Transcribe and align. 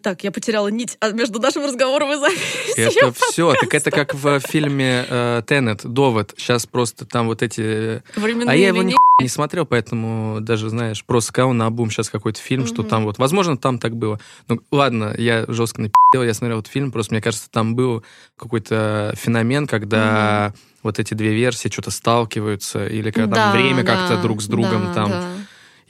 Так, 0.00 0.24
я 0.24 0.30
потеряла 0.30 0.68
нить 0.68 0.96
а 1.00 1.10
между 1.10 1.40
нашим 1.40 1.64
разговором 1.64 2.12
и 2.12 2.16
записью. 2.16 2.74
Это 2.76 3.12
все. 3.12 3.54
Так 3.60 3.74
это 3.74 3.90
как 3.90 4.14
в 4.14 4.40
фильме 4.40 5.04
э, 5.08 5.42
Теннет, 5.46 5.84
Довод. 5.84 6.34
Сейчас 6.36 6.66
просто 6.66 7.04
там 7.04 7.26
вот 7.26 7.42
эти... 7.42 8.02
Временные 8.16 8.50
а 8.50 8.54
я 8.54 8.68
его 8.68 8.82
ни 8.82 8.94
не 9.20 9.28
смотрел, 9.28 9.64
поэтому 9.64 10.40
даже, 10.40 10.68
знаешь, 10.68 11.04
просто 11.04 11.28
сказал 11.28 11.52
на 11.52 11.66
обум 11.66 11.90
сейчас 11.90 12.10
какой-то 12.10 12.40
фильм, 12.40 12.66
что 12.66 12.82
там 12.82 13.04
вот... 13.04 13.18
Возможно, 13.18 13.56
там 13.56 13.78
так 13.78 13.94
было. 13.96 14.18
Ну, 14.48 14.60
ладно, 14.70 15.14
я 15.16 15.44
жестко 15.48 15.80
напи***л, 15.80 16.24
я 16.24 16.34
смотрел 16.34 16.58
этот 16.58 16.72
фильм, 16.72 16.90
просто 16.90 17.14
мне 17.14 17.22
кажется, 17.22 17.48
там 17.50 17.74
был 17.74 18.02
какой-то 18.36 19.14
феномен, 19.16 19.66
когда 19.66 20.52
вот 20.82 20.98
эти 20.98 21.14
две 21.14 21.32
версии 21.32 21.68
что-то 21.68 21.90
сталкиваются, 21.90 22.86
или 22.86 23.10
когда 23.10 23.36
Да, 23.36 23.42
там 23.44 23.52
время 23.52 23.84
да, 23.84 23.94
как-то 23.94 24.22
друг 24.22 24.42
с 24.42 24.46
другом 24.46 24.86
да, 24.86 24.94
там... 24.94 25.10
да. 25.10 25.31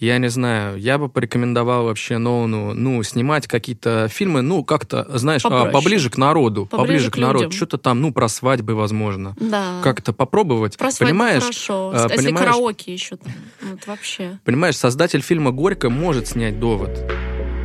Я 0.03 0.19
не 0.19 0.29
знаю, 0.30 0.80
я 0.80 0.98
бы 0.98 1.09
порекомендовал 1.09 1.84
вообще 1.84 2.19
Нолану, 2.19 2.75
ну, 2.75 3.01
снимать 3.05 3.46
какие-то 3.46 4.09
фильмы, 4.09 4.43
ну, 4.43 4.64
как-то, 4.64 5.07
знаешь, 5.16 5.43
а, 5.45 5.48
Попроще. 5.48 5.73
поближе 5.73 6.10
к 6.10 6.16
народу, 6.16 6.66
Поближе 6.66 7.05
поближе, 7.05 7.10
к 7.12 7.15
к 7.15 7.19
народу, 7.19 7.52
что-то 7.52 7.79
там, 7.79 8.01
ну, 8.01 8.12
про 8.12 8.27
свадьбы, 8.27 8.74
возможно. 8.74 9.37
Да. 9.38 9.80
Как-то 9.84 10.12
попробовать, 10.12 10.77
Про 10.77 10.91
понимаешь? 10.98 11.45
хорошо. 11.45 11.93
а, 11.95 12.09
Если 12.10 12.16
понимаешь? 12.16 12.46
караоке 12.46 12.93
еще 12.93 13.15
там. 13.15 13.33
Вот 13.62 13.87
вообще. 13.87 14.41
Понимаешь, 14.45 14.77
создатель 14.77 15.23
фильма 15.23 15.52
«Горько» 15.52 15.88
может 15.88 16.27
снять 16.27 16.59
«Довод». 16.59 16.91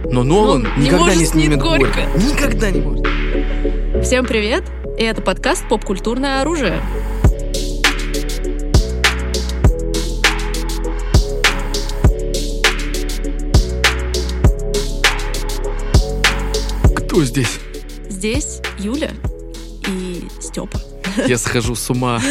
Но 0.06 0.22
Нолан 0.22 0.62
Ну, 0.62 0.70
не 0.78 0.86
никогда 0.86 1.16
не 1.16 1.26
снять 1.26 1.30
снимет 1.30 1.59
«Горько». 1.59 1.86
«Горько». 1.86 2.20
Никогда 2.23 2.70
не 2.70 2.81
может. 2.81 4.06
Всем 4.06 4.26
привет! 4.28 4.64
И 5.00 5.02
это 5.02 5.23
подкаст 5.23 5.67
«Поп-культурное 5.67 6.42
оружие». 6.42 6.84
Кто 17.17 17.26
здесь? 17.26 17.59
Здесь 18.09 18.62
Юля 18.77 19.09
и 19.88 20.21
Степа. 20.39 20.80
Я 21.25 21.39
схожу 21.39 21.73
с 21.73 21.89
ума. 21.89 22.22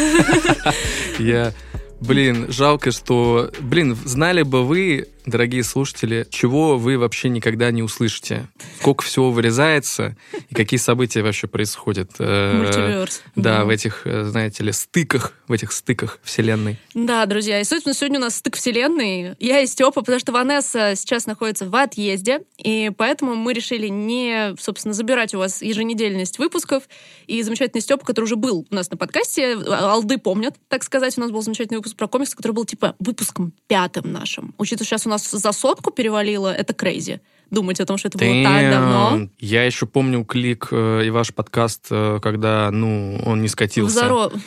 Я... 1.19 1.51
Блин, 1.99 2.45
жалко, 2.47 2.91
что... 2.91 3.51
Блин, 3.59 3.97
знали 4.05 4.43
бы 4.43 4.65
вы, 4.65 5.09
дорогие 5.27 5.63
слушатели, 5.63 6.25
чего 6.29 6.77
вы 6.77 6.97
вообще 6.97 7.29
никогда 7.29 7.69
не 7.71 7.83
услышите. 7.83 8.47
Сколько 8.79 9.03
всего 9.03 9.31
вырезается 9.31 10.15
и 10.49 10.55
какие 10.55 10.79
события 10.79 11.21
вообще 11.21 11.47
происходят. 11.47 12.11
э, 12.19 12.61
Мультиверс. 12.63 13.21
Да, 13.35 13.65
в 13.65 13.69
этих, 13.69 14.01
знаете 14.05 14.63
ли, 14.63 14.71
стыках, 14.71 15.33
в 15.47 15.53
этих 15.53 15.71
стыках 15.71 16.19
вселенной. 16.23 16.79
Да, 16.93 17.25
друзья, 17.25 17.59
и, 17.59 17.63
собственно, 17.63 17.93
сегодня 17.93 18.19
у 18.19 18.23
нас 18.23 18.35
стык 18.37 18.55
вселенной. 18.55 19.35
Я 19.39 19.61
и 19.61 19.67
Степа, 19.67 20.01
потому 20.01 20.19
что 20.19 20.31
Ванесса 20.31 20.93
сейчас 20.95 21.25
находится 21.25 21.67
в 21.69 21.75
отъезде, 21.75 22.41
и 22.57 22.91
поэтому 22.97 23.35
мы 23.35 23.53
решили 23.53 23.87
не, 23.87 24.55
собственно, 24.59 24.93
забирать 24.93 25.33
у 25.35 25.39
вас 25.39 25.61
еженедельность 25.61 26.39
выпусков. 26.39 26.83
И 27.27 27.41
замечательный 27.43 27.81
Степа, 27.81 28.05
который 28.05 28.25
уже 28.25 28.35
был 28.35 28.65
у 28.69 28.75
нас 28.75 28.89
на 28.89 28.97
подкасте, 28.97 29.55
а, 29.55 29.91
алды 29.91 30.17
помнят, 30.17 30.55
так 30.69 30.83
сказать, 30.83 31.17
у 31.17 31.21
нас 31.21 31.31
был 31.31 31.41
замечательный 31.41 31.77
выпуск 31.77 31.95
про 31.97 32.07
комиксы, 32.07 32.35
который 32.35 32.53
был, 32.53 32.65
типа, 32.65 32.95
выпуском 32.99 33.53
пятым 33.67 34.11
нашим. 34.11 34.55
Учитывая, 34.57 34.87
сейчас 34.87 35.05
у 35.05 35.09
нас 35.09 35.16
за 35.17 35.51
сотку 35.51 35.91
перевалило, 35.91 36.53
это 36.53 36.73
крейзи. 36.73 37.21
Думать 37.49 37.79
о 37.79 37.85
том, 37.85 37.97
что 37.97 38.09
это 38.09 38.17
было 38.17 38.43
так 38.43 38.71
давно. 38.71 39.11
Damn. 39.13 39.29
Я 39.39 39.63
еще 39.63 39.85
помню 39.85 40.25
клик 40.25 40.67
э, 40.71 41.03
и 41.05 41.09
ваш 41.09 41.33
подкаст, 41.33 41.87
э, 41.89 42.19
когда, 42.21 42.69
ну, 42.71 43.21
он 43.25 43.41
не 43.41 43.47
скатился. 43.47 44.05
Взоро- 44.05 44.37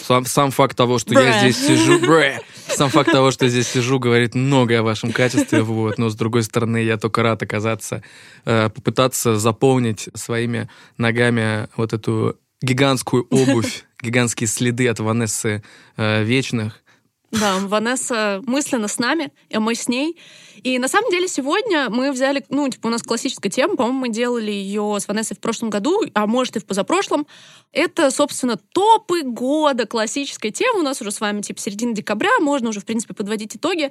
Сам, 0.00 0.24
сам 0.24 0.50
факт 0.52 0.76
того, 0.76 0.98
что 0.98 1.14
Бре. 1.14 1.24
я 1.24 1.38
здесь 1.40 1.66
сижу, 1.66 1.98
бре, 2.00 2.40
сам 2.68 2.90
факт 2.90 3.10
того, 3.10 3.30
что 3.30 3.48
здесь 3.48 3.68
сижу, 3.68 3.98
говорит 3.98 4.34
многое 4.34 4.80
о 4.80 4.82
вашем 4.82 5.12
качестве, 5.12 5.62
вот. 5.62 5.98
Но 5.98 6.10
с 6.10 6.14
другой 6.14 6.42
стороны, 6.44 6.78
я 6.78 6.96
только 6.96 7.22
рад 7.22 7.42
оказаться, 7.42 8.02
э, 8.44 8.68
попытаться 8.70 9.36
заполнить 9.36 10.08
своими 10.14 10.68
ногами 10.96 11.68
вот 11.76 11.92
эту 11.92 12.36
гигантскую 12.62 13.26
обувь, 13.30 13.84
гигантские 14.02 14.46
следы 14.46 14.88
от 14.88 15.00
Ванессы 15.00 15.62
э, 15.96 16.22
вечных. 16.24 16.83
Да, 17.40 17.58
Ванесса 17.60 18.42
мысленно 18.46 18.88
с 18.88 18.98
нами, 18.98 19.32
а 19.52 19.60
мы 19.60 19.74
с 19.74 19.88
ней. 19.88 20.16
И 20.62 20.78
на 20.78 20.88
самом 20.88 21.10
деле 21.10 21.28
сегодня 21.28 21.90
мы 21.90 22.12
взяли, 22.12 22.44
ну, 22.48 22.68
типа, 22.68 22.86
у 22.86 22.90
нас 22.90 23.02
классическая 23.02 23.50
тема, 23.50 23.76
по-моему, 23.76 23.98
мы 23.98 24.08
делали 24.08 24.50
ее 24.50 24.96
с 24.98 25.08
Ванессой 25.08 25.36
в 25.36 25.40
прошлом 25.40 25.68
году, 25.68 26.00
а 26.14 26.26
может 26.26 26.56
и 26.56 26.60
в 26.60 26.64
позапрошлом. 26.64 27.26
Это, 27.72 28.10
собственно, 28.12 28.56
топы 28.56 29.22
года, 29.22 29.84
классическая 29.84 30.52
тема. 30.52 30.78
У 30.78 30.82
нас 30.82 31.00
уже 31.00 31.10
с 31.10 31.20
вами, 31.20 31.42
типа, 31.42 31.60
середина 31.60 31.92
декабря, 31.92 32.30
можно 32.40 32.68
уже, 32.68 32.80
в 32.80 32.86
принципе, 32.86 33.14
подводить 33.14 33.56
итоги. 33.56 33.90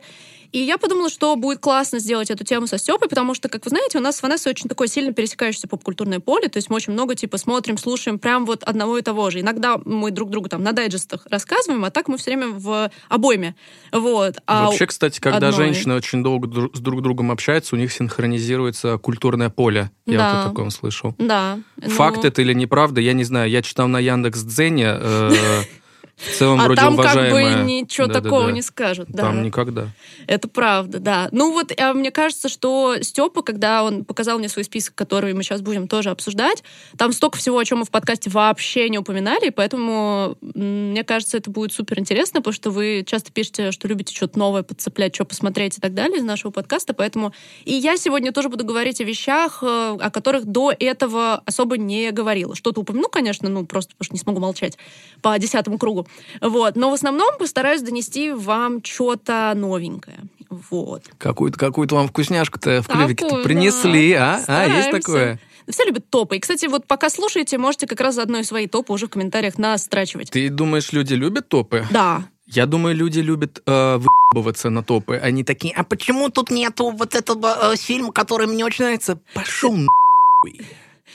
И 0.53 0.59
я 0.59 0.77
подумала, 0.77 1.09
что 1.09 1.35
будет 1.35 1.59
классно 1.59 1.99
сделать 1.99 2.31
эту 2.31 2.45
тему 2.45 2.65
со 2.65 2.77
Степой, 2.77 3.09
потому 3.09 3.33
что, 3.33 3.49
как 3.49 3.65
вы 3.65 3.69
знаете, 3.69 3.97
у 3.97 4.01
нас 4.01 4.17
с 4.17 4.23
Ванессой 4.23 4.51
очень 4.51 4.69
такое 4.69 4.87
сильно 4.87 5.11
пересекающееся 5.11 5.67
поп-культурное 5.67 6.21
поле, 6.21 6.47
то 6.47 6.57
есть 6.57 6.69
мы 6.69 6.77
очень 6.77 6.93
много, 6.93 7.15
типа, 7.15 7.37
смотрим, 7.37 7.77
слушаем 7.77 8.19
прям 8.19 8.45
вот 8.45 8.63
одного 8.63 8.97
и 8.97 9.01
того 9.01 9.29
же. 9.29 9.41
Иногда 9.41 9.79
мы 9.83 10.11
друг 10.11 10.29
другу 10.29 10.47
там 10.49 10.63
на 10.63 10.71
дайджестах 10.71 11.27
рассказываем, 11.29 11.83
а 11.83 11.91
так 11.91 12.07
мы 12.07 12.17
все 12.17 12.31
время 12.31 12.53
в 12.53 12.89
обойме. 13.33 13.55
Вот. 13.91 14.35
А 14.47 14.65
Вообще, 14.65 14.85
кстати, 14.87 15.19
когда 15.19 15.49
одной. 15.49 15.65
женщины 15.65 15.95
очень 15.95 16.23
долго 16.23 16.47
дру- 16.47 16.75
с 16.75 16.79
друг 16.79 17.01
другом 17.01 17.31
общаются, 17.31 17.75
у 17.75 17.77
них 17.79 17.91
синхронизируется 17.91 18.97
культурное 18.97 19.49
поле. 19.49 19.91
Я 20.05 20.17
Да. 20.17 20.33
вот 20.33 20.45
о 20.45 20.49
таком 20.49 20.69
слышал. 20.71 21.15
Да. 21.17 21.59
ну, 21.81 21.89
Факт 21.89 22.25
это 22.25 22.41
или 22.41 22.53
неправда, 22.53 23.01
я 23.01 23.13
не 23.13 23.23
знаю. 23.23 23.49
Я 23.49 23.61
читал 23.61 23.87
на 23.87 23.99
Яндекс 23.99 24.41
Дзене. 24.43 24.87
э, 24.99 25.31
в 26.15 26.37
целом 26.37 26.61
А 26.61 26.65
вроде 26.65 26.79
там 26.79 26.95
как 26.95 27.15
бы 27.15 27.27
уважаемая. 27.27 27.63
ничего 27.63 28.07
Да-да-да. 28.07 28.29
такого 28.29 28.49
не 28.49 28.61
скажут. 28.61 29.09
Да. 29.09 29.23
Там 29.23 29.43
никогда. 29.43 29.89
Это 30.27 30.47
правда, 30.47 30.99
да. 30.99 31.27
Ну 31.31 31.51
вот, 31.51 31.71
а 31.77 31.93
мне 31.93 32.11
кажется, 32.11 32.49
что 32.49 32.95
Степа, 33.01 33.41
когда 33.41 33.83
он 33.83 34.05
показал 34.05 34.39
мне 34.39 34.47
свой 34.47 34.63
список, 34.63 34.95
который 34.95 35.33
мы 35.33 35.43
сейчас 35.43 35.61
будем 35.61 35.87
тоже 35.87 36.11
обсуждать, 36.11 36.63
там 36.97 37.11
столько 37.13 37.37
всего, 37.37 37.57
о 37.57 37.65
чем 37.65 37.79
мы 37.79 37.85
в 37.85 37.89
подкасте 37.91 38.29
вообще 38.29 38.89
не 38.89 38.97
упоминали, 38.97 39.49
поэтому 39.49 40.37
мне 40.41 41.03
кажется, 41.03 41.37
это 41.37 41.49
будет 41.49 41.73
супер 41.73 41.99
интересно, 41.99 42.41
потому 42.41 42.53
что 42.53 42.71
вы 42.71 43.03
часто 43.05 43.31
пишете, 43.31 43.71
что 43.71 43.87
любите 43.87 44.15
что-то 44.15 44.37
новое 44.37 44.63
подцеплять, 44.63 45.15
что 45.15 45.25
посмотреть 45.25 45.77
и 45.77 45.81
так 45.81 45.93
далее 45.93 46.19
из 46.19 46.23
нашего 46.23 46.51
подкаста, 46.51 46.93
поэтому 46.93 47.33
и 47.65 47.73
я 47.73 47.97
сегодня 47.97 48.31
тоже 48.31 48.49
буду 48.49 48.63
говорить 48.65 49.01
о 49.01 49.03
вещах, 49.03 49.59
э, 49.63 49.97
о 49.99 50.11
которых 50.11 50.45
до 50.45 50.71
этого 50.77 51.41
особо 51.45 51.77
не 51.77 52.11
говорила. 52.11 52.55
Что-то 52.55 52.81
упомяну, 52.81 53.09
конечно, 53.09 53.49
ну 53.49 53.65
просто 53.65 53.93
потому 53.95 54.05
что 54.05 54.13
не 54.13 54.19
смогу 54.19 54.39
молчать 54.39 54.77
по 55.21 55.37
десятому 55.37 55.77
кругу. 55.77 56.02
Вот. 56.41 56.75
Но 56.75 56.89
в 56.89 56.93
основном 56.93 57.37
постараюсь 57.37 57.81
донести 57.81 58.31
вам 58.31 58.83
что-то 58.83 59.53
новенькое. 59.55 60.19
Вот. 60.49 61.03
Какую-то 61.17 61.57
какую 61.57 61.87
вам 61.89 62.07
вкусняшку-то 62.07 62.81
в 62.81 62.87
клювике 62.87 63.25
Такую, 63.25 63.43
принесли, 63.43 64.13
да. 64.13 64.19
а? 64.19 64.33
А, 64.47 64.65
есть 64.67 64.83
Стараемся. 64.83 64.91
такое? 64.91 65.39
Все 65.69 65.85
любят 65.85 66.09
топы. 66.09 66.37
И, 66.37 66.39
кстати, 66.39 66.65
вот 66.65 66.85
пока 66.85 67.09
слушаете, 67.09 67.57
можете 67.57 67.87
как 67.87 68.01
раз 68.01 68.15
заодно 68.15 68.39
и 68.39 68.43
свои 68.43 68.67
топы 68.67 68.93
уже 68.93 69.07
в 69.07 69.09
комментариях 69.09 69.57
настрачивать. 69.57 70.29
Ты 70.29 70.49
думаешь, 70.49 70.91
люди 70.91 71.13
любят 71.13 71.47
топы? 71.47 71.85
Да. 71.91 72.23
Я 72.47 72.65
думаю, 72.65 72.95
люди 72.95 73.19
любят 73.19 73.63
э, 73.65 73.97
выебываться 73.97 74.69
на 74.69 74.83
топы. 74.83 75.15
Они 75.15 75.43
такие, 75.43 75.73
а 75.73 75.83
почему 75.83 76.29
тут 76.29 76.51
нету 76.51 76.91
вот 76.91 77.15
этого 77.15 77.73
э, 77.73 77.75
фильма, 77.77 78.11
который 78.11 78.47
мне 78.47 78.65
очень 78.65 78.83
нравится? 78.83 79.19
Пошел 79.33 79.71
нахуй. 79.71 80.65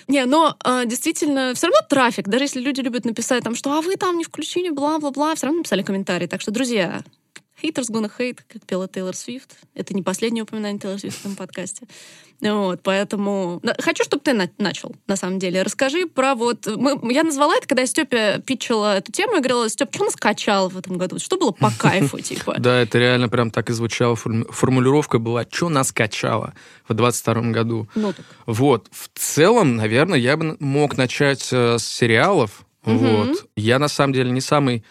Не, 0.07 0.25
но 0.25 0.57
э, 0.65 0.85
действительно, 0.87 1.53
все 1.55 1.67
равно 1.67 1.81
трафик. 1.89 2.29
Даже 2.29 2.45
если 2.45 2.61
люди 2.61 2.81
любят 2.81 3.05
написать 3.05 3.45
там, 3.45 3.55
что 3.55 3.73
а 3.73 3.83
вы 3.83 3.97
там 3.97 4.17
не 4.19 4.25
включили, 4.25 4.71
бла-бла-бла, 4.71 5.35
все 5.35 5.47
равно 5.47 5.59
написали 5.59 5.83
комментарий. 5.83 6.29
Так 6.29 6.41
что, 6.41 6.51
друзья, 6.51 7.03
haters 7.63 7.91
gonna 7.91 8.11
hate, 8.19 8.39
как 8.49 8.65
пела 8.67 8.89
Тейлор 8.89 9.15
Свифт. 9.15 9.57
Это 9.75 9.95
не 9.95 10.03
последнее 10.03 10.45
упоминание 10.45 10.79
Тейлор 10.81 10.99
Свифт 10.99 11.17
в 11.19 11.21
этом 11.21 11.37
подкасте. 11.37 11.87
Вот, 12.41 12.81
поэтому... 12.85 13.61
Хочу, 13.81 14.05
чтобы 14.05 14.23
ты 14.23 14.33
на- 14.33 14.49
начал, 14.59 14.95
на 15.09 15.17
самом 15.17 15.41
деле. 15.41 15.63
Расскажи 15.63 16.07
про 16.07 16.37
вот... 16.37 16.67
Мы, 16.69 17.13
я 17.13 17.25
назвала 17.25 17.57
это, 17.57 17.67
когда 17.67 17.85
Степе 17.85 18.41
питчила 18.47 18.97
эту 18.97 19.11
тему, 19.11 19.33
я 19.35 19.39
говорила, 19.41 19.69
Степ, 19.69 19.93
что 19.93 20.05
нас 20.05 20.15
в 20.69 20.79
этом 20.79 20.99
году? 20.99 21.19
Что 21.19 21.37
было 21.37 21.51
по 21.51 21.73
кайфу, 21.77 22.21
типа? 22.21 22.55
Да, 22.61 22.81
это 22.81 22.99
реально 22.99 23.29
прям 23.29 23.51
так 23.51 23.71
и 23.71 23.73
звучало. 23.73 24.15
Форму- 24.15 24.47
Формулировка 24.53 25.19
была, 25.19 25.45
что 25.51 25.69
нас 25.69 25.91
качало 25.91 26.55
в 26.89 26.95
22 26.95 27.35
году. 27.51 27.89
Ну, 27.97 28.13
так. 28.13 28.25
Вот, 28.47 28.87
в 28.93 29.11
целом, 29.19 29.75
наверное, 29.75 30.19
я 30.19 30.37
бы 30.37 30.57
мог 30.61 30.97
начать 30.97 31.49
э, 31.53 31.79
с 31.79 31.85
сериалов. 31.85 32.65
Вот. 32.85 33.49
Я, 33.57 33.81
на 33.81 33.89
самом 33.89 34.13
деле, 34.13 34.31
не 34.31 34.41
самый 34.41 34.85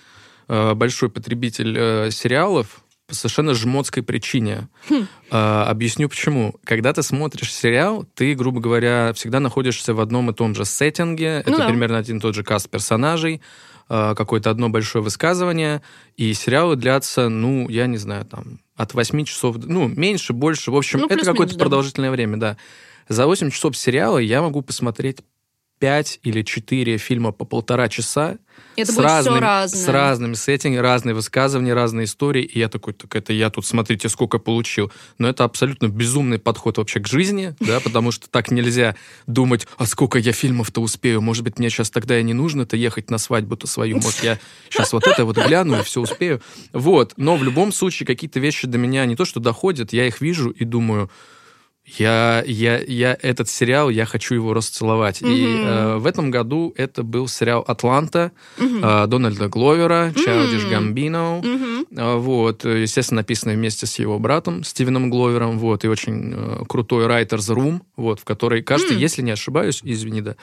большой 0.48 1.10
потребитель 1.10 1.76
э, 1.78 2.12
сериалов 2.12 2.84
по 3.08 3.16
совершенно 3.16 3.54
жмотской 3.54 4.04
причине. 4.04 4.68
Хм. 4.90 5.08
Э, 5.32 5.64
объясню 5.68 6.10
почему. 6.10 6.56
Когда 6.66 6.92
ты 6.94 7.04
смотришь 7.04 7.54
сериал, 7.54 8.06
ты, 8.16 8.36
грубо 8.36 8.60
говоря, 8.60 9.14
всегда 9.14 9.40
находишься 9.40 9.94
в 9.94 10.02
одном 10.02 10.30
и 10.30 10.34
том 10.34 10.54
же 10.56 10.66
сеттинге. 10.66 11.44
Ну 11.46 11.54
Это 11.54 11.62
да. 11.64 11.68
примерно 11.70 11.98
один 11.98 12.18
и 12.18 12.20
тот 12.20 12.36
же 12.36 12.44
каст 12.44 12.70
персонажей, 12.70 13.42
э, 13.90 14.14
какое-то 14.16 14.50
одно 14.50 14.68
большое 14.70 15.02
высказывание. 15.02 15.82
И 16.18 16.34
сериалы 16.34 16.76
длятся, 16.76 17.30
ну, 17.30 17.70
я 17.70 17.88
не 17.88 17.98
знаю, 17.98 18.26
там, 18.26 18.60
от 18.76 18.94
8 18.94 19.24
часов, 19.24 19.56
ну, 19.64 19.88
меньше, 19.88 20.34
больше. 20.34 20.72
В 20.72 20.76
общем, 20.76 21.00
Ну, 21.00 21.08
это 21.08 21.24
какое-то 21.24 21.54
да. 21.54 21.60
продолжительное 21.60 22.12
время, 22.12 22.38
да. 22.38 22.58
За 23.08 23.26
8 23.26 23.52
часов 23.52 23.78
сериала 23.78 24.18
я 24.18 24.42
могу 24.42 24.62
посмотреть 24.62 25.20
пять 25.80 26.20
или 26.24 26.42
четыре 26.42 26.98
фильма 26.98 27.32
по 27.32 27.46
полтора 27.46 27.88
часа, 27.90 28.38
Это 28.76 28.92
с, 28.92 28.98
разным, 28.98 29.40
разное. 29.40 29.80
с 29.80 29.88
разными 29.88 30.34
сеттингами, 30.34 30.82
разные 30.82 31.14
высказывания, 31.14 31.74
разные 31.74 32.06
истории. 32.06 32.44
И 32.44 32.60
я 32.60 32.70
такой, 32.70 32.94
так 32.94 33.16
это 33.16 33.34
я 33.34 33.50
тут, 33.50 33.66
смотрите, 33.66 34.10
сколько 34.10 34.40
получил. 34.40 34.92
Но 35.20 35.30
это 35.30 35.44
абсолютно 35.44 35.88
безумный 35.88 36.40
подход 36.40 36.78
вообще 36.78 37.00
к 37.00 37.08
жизни, 37.08 37.56
да, 37.60 37.80
потому 37.80 38.12
что 38.12 38.30
так 38.30 38.50
нельзя 38.50 38.96
думать, 39.28 39.68
а 39.78 39.86
сколько 39.86 40.18
я 40.18 40.32
фильмов-то 40.32 40.82
успею, 40.82 41.22
может 41.22 41.44
быть, 41.44 41.60
мне 41.60 41.70
сейчас 41.70 41.90
тогда 41.90 42.20
и 42.20 42.24
не 42.24 42.34
нужно-то 42.34 42.76
ехать 42.76 43.12
на 43.12 43.18
свадьбу-то 43.18 43.68
свою, 43.68 43.98
может, 43.98 44.24
я 44.24 44.40
сейчас 44.70 44.94
вот 44.94 45.06
это 45.06 45.26
вот 45.26 45.38
гляну 45.38 45.80
и 45.80 45.84
все 45.84 46.02
успею. 46.02 46.42
Вот, 46.74 47.14
но 47.18 47.36
в 47.36 47.44
любом 47.44 47.72
случае 47.72 48.08
какие-то 48.08 48.40
вещи 48.40 48.68
до 48.68 48.78
меня 48.78 49.06
не 49.06 49.16
то, 49.16 49.26
что 49.26 49.40
доходят, 49.40 49.94
я 49.94 50.08
их 50.08 50.22
вижу 50.22 50.50
и 50.50 50.66
думаю, 50.66 51.12
я, 51.88 52.44
я, 52.46 52.80
я 52.86 53.18
этот 53.22 53.50
сериал, 53.50 53.90
я 53.90 54.06
хочу 54.06 54.36
его 54.36 54.54
расцеловать. 54.54 55.22
И 55.22 55.26
Мгм. 55.26 55.66
э, 55.66 55.98
в 55.98 56.06
этом 56.06 56.32
году 56.32 56.74
это 56.76 57.04
был 57.04 57.28
сериал 57.30 57.64
«Атланта» 57.68 58.32
э, 58.60 59.08
Дональда 59.08 59.48
Гловера, 59.48 60.12
Чайлдиш 60.16 60.64
М. 60.66 60.70
Гамбино. 60.70 61.42
А, 61.98 62.18
Вот, 62.18 62.66
э, 62.66 62.82
естественно, 62.82 63.22
написано 63.22 63.54
вместе 63.54 63.86
с 63.86 63.98
его 64.00 64.20
братом 64.20 64.64
Стивеном 64.66 65.10
Гловером, 65.10 65.58
вот, 65.60 65.86
и 65.86 65.88
очень 65.88 66.34
э, 66.36 66.64
крутой 66.68 67.06
Writer's 67.06 67.56
Room, 67.56 67.82
вот, 67.96 68.20
в 68.20 68.26
которой, 68.26 68.62
кажется, 68.62 68.94
М. 68.94 69.00
если 69.00 69.22
не 69.22 69.32
ошибаюсь, 69.32 69.80
извини, 69.84 70.22
да, 70.22 70.36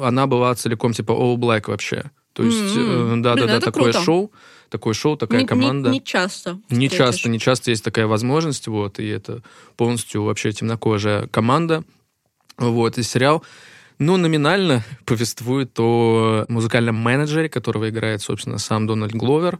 она 0.00 0.26
была 0.26 0.54
целиком 0.54 0.92
типа 0.94 1.12
All 1.12 1.36
Black 1.36 1.64
вообще. 1.68 2.04
То 2.32 2.42
есть, 2.44 2.76
М. 2.76 3.18
э, 3.20 3.22
да-да-да, 3.22 3.60
такое 3.60 3.92
круто. 3.92 4.00
шоу, 4.00 4.32
такое 4.72 4.94
шоу, 4.94 5.16
такая 5.16 5.38
Не- 5.38 5.44
не- 5.44 5.48
команда. 5.48 5.90
Не, 5.90 6.02
часто. 6.02 6.58
Не 6.70 6.88
встретишь. 6.88 6.96
часто, 6.96 7.28
не 7.28 7.38
часто 7.38 7.70
есть 7.70 7.84
такая 7.84 8.06
возможность, 8.06 8.66
вот, 8.66 8.98
и 8.98 9.06
это 9.06 9.42
полностью 9.76 10.24
вообще 10.24 10.50
темнокожая 10.52 11.28
команда, 11.28 11.84
вот, 12.58 12.98
и 12.98 13.02
сериал, 13.04 13.44
ну, 14.02 14.16
номинально 14.16 14.82
повествует 15.04 15.78
о 15.78 16.44
музыкальном 16.48 16.96
менеджере, 16.96 17.48
которого 17.48 17.88
играет, 17.88 18.20
собственно, 18.22 18.58
сам 18.58 18.86
Дональд 18.86 19.12
Гловер, 19.14 19.58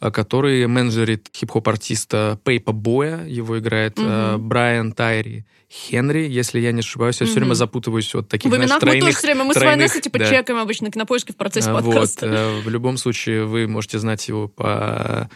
а, 0.00 0.10
который 0.10 0.66
менеджерит 0.66 1.28
хип-хоп-артиста 1.34 2.38
Пейпа 2.44 2.72
Боя, 2.72 3.24
его 3.26 3.58
играет 3.58 3.98
э, 3.98 4.36
Мгм. 4.36 4.48
Брайан 4.48 4.92
Тайри 4.92 5.44
Хенри, 5.72 6.28
если 6.28 6.58
я 6.58 6.72
не 6.72 6.80
ошибаюсь, 6.80 7.20
я 7.20 7.26
все 7.26 7.34
Мгм. 7.34 7.44
время 7.44 7.54
запутываюсь 7.54 8.12
вот 8.14 8.28
таких, 8.28 8.50
В 8.50 8.54
знаешь, 8.54 8.70
именах 8.70 8.82
мы 8.82 8.86
тоже 8.88 8.98
тройных... 8.98 9.18
все 9.18 9.26
время, 9.28 9.44
мы 9.44 9.52
с 9.52 9.56
тройных, 9.56 9.76
Вайнессой 9.78 10.00
типа 10.02 10.18
да. 10.18 10.24
чекаем 10.30 10.58
обычно 10.58 10.90
кинопоиски 10.90 11.32
в 11.32 11.36
процессе 11.36 11.70
А, 11.70 11.74
подкаста. 11.74 12.26
Вот, 12.26 12.34
э, 12.34 12.60
в 12.62 12.68
любом 12.68 12.96
случае, 12.96 13.44
вы 13.44 13.68
можете 13.68 13.98
знать 14.00 14.26
его 14.26 14.48
по 14.48 15.30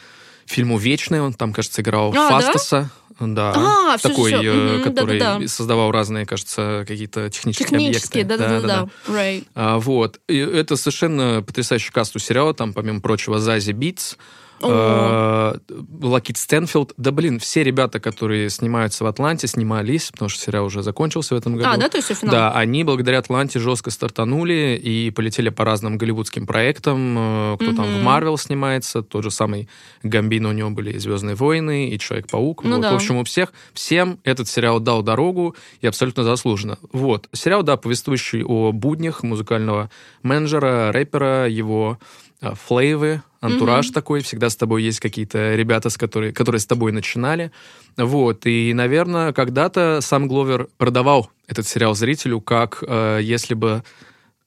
фильму 0.47 0.77
«Вечный». 0.77 1.21
Он 1.21 1.33
там, 1.33 1.53
кажется, 1.53 1.83
играл 1.83 2.13
А? 2.17 2.31
Фастаса. 2.31 2.81
Да, 2.83 2.91
А, 3.21 3.97
всё, 3.97 4.09
такой, 4.09 4.31
всё, 4.33 4.41
всё. 4.41 4.53
э, 4.53 4.73
Мгм, 4.75 4.83
который 4.85 5.19
да-да-да. 5.19 5.49
создавал 5.49 5.91
разные, 5.93 6.27
кажется, 6.27 6.85
какие-то 6.87 7.31
технические, 7.31 7.69
Технические, 7.69 8.23
объекты. 8.25 8.45
да-да-да. 8.49 8.89
Right. 9.09 9.45
А, 9.55 9.79
вот. 9.79 10.21
И 10.29 10.37
это 10.39 10.77
совершенно 10.77 11.43
потрясающий 11.47 11.93
каст 11.93 12.17
у 12.17 12.19
сериала. 12.19 12.55
Там, 12.55 12.73
помимо 12.73 13.01
прочего, 13.01 13.39
Зази 13.39 13.73
Битс, 13.73 14.17
Лакит 14.61 16.37
Стэнфилд. 16.37 16.95
Да, 16.97 17.11
блин, 17.11 17.39
все 17.39 17.63
ребята, 17.63 18.01
которые 18.01 18.51
снимаются 18.51 19.05
в 19.05 19.07
Атланте, 19.07 19.47
снимались, 19.47 20.11
потому 20.11 20.29
что 20.29 20.41
сериал 20.41 20.67
уже 20.67 20.83
закончился 20.83 21.35
в 21.35 21.39
этом 21.39 21.57
году. 21.57 21.71
А, 21.71 21.77
да, 21.77 21.89
то 21.89 21.99
есть 21.99 22.09
финал? 22.15 22.35
Да, 22.35 22.53
они 22.53 22.85
благодаря 22.85 23.19
Атланте 23.19 23.59
жестко 23.59 23.91
стартанули 23.91 24.81
и 24.83 25.11
полетели 25.11 25.49
по 25.49 25.65
разным 25.65 25.99
голливудским 25.99 26.47
проектам. 26.47 27.17
Э, 27.19 27.57
Кто 27.57 27.75
там 27.75 27.87
в. 27.87 28.03
Марвел 28.03 28.39
снимается, 28.39 29.03
тот 29.03 29.25
же 29.25 29.31
самый 29.31 29.69
Гамбино, 30.03 30.51
у 30.51 30.53
него 30.53 30.71
были 30.71 30.93
и 30.93 30.99
«Звездные 30.99 31.35
войны», 31.35 31.89
и 31.89 31.99
«Человек-паук». 31.99 32.65
Ну 32.65 32.77
вот. 32.77 32.83
да. 32.83 32.93
В 32.93 32.95
общем, 32.97 33.17
у 33.17 33.25
всех, 33.25 33.53
всем 33.73 34.19
этот 34.25 34.49
сериал 34.49 34.81
дал 34.81 35.03
дорогу 35.03 35.57
и 35.81 35.87
абсолютно 35.87 36.25
заслуженно. 36.25 36.79
Вот. 36.93 37.29
Сериал, 37.33 37.63
да, 37.63 37.77
повествующий 37.77 38.43
о 38.45 38.73
буднях 38.73 39.23
музыкального 39.23 39.91
менеджера, 40.23 40.93
рэпера, 40.93 41.49
его 41.49 41.99
а, 42.41 42.55
флейвы, 42.55 43.23
антураж 43.45 43.87
Мгм. 43.87 43.95
такой, 43.95 44.21
всегда 44.23 44.49
с 44.49 44.57
тобой 44.57 44.83
есть 44.83 45.01
какие-то 45.01 45.55
ребята, 45.55 45.91
с 45.91 45.97
которые, 45.99 46.33
которые 46.33 46.61
с 46.61 46.67
тобой 46.67 46.93
начинали. 46.93 47.51
Вот, 47.97 48.47
и, 48.47 48.73
наверное, 48.75 49.33
когда-то 49.33 49.99
сам 50.01 50.27
Гловер 50.29 50.69
продавал 50.79 51.31
этот 51.47 51.67
сериал 51.67 51.95
зрителю, 51.95 52.41
как 52.41 52.83
э, 52.87 53.21
если 53.23 53.55
бы 53.55 53.83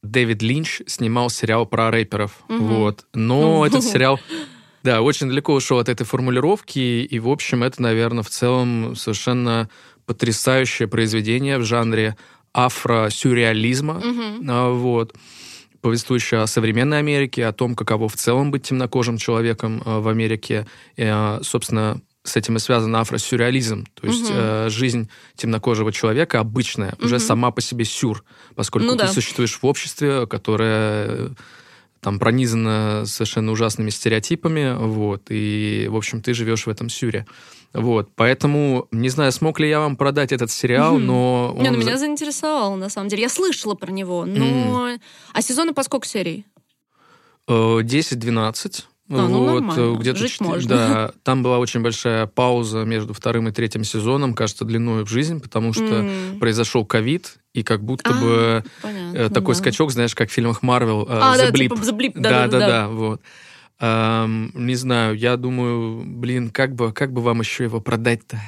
Дэвид 0.04 0.42
Линч 0.42 0.82
снимал 0.88 1.30
сериал 1.30 1.66
про 1.66 1.92
рэперов. 1.92 2.32
Мгм. 2.50 2.64
Вот. 2.66 3.06
Но 3.14 3.42
Ну. 3.60 3.66
этот 3.66 3.84
сериал, 3.94 4.20
да, 4.84 5.02
очень 5.02 5.28
далеко 5.30 5.54
ушел 5.54 5.80
от 5.80 5.90
этой 5.90 6.06
формулировки, 6.06 6.80
и, 6.80 7.20
в 7.20 7.28
общем, 7.30 7.64
это, 7.64 7.82
наверное, 7.82 8.24
в 8.24 8.30
целом 8.30 8.96
совершенно 8.96 9.70
потрясающее 10.06 10.88
произведение 10.88 11.58
в 11.58 11.64
жанре 11.66 12.16
афро-сюрреализма. 12.54 14.02
А, 14.48 14.72
Вот 14.72 15.14
повествующая 15.88 16.42
о 16.44 16.48
современной 16.48 17.00
Америке, 17.00 17.46
о 17.46 17.54
том, 17.54 17.74
каково 17.74 18.10
в 18.10 18.16
целом 18.16 18.52
быть 18.52 18.64
темнокожим 18.64 19.18
человеком 19.18 19.82
э, 19.86 20.00
в 20.00 20.08
Америке. 20.10 20.68
И, 20.98 21.04
э, 21.04 21.40
собственно, 21.44 22.02
с 22.24 22.36
этим 22.36 22.58
и 22.58 22.60
связан 22.60 22.94
афросюрреализм. 22.98 23.86
То 23.94 24.08
есть 24.08 24.28
э, 24.30 24.68
жизнь 24.70 25.10
темнокожего 25.38 25.94
человека 25.94 26.42
обычная, 26.42 26.94
уже 27.00 27.16
Мгм. 27.16 27.24
сама 27.24 27.52
по 27.52 27.62
себе 27.62 27.86
сюр, 27.86 28.26
поскольку 28.56 28.88
Ну 28.88 28.94
ты 28.98 29.04
да. 29.06 29.08
существуешь 29.08 29.58
в 29.62 29.66
обществе, 29.66 30.28
которое 30.28 31.30
там 32.08 32.20
пронизано 32.20 33.04
совершенно 33.06 33.52
ужасными 33.52 33.90
стереотипами, 33.90 34.78
вот, 34.80 35.24
и, 35.28 35.90
в 35.92 35.96
общем, 35.98 36.22
ты 36.22 36.34
живешь 36.34 36.66
в 36.66 36.70
этом 36.70 36.88
сюре. 36.88 37.28
Вот, 37.74 38.12
поэтому, 38.16 38.88
не 38.92 39.10
знаю, 39.10 39.34
смог 39.34 39.60
ли 39.60 39.68
я 39.68 39.82
вам 39.82 39.98
продать 39.98 40.32
этот 40.32 40.50
сериал, 40.50 40.96
Мгм. 40.96 41.06
но... 41.06 41.56
Не, 41.60 41.68
он 41.68 41.76
ну 41.76 41.82
за- 41.82 41.86
меня 41.86 41.98
заинтересовало, 41.98 42.78
на 42.78 42.88
самом 42.88 43.10
деле. 43.10 43.24
Я 43.24 43.28
слышала 43.30 43.76
про 43.76 43.92
него, 43.92 44.24
но... 44.26 44.98
А 45.34 45.42
сезоны 45.42 45.74
по 45.74 45.84
сколько 45.84 46.08
серий? 46.08 46.46
Э, 47.46 47.82
10-12. 47.82 48.86
А, 49.10 49.28
ну, 49.28 49.62
вот, 49.62 49.78
э, 49.78 49.96
где-то 50.00 50.20
Жить 50.20 50.32
четыре- 50.34 50.50
можно. 50.50 50.70
Да, 50.76 51.12
там 51.24 51.42
была 51.44 51.60
очень 51.60 51.82
большая 51.82 52.26
пауза 52.28 52.80
между 52.84 53.14
вторым 53.14 53.48
и 53.48 53.52
третьим 53.52 53.84
сезоном, 53.86 54.34
кажется, 54.34 54.66
длиной 54.66 55.06
в 55.06 55.10
жизнь, 55.10 55.40
потому 55.42 55.72
что 55.74 55.84
М. 55.86 56.40
произошел 56.40 56.86
ковид, 56.86 57.38
и 57.54 57.64
как 57.64 57.84
будто 57.84 58.10
А, 58.10 58.14
бы 58.22 58.64
Понятно, 58.82 59.18
э, 59.18 59.30
такой 59.30 59.56
да. 59.56 59.60
скачок, 59.62 59.92
знаешь, 59.92 60.14
как 60.14 60.30
в 60.30 60.34
фильмах 60.34 60.62
Марвел, 60.62 61.04
э, 61.04 61.08
А, 61.10 61.36
The 61.36 61.38
да, 61.38 61.50
Blip. 61.52 61.58
типа 61.60 61.74
The 61.76 61.98
Blip, 61.98 62.12
да, 62.16 62.30
да-да-да. 62.30 62.60
да, 62.60 62.68
да, 62.68 62.88
вот. 62.90 63.22
Эм, 63.80 64.52
не 64.56 64.76
знаю, 64.76 65.16
я 65.16 65.38
думаю, 65.38 66.04
блин, 66.04 66.50
как 66.50 66.74
бы, 66.74 66.92
как 66.92 67.14
бы 67.14 67.22
вам 67.22 67.42
еще 67.42 67.66
его 67.66 67.80
продать-то? 67.80 68.40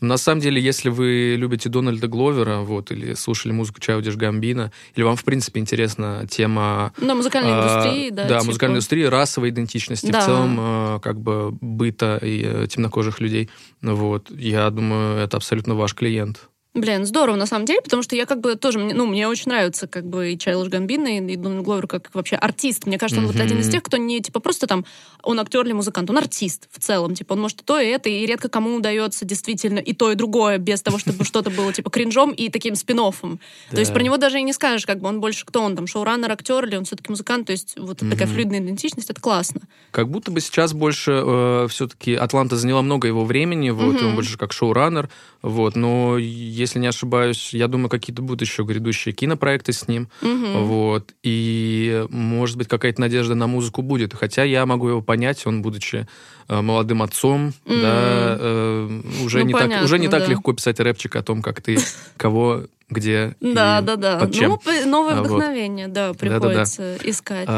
Но 0.00 0.08
на 0.08 0.16
самом 0.18 0.42
деле, 0.42 0.60
если 0.60 0.90
вы 0.90 1.36
любите 1.38 1.70
Дональда 1.70 2.06
Гловера, 2.06 2.58
вот, 2.58 2.90
или 2.92 3.14
слушали 3.14 3.52
музыку 3.52 3.80
Чаудиш 3.80 4.16
Гамбина, 4.16 4.72
или 4.94 5.02
вам, 5.04 5.16
в 5.16 5.24
принципе, 5.24 5.60
интересна 5.60 6.26
тема 6.28 6.92
Да, 7.00 7.14
музыкальной 7.14 7.52
а, 7.52 7.60
индустрии, 7.60 8.10
да. 8.10 8.24
Да, 8.24 8.34
типа. 8.38 8.44
музыкальной 8.46 8.74
индустрии, 8.74 9.04
расовой 9.04 9.48
идентичности, 9.50 10.10
Да. 10.10 10.20
в 10.20 10.24
целом, 10.26 10.56
э, 10.60 11.00
как 11.00 11.18
бы 11.18 11.52
быта 11.60 12.18
и 12.22 12.42
э, 12.44 12.66
темнокожих 12.68 13.20
людей. 13.20 13.48
Ну 13.80 13.94
Вот, 13.94 14.30
я 14.30 14.68
думаю, 14.70 15.16
это 15.18 15.38
абсолютно 15.38 15.74
ваш 15.74 15.94
клиент. 15.94 16.50
Блин, 16.74 17.06
здорово, 17.06 17.36
на 17.36 17.46
самом 17.46 17.66
деле, 17.66 17.80
потому 17.82 18.02
что 18.02 18.16
я 18.16 18.26
как 18.26 18.40
бы 18.40 18.56
тоже, 18.56 18.80
ну, 18.80 19.06
мне 19.06 19.28
очень 19.28 19.48
нравится 19.48 19.86
как 19.86 20.04
бы 20.04 20.32
и 20.32 20.38
Чайлдж 20.38 20.68
Гамбина, 20.68 21.18
и, 21.18 21.32
и 21.32 21.36
Дональд 21.36 21.62
Гловер 21.62 21.86
как 21.86 22.10
вообще 22.12 22.34
артист. 22.34 22.86
Мне 22.86 22.98
кажется, 22.98 23.20
он 23.20 23.28
вот 23.28 23.36
Мгм. 23.36 23.44
один 23.44 23.60
из 23.60 23.68
тех, 23.68 23.80
кто 23.84 23.96
не, 23.96 24.20
типа, 24.20 24.40
просто 24.40 24.66
там, 24.66 24.84
он 25.22 25.38
актер 25.38 25.64
или 25.64 25.72
музыкант, 25.72 26.10
он 26.10 26.18
артист 26.18 26.68
в 26.72 26.80
целом. 26.80 27.14
Типа, 27.14 27.34
он 27.34 27.42
может 27.42 27.60
и 27.60 27.64
то, 27.64 27.78
и 27.78 27.86
это, 27.86 28.08
и 28.08 28.26
редко 28.26 28.48
кому 28.48 28.74
удается 28.74 29.24
действительно 29.24 29.78
и 29.78 29.92
то, 29.92 30.10
и 30.10 30.16
другое, 30.16 30.58
без 30.58 30.82
того, 30.82 30.98
чтобы 30.98 31.24
что-то 31.24 31.50
было, 31.50 31.72
типа, 31.72 31.90
кринжом 31.90 32.32
и 32.32 32.48
таким 32.48 32.74
спин 32.74 32.98
То 32.98 33.38
есть 33.76 33.92
про 33.92 34.02
него 34.02 34.16
даже 34.16 34.40
и 34.40 34.42
не 34.42 34.52
скажешь, 34.52 34.84
как 34.84 34.98
бы 34.98 35.08
он 35.08 35.20
больше 35.20 35.46
кто 35.46 35.62
он, 35.62 35.76
там, 35.76 35.86
шоураннер, 35.86 36.32
актер, 36.32 36.64
или 36.64 36.74
он 36.74 36.86
все-таки 36.86 37.08
музыкант. 37.10 37.46
То 37.46 37.52
есть 37.52 37.78
вот 37.78 37.98
такая 37.98 38.26
флюидная 38.26 38.58
идентичность, 38.58 39.10
это 39.10 39.20
классно. 39.20 39.60
Как 39.92 40.08
будто 40.08 40.32
бы 40.32 40.40
сейчас 40.40 40.72
больше 40.72 41.66
все-таки 41.68 42.14
Атланта 42.14 42.56
заняла 42.56 42.82
много 42.82 43.06
его 43.06 43.24
времени, 43.24 43.70
вот, 43.70 44.02
он 44.02 44.16
больше 44.16 44.36
как 44.36 44.52
шоураннер, 44.52 45.08
вот, 45.40 45.76
но, 45.76 46.16
если 46.64 46.78
не 46.80 46.86
ошибаюсь, 46.88 47.54
я 47.54 47.68
думаю, 47.68 47.88
какие-то 47.88 48.22
будут 48.22 48.40
еще 48.42 48.64
грядущие 48.64 49.14
кинопроекты 49.14 49.72
с 49.72 49.86
ним, 49.88 50.08
Мгм. 50.22 50.64
вот, 50.64 51.14
и, 51.22 52.04
может 52.10 52.56
быть, 52.56 52.68
какая-то 52.68 53.00
надежда 53.00 53.34
на 53.34 53.46
музыку 53.46 53.82
будет, 53.82 54.14
хотя 54.14 54.42
я 54.44 54.66
могу 54.66 54.88
его 54.88 55.02
понять, 55.02 55.46
он, 55.46 55.62
будучи 55.62 56.06
э, 56.48 56.60
молодым 56.60 57.02
отцом, 57.02 57.52
М. 57.66 57.80
да, 57.80 58.36
э, 58.38 59.00
уже, 59.24 59.38
Ну, 59.40 59.44
не 59.46 59.52
так, 59.54 59.82
уже 59.82 59.98
не 59.98 60.08
понятно, 60.08 60.10
так 60.10 60.20
да. 60.20 60.26
легко 60.32 60.52
писать 60.52 60.80
рэпчик 60.80 61.16
о 61.16 61.22
том, 61.22 61.40
как 61.42 61.60
ты, 61.62 61.78
кого, 62.16 62.64
где 62.90 63.34
Да, 63.40 63.80
да, 63.80 63.96
да. 63.96 64.18
Ну, 64.20 64.58
новое 64.86 65.14
А, 65.14 65.20
вдохновение, 65.22 65.88
да, 65.88 66.12
приходится 66.14 66.96
искать. 67.02 67.48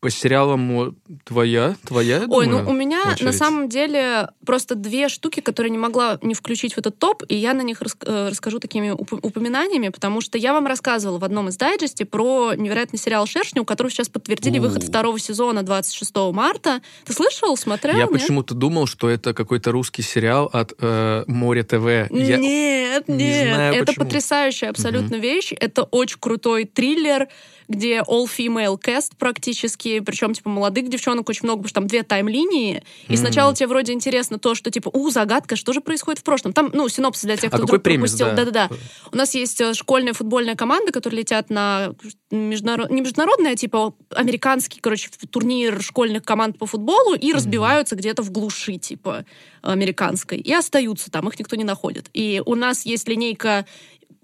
По 0.00 0.08
сериалам 0.08 0.96
твоя, 1.24 1.76
твоя, 1.86 2.24
Ой, 2.28 2.46
думаю, 2.46 2.64
ну 2.64 2.70
у 2.70 2.72
меня 2.72 3.02
очередь. 3.02 3.22
на 3.22 3.32
самом 3.32 3.68
деле 3.68 4.30
просто 4.46 4.74
две 4.74 5.10
штуки, 5.10 5.40
которые 5.40 5.70
не 5.70 5.76
могла 5.76 6.18
не 6.22 6.32
включить 6.32 6.72
в 6.72 6.78
этот 6.78 6.98
топ, 6.98 7.22
и 7.28 7.36
я 7.36 7.52
на 7.52 7.60
них 7.60 7.82
рас 7.82 7.96
э, 8.06 8.28
расскажу 8.30 8.60
такими 8.60 8.90
уп 8.90 9.12
упоминаниями, 9.12 9.90
потому 9.90 10.22
что 10.22 10.38
я 10.38 10.54
вам 10.54 10.66
рассказывала 10.66 11.18
в 11.18 11.24
одном 11.24 11.48
из 11.48 11.58
дайджесте 11.58 12.06
про 12.06 12.54
невероятный 12.56 12.98
сериал 12.98 13.26
«Шершни», 13.26 13.60
у 13.60 13.66
которого 13.66 13.90
сейчас 13.90 14.08
подтвердили 14.08 14.58
У. 14.58 14.62
выход 14.62 14.84
второго 14.84 15.18
сезона 15.18 15.62
26 15.62 16.16
марта. 16.32 16.80
Ты 17.04 17.12
слышал, 17.12 17.54
смотрел? 17.58 17.98
Я 17.98 18.06
почему-то 18.06 18.54
думал, 18.54 18.86
что 18.86 19.10
это 19.10 19.34
какой-то 19.34 19.70
русский 19.70 20.00
сериал 20.02 20.48
от 20.50 20.72
э, 20.78 21.24
Море 21.26 21.62
ТВ. 21.62 22.10
Я 22.10 22.38
Нет, 22.38 23.06
не 23.06 23.16
нет. 23.16 23.54
знаю, 23.54 23.74
это 23.74 23.86
почему. 23.86 24.04
потрясающая 24.06 24.70
абсолютно 24.70 25.16
вещь. 25.16 25.52
Это 25.52 25.82
очень 25.82 26.18
крутой 26.18 26.64
триллер, 26.64 27.28
где 27.68 28.00
all-female 28.00 28.78
cast 28.82 29.12
практически, 29.18 29.89
причем, 29.98 30.32
типа, 30.32 30.48
молодых 30.48 30.88
девчонок 30.88 31.28
очень 31.28 31.40
много, 31.44 31.58
потому 31.62 31.68
что 31.68 31.80
там 31.80 31.86
две 31.88 32.02
тайм-линии, 32.04 32.82
и 33.08 33.12
Мгм. 33.12 33.16
сначала 33.16 33.54
тебе 33.54 33.66
вроде 33.66 33.92
интересно 33.92 34.38
то, 34.38 34.54
что, 34.54 34.70
типа, 34.70 34.90
у, 34.92 35.10
загадка, 35.10 35.56
что 35.56 35.72
же 35.72 35.80
происходит 35.80 36.20
в 36.20 36.22
прошлом? 36.22 36.52
Там, 36.52 36.70
ну, 36.72 36.88
синопсис 36.88 37.24
для 37.24 37.36
тех, 37.36 37.46
А 37.46 37.56
кто 37.56 37.58
какой 37.58 37.66
вдруг 37.66 37.82
премис, 37.82 38.10
пропустил. 38.12 38.26
да? 38.28 38.44
Да-да-да. 38.44 38.76
У 39.12 39.16
нас 39.16 39.34
есть 39.34 39.60
э, 39.60 39.74
школьная 39.74 40.12
футбольная 40.12 40.54
команда, 40.54 40.92
которые 40.92 41.20
летят 41.20 41.50
на 41.50 41.92
международ... 42.30 42.90
не 42.90 43.00
международный, 43.00 43.52
а 43.52 43.56
типа 43.56 43.94
американский, 44.14 44.80
короче, 44.80 45.10
турнир 45.30 45.82
школьных 45.82 46.22
команд 46.22 46.58
по 46.58 46.66
футболу 46.66 47.14
и 47.14 47.32
разбиваются 47.32 47.96
где-то 47.96 48.22
в 48.22 48.30
глуши, 48.30 48.76
типа, 48.76 49.24
американской. 49.62 50.38
И 50.38 50.52
остаются 50.52 51.10
там, 51.10 51.28
их 51.28 51.38
никто 51.38 51.56
не 51.56 51.64
находит. 51.64 52.08
И 52.12 52.42
у 52.44 52.54
нас 52.54 52.84
есть 52.86 53.08
линейка 53.08 53.66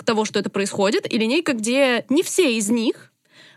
того, 0.05 0.25
что 0.25 0.39
это 0.39 0.51
происходит, 0.51 1.11
и 1.13 1.17
линейка, 1.19 1.53
где 1.55 2.05
не 2.11 2.23
все 2.23 2.57
из 2.57 2.69
них 2.71 3.13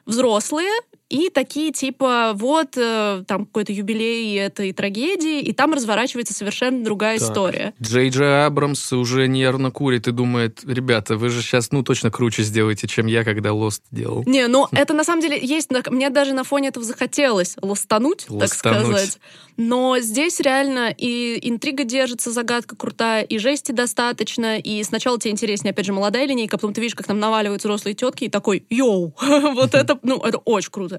взрослые, 0.05 0.71
и 1.09 1.29
такие 1.29 1.71
типа 1.71 2.33
вот 2.35 2.77
э, 2.77 3.23
там 3.27 3.45
какой-то 3.45 3.73
юбилей 3.73 4.37
этой 4.39 4.71
трагедии, 4.73 5.41
и 5.41 5.53
там 5.53 5.73
разворачивается 5.73 6.33
совершенно 6.33 6.83
другая 6.83 7.17
Так. 7.17 7.29
история. 7.29 7.73
Джей 7.81 8.09
Джей 8.09 8.45
Абрамс 8.45 8.93
уже 8.93 9.27
нервно 9.27 9.71
курит 9.71 10.07
и 10.07 10.11
думает, 10.11 10.61
ребята, 10.63 11.17
вы 11.17 11.29
же 11.29 11.41
сейчас, 11.41 11.71
ну, 11.71 11.83
точно 11.83 12.11
круче 12.11 12.43
сделаете, 12.43 12.87
чем 12.87 13.07
я, 13.07 13.23
когда 13.23 13.53
Лост 13.53 13.83
делал. 13.91 14.23
Не, 14.25 14.47
ну 14.47 14.67
это 14.71 14.93
на 14.93 15.03
самом 15.03 15.21
деле 15.21 15.39
есть, 15.41 15.69
мне 15.89 16.09
даже 16.09 16.33
на 16.33 16.43
фоне 16.43 16.69
этого 16.69 16.85
захотелось 16.85 17.55
ластануть, 17.61 18.27
так 18.39 18.53
сказать. 18.53 19.19
Но 19.57 19.99
здесь 19.99 20.39
реально 20.39 20.93
и 20.95 21.37
интрига 21.49 21.83
держится, 21.83 22.31
загадка 22.31 22.77
крутая, 22.77 23.23
и 23.23 23.37
жести 23.39 23.73
достаточно, 23.73 24.57
и 24.57 24.81
сначала 24.83 25.19
тебе 25.19 25.31
интереснее, 25.31 25.71
опять 25.71 25.85
же, 25.85 25.91
молодая 25.91 26.25
линейка, 26.25 26.55
а 26.55 26.59
потом 26.59 26.73
ты 26.73 26.79
видишь, 26.79 26.95
как 26.95 27.07
там 27.07 27.19
наваливаются 27.19 27.67
взрослые 27.67 27.93
тетки, 27.93 28.23
и 28.25 28.29
такой, 28.29 28.63
йоу, 28.69 29.13
вот 29.21 29.73
это, 29.73 29.99
ну, 30.01 30.19
это 30.19 30.37
очень 30.37 30.71
круто. 30.71 30.98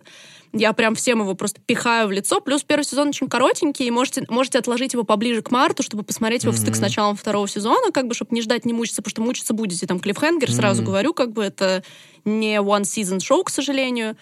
Я 0.53 0.73
прям 0.73 0.97
всем 0.97 1.21
его 1.21 1.35
просто 1.35 1.61
пихаю 1.65 2.09
в 2.09 2.11
лицо. 2.11 2.41
Плюс 2.41 2.65
первый 2.65 2.83
сезон 2.83 3.09
очень 3.09 3.29
коротенький, 3.29 3.87
и 3.87 3.91
можете, 3.91 4.25
можете 4.29 4.59
отложить 4.59 4.95
его 4.95 5.05
поближе 5.05 5.43
к 5.43 5.51
марту, 5.53 5.85
чтобы 5.85 6.03
посмотреть 6.03 6.43
его 6.43 6.53
в 6.53 6.59
стык 6.59 6.75
с 6.75 6.81
началом 6.81 7.15
второго 7.17 7.47
сезона, 7.47 7.93
как 7.93 8.09
бы, 8.09 8.15
чтобы 8.15 8.35
не 8.35 8.43
ждать, 8.43 8.65
не 8.65 8.73
мучиться, 8.73 9.01
потому 9.01 9.13
что 9.13 9.23
мучиться 9.23 9.55
будете. 9.55 9.87
Там 9.87 10.01
клиффхенгер, 10.01 10.51
сразу 10.51 10.83
Мгм. 10.83 10.87
говорю, 10.91 11.15
как 11.15 11.33
бы 11.33 11.45
это 11.45 11.85
не 12.25 12.57
one 12.57 12.83
season 12.83 13.21
шоу, 13.21 13.45
к 13.45 13.51
сожалению. 13.51 14.17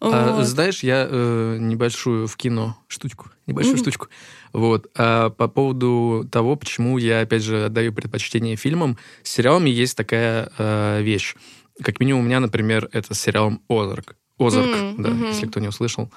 А, 0.00 0.32
Вот. 0.36 0.44
знаешь, 0.46 0.82
я 0.82 1.08
э, 1.10 1.56
небольшую 1.58 2.28
в 2.28 2.36
кино 2.36 2.76
штучку, 2.88 3.30
небольшую 3.46 3.74
Мгм. 3.76 3.82
штучку. 3.82 4.08
Вот. 4.52 4.86
А 4.96 5.30
по 5.30 5.48
поводу 5.48 6.28
того, 6.30 6.56
почему 6.56 6.98
я, 6.98 7.20
опять 7.22 7.42
же, 7.42 7.64
отдаю 7.64 7.92
предпочтение 7.92 8.56
фильмам, 8.56 8.98
с 9.22 9.30
сериалами 9.30 9.70
есть 9.70 9.96
такая 9.96 10.52
э, 10.58 11.00
вещь. 11.02 11.34
Как 11.82 11.98
минимум 12.00 12.22
у 12.22 12.24
меня, 12.26 12.38
например, 12.40 12.88
это 12.92 13.14
с 13.14 13.20
сериалом 13.20 13.62
«Озарк». 13.68 14.16
«Озарк», 14.38 14.66
М, 14.66 15.02
да, 15.02 15.10
мгм. 15.10 15.26
если 15.28 15.46
кто 15.46 15.60
не 15.60 15.68
услышал. 15.68 16.10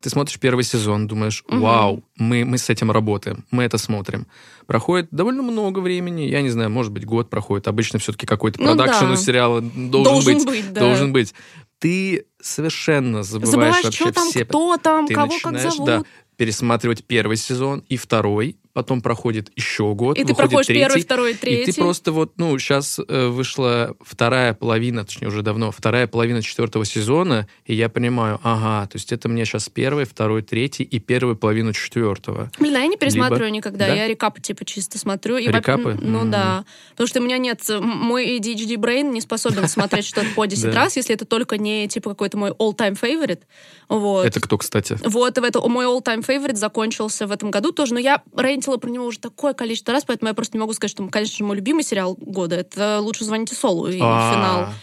Ты 0.00 0.10
смотришь 0.10 0.38
первый 0.38 0.64
сезон, 0.64 1.06
думаешь, 1.06 1.42
вау, 1.48 2.04
мы, 2.16 2.44
мы 2.44 2.58
с 2.58 2.68
этим 2.68 2.90
работаем, 2.90 3.44
мы 3.50 3.62
это 3.62 3.78
смотрим. 3.78 4.26
Проходит 4.66 5.08
довольно 5.10 5.42
много 5.42 5.78
времени, 5.78 6.22
я 6.22 6.42
не 6.42 6.50
знаю, 6.50 6.68
может 6.70 6.92
быть, 6.92 7.06
год 7.06 7.30
проходит. 7.30 7.68
Обычно 7.68 7.98
все-таки 7.98 8.26
какой-то 8.26 8.60
Ну 8.60 8.66
продакшн 8.66 9.06
да. 9.06 9.12
у 9.12 9.16
сериала 9.16 9.60
должен, 9.62 9.90
Должен 10.12 10.34
быть. 10.34 10.46
быть, 10.46 10.72
да. 10.72 10.80
Должен 10.80 11.12
быть. 11.12 11.34
Ты 11.78 12.26
совершенно 12.40 13.22
забываешь, 13.22 13.50
Забываешь, 13.52 13.84
вообще 13.84 14.04
что 14.04 14.12
там, 14.12 14.28
все... 14.30 14.44
кто 14.44 14.76
там, 14.76 15.06
ты 15.06 15.14
кого 15.14 15.32
как 15.42 15.58
зовут. 15.58 15.86
да, 15.86 16.02
пересматривать 16.36 17.04
первый 17.04 17.36
сезон 17.36 17.82
и 17.88 17.96
второй, 17.96 18.58
потом 18.74 19.00
проходит 19.00 19.50
еще 19.56 19.94
год, 19.94 20.18
И 20.18 20.24
ты 20.24 20.34
проходишь 20.34 20.66
третий, 20.66 20.82
первый, 20.84 21.02
второй, 21.02 21.34
третий. 21.34 21.70
и 21.70 21.72
ты 21.72 21.80
просто 21.80 22.12
вот, 22.12 22.32
ну, 22.36 22.58
сейчас 22.58 23.00
вышла 23.08 23.94
вторая 24.00 24.52
половина, 24.52 25.04
точнее, 25.04 25.28
уже 25.28 25.40
давно, 25.42 25.70
вторая 25.70 26.06
половина 26.06 26.42
четвертого 26.42 26.84
сезона, 26.84 27.48
и 27.64 27.74
я 27.74 27.88
понимаю, 27.88 28.40
ага, 28.42 28.86
то 28.88 28.96
есть 28.96 29.12
это 29.12 29.28
мне 29.28 29.44
сейчас 29.46 29.68
первый, 29.68 30.04
второй, 30.04 30.42
третий 30.42 30.82
и 30.82 30.98
первую 30.98 31.36
половину 31.36 31.72
четвертого. 31.72 32.50
Блин, 32.58 32.76
а 32.76 32.80
я 32.80 32.86
не 32.88 32.96
пересматриваю 32.96 33.46
Либо- 33.46 33.56
никогда. 33.56 33.86
Да? 33.86 33.94
Я 33.94 34.08
рекапы 34.08 34.40
типа 34.40 34.64
чисто 34.64 34.98
смотрю. 34.98 35.36
И, 35.38 35.46
Рекапы? 35.46 35.82
во- 35.82 35.94
Ну 35.94 36.20
Мгм. 36.20 36.30
да. 36.30 36.64
Потому 36.90 37.06
что 37.06 37.20
у 37.20 37.22
меня 37.22 37.38
нет... 37.38 37.60
Мой 37.80 38.38
ADHD 38.38 38.74
brain 38.76 39.10
не 39.12 39.20
способен 39.20 39.68
смотреть 39.68 40.04
что-то 40.06 40.26
по 40.34 40.46
10 40.46 40.64
Да. 40.72 40.72
раз, 40.72 40.96
если 40.96 41.14
это 41.14 41.24
только 41.24 41.58
не 41.58 41.86
типа 41.88 42.10
какой-то 42.10 42.36
мой 42.38 42.50
all-time 42.50 42.98
favorite. 43.00 43.40
Вот. 43.88 44.26
Это 44.26 44.40
кто, 44.40 44.58
кстати? 44.58 44.98
Вот, 45.04 45.38
это, 45.38 45.60
мой 45.68 45.84
all-time 45.86 46.24
favorite 46.26 46.56
закончился 46.56 47.26
в 47.26 47.32
этом 47.32 47.50
году 47.50 47.70
тоже, 47.72 47.94
но 47.94 48.00
я 48.00 48.22
рейнтила 48.64 48.76
про 48.78 48.90
него 48.90 49.06
уже 49.06 49.18
такое 49.18 49.54
количество 49.54 49.92
раз, 49.92 50.04
поэтому 50.04 50.28
я 50.28 50.34
просто 50.34 50.56
не 50.56 50.60
могу 50.60 50.72
сказать, 50.72 50.90
что, 50.90 51.06
конечно 51.08 51.36
же, 51.36 51.44
мой 51.44 51.56
любимый 51.56 51.84
сериал 51.84 52.16
года— 52.18 52.56
это 52.56 53.00
«Лучше 53.00 53.24
звоните 53.24 53.54
Солу» 53.54 53.88
и 53.88 53.98
А, 54.00 54.32
финал. 54.32 54.74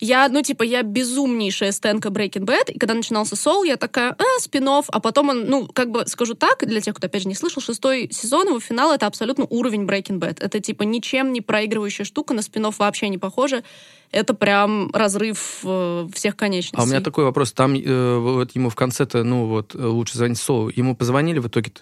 Я, 0.00 0.28
ну, 0.28 0.42
типа, 0.42 0.64
я 0.64 0.82
безумнейшая 0.82 1.72
стенка 1.72 2.08
Breaking 2.08 2.44
Bad, 2.44 2.72
и 2.72 2.78
когда 2.78 2.94
начинался 2.94 3.36
Сол, 3.36 3.64
я 3.64 3.76
такая, 3.76 4.10
а, 4.10 4.40
спин 4.40 4.68
а 4.68 5.00
потом 5.00 5.28
он, 5.30 5.46
ну, 5.46 5.68
как 5.72 5.90
бы, 5.90 6.04
скажу 6.06 6.34
так, 6.34 6.66
для 6.66 6.80
тех, 6.80 6.94
кто, 6.94 7.06
опять 7.06 7.22
же, 7.22 7.28
не 7.28 7.34
слышал, 7.34 7.62
шестой 7.62 8.08
сезон, 8.10 8.48
его 8.48 8.60
финал— 8.60 8.92
это 8.94 9.06
абсолютно 9.06 9.46
уровень 9.48 9.84
Breaking 9.84 10.18
Bad. 10.18 10.38
Это, 10.40 10.60
типа, 10.60 10.82
ничем 10.82 11.32
не 11.32 11.40
проигрывающая 11.40 12.04
штука, 12.04 12.34
на 12.34 12.42
спин 12.42 12.66
вообще 12.76 13.08
не 13.08 13.18
похоже. 13.18 13.62
Это 14.10 14.34
прям 14.34 14.90
разрыв 14.92 15.60
э, 15.64 16.08
всех 16.12 16.36
конечностей. 16.36 16.78
А 16.78 16.84
у 16.84 16.86
меня 16.86 17.00
такой 17.00 17.24
вопрос. 17.24 17.52
Там 17.52 17.74
э, 17.74 18.18
вот 18.18 18.54
ему 18.54 18.70
в 18.70 18.74
конце-то, 18.74 19.24
ну 19.24 19.46
вот, 19.46 19.74
э, 19.74 19.78
лучше 19.78 20.16
звонить 20.18 20.38
Солу. 20.38 20.70
Ему 20.74 20.94
позвонили 20.94 21.38
в 21.40 21.48
итоге-то? 21.48 21.80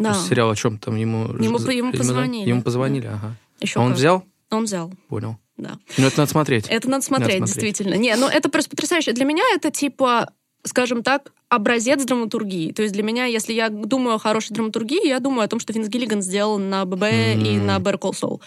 Да, 0.00 0.14
Сериал 0.14 0.50
о 0.50 0.56
чем 0.56 0.78
там 0.78 0.96
ему... 0.96 1.26
Ему 1.42 1.58
за- 1.58 1.70
ему 1.72 1.92
да? 1.92 1.98
позвонили. 1.98 2.48
Ему 2.48 2.62
позвонили, 2.62 3.06
ага. 3.06 3.36
еще 3.60 3.78
А 3.78 3.82
он 3.82 3.90
как. 3.90 3.98
взял? 3.98 4.24
Он 4.50 4.64
взял, 4.64 4.92
Понял. 5.08 5.36
да. 5.58 5.78
Ну, 5.96 6.06
это 6.06 6.18
надо 6.18 6.30
смотреть. 6.30 6.66
Это 6.68 6.88
надо 6.90 7.04
смотреть, 7.04 7.40
Надо 7.40 7.52
смотреть. 7.52 7.74
действительно. 7.76 7.94
Не, 8.00 8.16
ну 8.16 8.26
это 8.26 8.48
просто 8.48 8.70
потрясающе. 8.70 9.12
Для 9.12 9.24
меня 9.24 9.44
это 9.54 9.70
типа, 9.70 10.32
скажем 10.64 11.02
так, 11.04 11.32
образец 11.48 12.04
драматургии. 12.04 12.72
То 12.72 12.82
есть 12.82 12.94
для 12.94 13.02
меня, 13.04 13.26
если 13.26 13.52
я 13.52 13.68
думаю 13.68 14.16
о 14.16 14.18
хорошей 14.18 14.54
драматургии, 14.54 15.06
я 15.06 15.20
думаю 15.20 15.44
о 15.44 15.48
том, 15.48 15.60
что 15.60 15.72
Винс 15.72 15.88
Гиллиган 15.88 16.22
сделал 16.22 16.58
на 16.58 16.84
ББ 16.84 17.02
и 17.04 17.56
М. 17.58 17.66
на 17.66 17.76
Better 17.78 17.98
Call 17.98 18.12
Saul. 18.12 18.40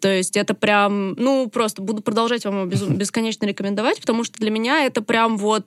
То 0.00 0.08
есть 0.14 0.36
это 0.36 0.54
прям, 0.54 1.12
ну, 1.14 1.48
просто 1.48 1.80
буду 1.82 2.02
продолжать 2.02 2.44
вам 2.44 2.60
его 2.62 2.66
безу- 2.70 2.90
бесконечно 2.96 3.46
рекомендовать, 3.46 4.00
потому 4.00 4.22
что 4.24 4.38
для 4.38 4.50
меня 4.50 4.84
это 4.84 5.00
прям 5.02 5.36
вот, 5.38 5.64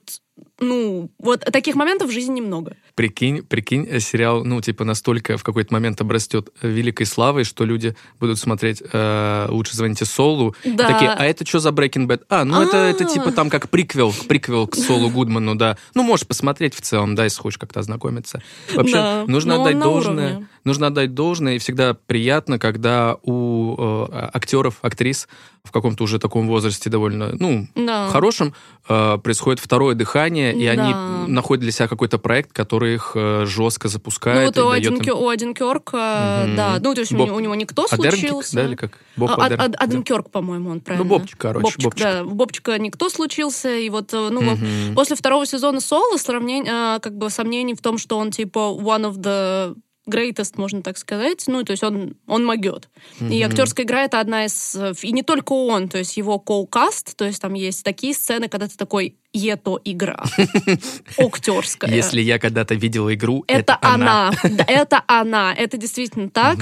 ну, 0.60 1.10
вот 1.18 1.40
таких 1.40 1.74
моментов 1.74 2.08
в 2.08 2.12
жизни 2.12 2.36
немного. 2.40 2.76
Прикинь, 2.94 3.42
прикинь, 3.42 3.86
э, 3.90 4.00
сериал, 4.00 4.44
ну, 4.44 4.60
типа, 4.60 4.84
настолько 4.84 5.36
в 5.36 5.42
какой-то 5.42 5.72
момент 5.74 6.00
обрастет 6.00 6.50
великой 6.62 7.06
славой, 7.06 7.44
что 7.44 7.64
люди 7.64 7.96
будут 8.20 8.38
смотреть 8.38 8.82
э, 8.92 9.46
«Лучше 9.50 9.76
звоните 9.76 10.04
Солу». 10.04 10.54
Да. 10.64 10.88
Такие, 10.88 11.10
а 11.10 11.24
это 11.24 11.44
что 11.46 11.58
за 11.58 11.70
Breaking 11.70 12.06
Bad? 12.06 12.22
А, 12.28 12.44
ну, 12.44 12.62
это, 12.62 12.76
это 12.76 13.04
А. 13.04 13.06
типа 13.08 13.32
там 13.32 13.50
как 13.50 13.68
приквел, 13.70 14.12
приквел 14.28 14.66
к 14.68 14.74
Солу 14.76 15.10
Гудману, 15.10 15.54
да. 15.54 15.76
Ну, 15.94 16.02
можешь 16.02 16.26
посмотреть 16.26 16.74
в 16.74 16.80
целом, 16.80 17.14
да, 17.14 17.24
если 17.24 17.40
хочешь 17.40 17.58
как-то 17.58 17.80
ознакомиться. 17.80 18.42
Вообще, 18.74 18.94
Да, 18.94 19.24
нужно 19.26 19.60
отдать 19.60 19.78
должное. 19.78 20.28
уровне. 20.34 20.48
Нужно 20.64 20.86
отдать 20.88 21.12
должное, 21.14 21.56
и 21.56 21.58
всегда 21.58 21.94
приятно, 21.94 22.58
когда 22.60 23.16
у 23.22 23.74
э, 23.76 24.06
актеров, 24.32 24.78
актрис 24.82 25.28
в 25.64 25.72
каком-то 25.72 26.04
уже 26.04 26.18
таком 26.20 26.46
возрасте 26.46 26.88
довольно, 26.90 27.34
ну, 27.38 27.66
Да. 27.74 28.08
хорошем, 28.10 28.54
э, 28.88 29.18
происходит 29.18 29.60
второе 29.60 29.94
дыхание, 29.96 30.21
и 30.30 30.64
Да. 30.66 30.72
они 30.72 31.32
находят 31.32 31.62
для 31.62 31.72
себя 31.72 31.88
какой-то 31.88 32.18
проект, 32.18 32.52
который 32.52 32.94
их 32.94 33.12
э, 33.14 33.44
жестко 33.46 33.86
Ну 33.88 33.90
запускает. 33.92 34.56
вот 34.56 34.64
у, 34.64 34.70
дает 34.70 34.84
им- 34.86 34.94
Аденкё- 34.94 35.14
у 35.14 35.28
Аденкёрка, 35.28 36.44
Мгм. 36.46 36.56
да, 36.56 36.78
ну 36.80 36.94
то 36.94 37.00
есть 37.00 37.12
у 37.12 37.16
Боб- 37.16 37.26
него- 37.28 37.36
у 37.36 37.40
него 37.40 37.54
никто 37.54 37.86
случился. 37.88 38.56
да, 38.56 38.64
или 38.64 38.74
как? 38.74 38.98
Боб 39.16 39.30
А, 39.30 39.34
Адернкик, 39.46 39.60
Ад- 39.64 39.70
да. 39.72 39.78
Аденкёрк, 39.78 40.30
по-моему, 40.30 40.70
он 40.70 40.80
правильно. 40.80 41.04
Ну, 41.04 41.10
Бобчик, 41.18 41.38
короче, 41.38 41.62
Бобчик, 41.62 41.82
Бобчик. 41.84 42.02
да. 42.04 42.22
У 42.24 42.30
Бобчика 42.34 42.78
никто 42.78 43.08
случился, 43.08 43.74
и 43.76 43.88
вот, 43.90 44.12
э, 44.14 44.28
ну, 44.30 44.40
вот 44.42 44.58
Мгм. 44.58 44.94
после 44.94 45.16
второго 45.16 45.46
сезона 45.46 45.80
Соло 45.80 46.16
сравнение, 46.18 46.98
как 47.00 47.16
бы 47.16 47.30
сомнений 47.30 47.74
в 47.74 47.80
том, 47.80 47.98
что 47.98 48.18
он, 48.18 48.30
типа, 48.30 48.58
one 48.58 49.10
of 49.10 49.16
the 49.18 49.74
greatest, 50.08 50.54
можно 50.56 50.82
так 50.82 50.98
сказать. 50.98 51.44
Ну, 51.46 51.62
то 51.64 51.70
есть 51.72 51.82
он, 51.84 52.16
он 52.26 52.44
могет. 52.44 52.88
И 53.20 53.24
Мгм. 53.24 53.44
актерская 53.50 53.86
игра— 53.86 54.02
это 54.04 54.20
одна 54.20 54.44
из... 54.46 54.74
э, 54.74 54.92
И 55.02 55.12
не 55.12 55.22
только 55.22 55.52
он, 55.52 55.88
то 55.88 55.98
есть 55.98 56.16
его 56.16 56.38
коу-каст, 56.38 57.16
то 57.16 57.24
есть 57.24 57.40
там 57.40 57.54
есть 57.54 57.84
такие 57.84 58.14
сцены, 58.14 58.48
когда 58.48 58.66
ты 58.66 58.76
такой 58.76 59.16
«ето 59.32 59.80
игра». 59.84 60.24
Актерская. 61.18 61.90
Если 61.94 62.20
я 62.20 62.38
когда-то 62.38 62.74
видела 62.74 63.14
игру, 63.14 63.44
Это 63.46 63.78
она. 63.80 64.32
Это 64.66 65.02
она. 65.06 65.54
Это 65.54 65.76
действительно 65.76 66.30
так. 66.30 66.58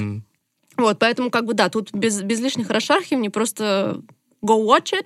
Вот, 0.77 0.99
поэтому, 0.99 1.29
как 1.29 1.45
бы, 1.45 1.53
да, 1.53 1.69
тут 1.69 1.93
без, 1.93 2.21
без 2.23 2.39
лишних 2.39 2.69
расшархиваний 2.69 3.29
просто 3.29 4.01
go 4.41 4.65
watch 4.65 4.93
it. 4.93 5.05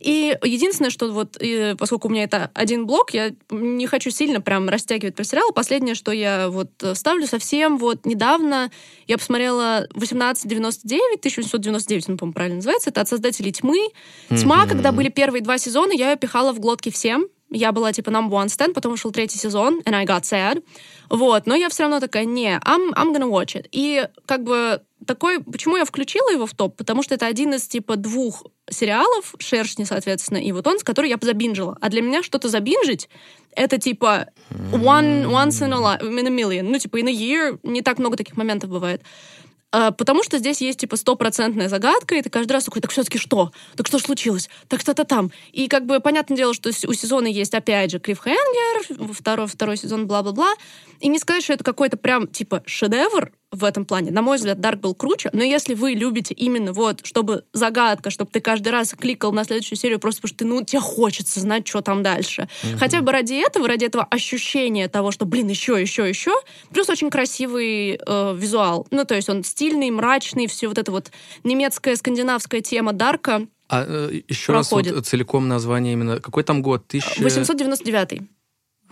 И 0.00 0.36
единственное, 0.42 0.90
что 0.90 1.10
вот, 1.12 1.36
и, 1.40 1.74
поскольку 1.78 2.08
у 2.08 2.10
меня 2.10 2.24
это 2.24 2.50
один 2.54 2.86
блок, 2.86 3.14
я 3.14 3.32
не 3.50 3.86
хочу 3.86 4.10
сильно 4.10 4.40
прям 4.40 4.68
растягивать 4.68 5.14
про 5.14 5.24
сериал. 5.24 5.52
Последнее, 5.52 5.94
что 5.94 6.12
я 6.12 6.48
вот 6.48 6.70
ставлю 6.94 7.26
совсем 7.26 7.78
вот 7.78 8.04
недавно, 8.06 8.70
я 9.06 9.18
посмотрела 9.18 9.86
1899, 9.94 11.18
1899, 11.20 12.08
он, 12.08 12.18
по-моему, 12.18 12.34
правильно 12.34 12.56
называется, 12.56 12.90
это 12.90 13.00
от 13.00 13.08
создателей 13.08 13.52
«Тьмы». 13.52 13.88
«Тьма», 14.28 14.64
mm-hmm. 14.64 14.68
когда 14.68 14.92
были 14.92 15.08
первые 15.08 15.42
два 15.42 15.58
сезона, 15.58 15.92
я 15.92 16.10
ее 16.10 16.16
пихала 16.16 16.52
в 16.52 16.60
глотки 16.60 16.90
всем, 16.90 17.26
я 17.52 17.72
была 17.72 17.92
типа 17.92 18.08
number 18.08 18.30
one 18.30 18.46
stand, 18.46 18.72
потом 18.72 18.94
ушел 18.94 19.12
третий 19.12 19.38
сезон, 19.38 19.80
and 19.84 19.94
I 19.94 20.06
got 20.06 20.22
sad. 20.22 20.64
Вот, 21.12 21.46
но 21.46 21.54
я 21.54 21.68
все 21.68 21.82
равно 21.82 22.00
такая, 22.00 22.24
не, 22.24 22.58
I'm, 22.64 22.94
I'm 22.94 23.14
gonna 23.14 23.28
watch 23.28 23.54
it. 23.54 23.66
И 23.70 24.08
как 24.24 24.44
бы 24.44 24.80
такой, 25.06 25.40
почему 25.40 25.76
я 25.76 25.84
включила 25.84 26.30
его 26.30 26.46
в 26.46 26.54
топ? 26.54 26.74
Потому 26.74 27.02
что 27.02 27.14
это 27.14 27.26
один 27.26 27.52
из 27.52 27.66
типа 27.66 27.96
двух 27.96 28.46
сериалов, 28.70 29.34
«Шершни», 29.38 29.84
соответственно, 29.84 30.38
и 30.38 30.50
вот 30.52 30.66
он, 30.66 30.78
с 30.78 30.82
которой 30.82 31.10
я 31.10 31.18
забинжила. 31.20 31.76
А 31.82 31.90
для 31.90 32.00
меня 32.00 32.22
что-то 32.22 32.48
забинжить— 32.48 33.10
это 33.54 33.76
типа 33.78 34.28
one, 34.72 35.26
once 35.26 35.60
in 35.60 35.74
a, 35.74 35.78
life, 35.78 36.00
in 36.00 36.26
a 36.26 36.30
million. 36.30 36.62
Ну, 36.62 36.78
типа 36.78 36.96
in 36.98 37.08
a 37.08 37.12
year 37.12 37.60
не 37.62 37.82
так 37.82 37.98
много 37.98 38.16
таких 38.16 38.38
моментов 38.38 38.70
бывает. 38.70 39.02
А, 39.72 39.90
потому 39.90 40.22
что 40.22 40.38
здесь 40.38 40.60
есть, 40.60 40.80
типа, 40.80 40.96
стопроцентная 40.96 41.68
загадка, 41.68 42.14
и 42.14 42.22
ты 42.22 42.28
каждый 42.28 42.52
раз 42.52 42.64
такой, 42.64 42.82
так 42.82 42.90
все-таки 42.90 43.18
что? 43.18 43.52
Так 43.74 43.86
что 43.86 43.98
случилось? 43.98 44.50
Так 44.68 44.80
что-то 44.80 45.04
там. 45.04 45.32
И, 45.52 45.66
как 45.66 45.86
бы, 45.86 45.98
понятное 46.00 46.36
дело, 46.36 46.52
что 46.52 46.68
у 46.68 46.92
сезона 46.92 47.26
есть, 47.26 47.54
опять 47.54 47.90
же, 47.90 47.98
Клиффхенгер, 47.98 49.12
второй, 49.14 49.46
второй 49.46 49.78
сезон, 49.78 50.06
бла-бла-бла. 50.06 50.52
И 51.00 51.08
не 51.08 51.18
сказать, 51.18 51.42
что 51.42 51.54
это 51.54 51.64
какой-то 51.64 51.96
прям, 51.96 52.26
типа, 52.28 52.62
шедевр, 52.66 53.32
в 53.52 53.64
этом 53.64 53.84
плане. 53.84 54.10
На 54.10 54.22
мой 54.22 54.38
взгляд, 54.38 54.60
Дарк 54.60 54.80
был 54.80 54.94
круче, 54.94 55.28
но 55.32 55.44
если 55.44 55.74
вы 55.74 55.92
любите 55.92 56.32
именно 56.32 56.72
вот, 56.72 57.04
чтобы 57.04 57.44
загадка, 57.52 58.10
чтобы 58.10 58.30
ты 58.30 58.40
каждый 58.40 58.70
раз 58.70 58.94
кликал 58.98 59.32
на 59.32 59.44
следующую 59.44 59.78
серию 59.78 60.00
просто 60.00 60.22
потому 60.22 60.28
что 60.28 60.38
ты, 60.38 60.44
ну, 60.46 60.64
тебе 60.64 60.80
хочется 60.80 61.38
знать, 61.38 61.68
что 61.68 61.82
там 61.82 62.02
дальше. 62.02 62.48
Mm-hmm. 62.62 62.78
Хотя 62.78 63.02
бы 63.02 63.12
ради 63.12 63.34
этого, 63.34 63.68
ради 63.68 63.84
этого 63.84 64.04
ощущения 64.04 64.88
того, 64.88 65.10
что, 65.10 65.26
блин, 65.26 65.48
еще, 65.48 65.80
еще, 65.80 66.08
еще. 66.08 66.32
Плюс 66.72 66.88
очень 66.88 67.10
красивый 67.10 68.00
э, 68.04 68.34
визуал. 68.36 68.86
Ну, 68.90 69.04
то 69.04 69.14
есть 69.14 69.28
он 69.28 69.44
стильный, 69.44 69.90
мрачный, 69.90 70.46
все 70.46 70.68
вот 70.68 70.78
это 70.78 70.90
вот 70.90 71.10
немецкая, 71.44 71.96
скандинавская 71.96 72.62
тема 72.62 72.94
Дарка. 72.94 73.46
А 73.68 73.84
э, 73.86 74.20
еще 74.28 74.52
проходит. 74.52 74.92
раз 74.92 74.96
вот 74.96 75.06
целиком 75.06 75.48
название 75.48 75.92
именно. 75.92 76.20
Какой 76.20 76.42
там 76.42 76.62
год? 76.62 76.86
Tысяч... 76.86 77.18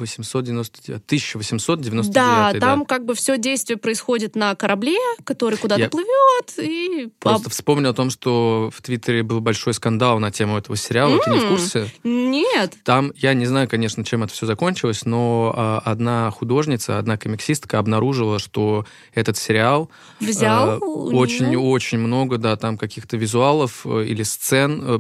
899. 0.01 1.01
899, 1.01 1.03
1899. 1.07 2.13
Да, 2.13 2.67
там 2.67 2.85
как 2.85 3.05
бы 3.05 3.15
все 3.15 3.39
действие 3.39 3.77
происходит 3.77 4.37
на 4.37 4.55
корабле, 4.55 4.99
который 5.25 5.59
куда-то 5.59 5.81
Я 5.81 5.91
плывет. 5.91 6.59
И... 6.59 7.09
Просто 7.19 7.51
вспомнил 7.51 7.91
о 7.91 7.95
том, 7.95 8.11
что 8.11 8.71
в 8.75 8.83
Твиттере 8.83 9.23
был 9.23 9.41
большой 9.41 9.75
скандал 9.75 10.19
на 10.19 10.31
тему 10.31 10.57
этого 10.59 10.77
сериала. 10.77 11.17
Mm-hmm. 11.17 11.25
Ты 11.25 11.31
не 11.31 11.39
в 11.39 11.49
курсе? 11.49 11.87
Нет. 12.05 12.75
Там, 12.85 13.13
я 13.17 13.35
не 13.35 13.47
знаю, 13.47 13.69
конечно, 13.69 14.05
чем 14.05 14.23
это 14.23 14.33
все 14.33 14.47
закончилось, 14.47 15.05
но 15.05 15.53
а, 15.57 15.83
одна 15.85 16.31
художница, 16.31 16.99
одна 16.99 17.17
комиксистка 17.17 17.79
обнаружила, 17.79 18.39
что 18.39 18.87
этот 19.15 19.37
сериал... 19.37 19.91
Взял? 20.21 20.79
Очень-очень 20.83 21.99
а, 21.99 22.01
много, 22.01 22.39
да, 22.39 22.57
там 22.57 22.79
каких-то 22.79 23.17
визуалов 23.17 23.87
э, 23.87 24.05
или 24.05 24.23
сцен, 24.23 24.83
э, 24.85 24.99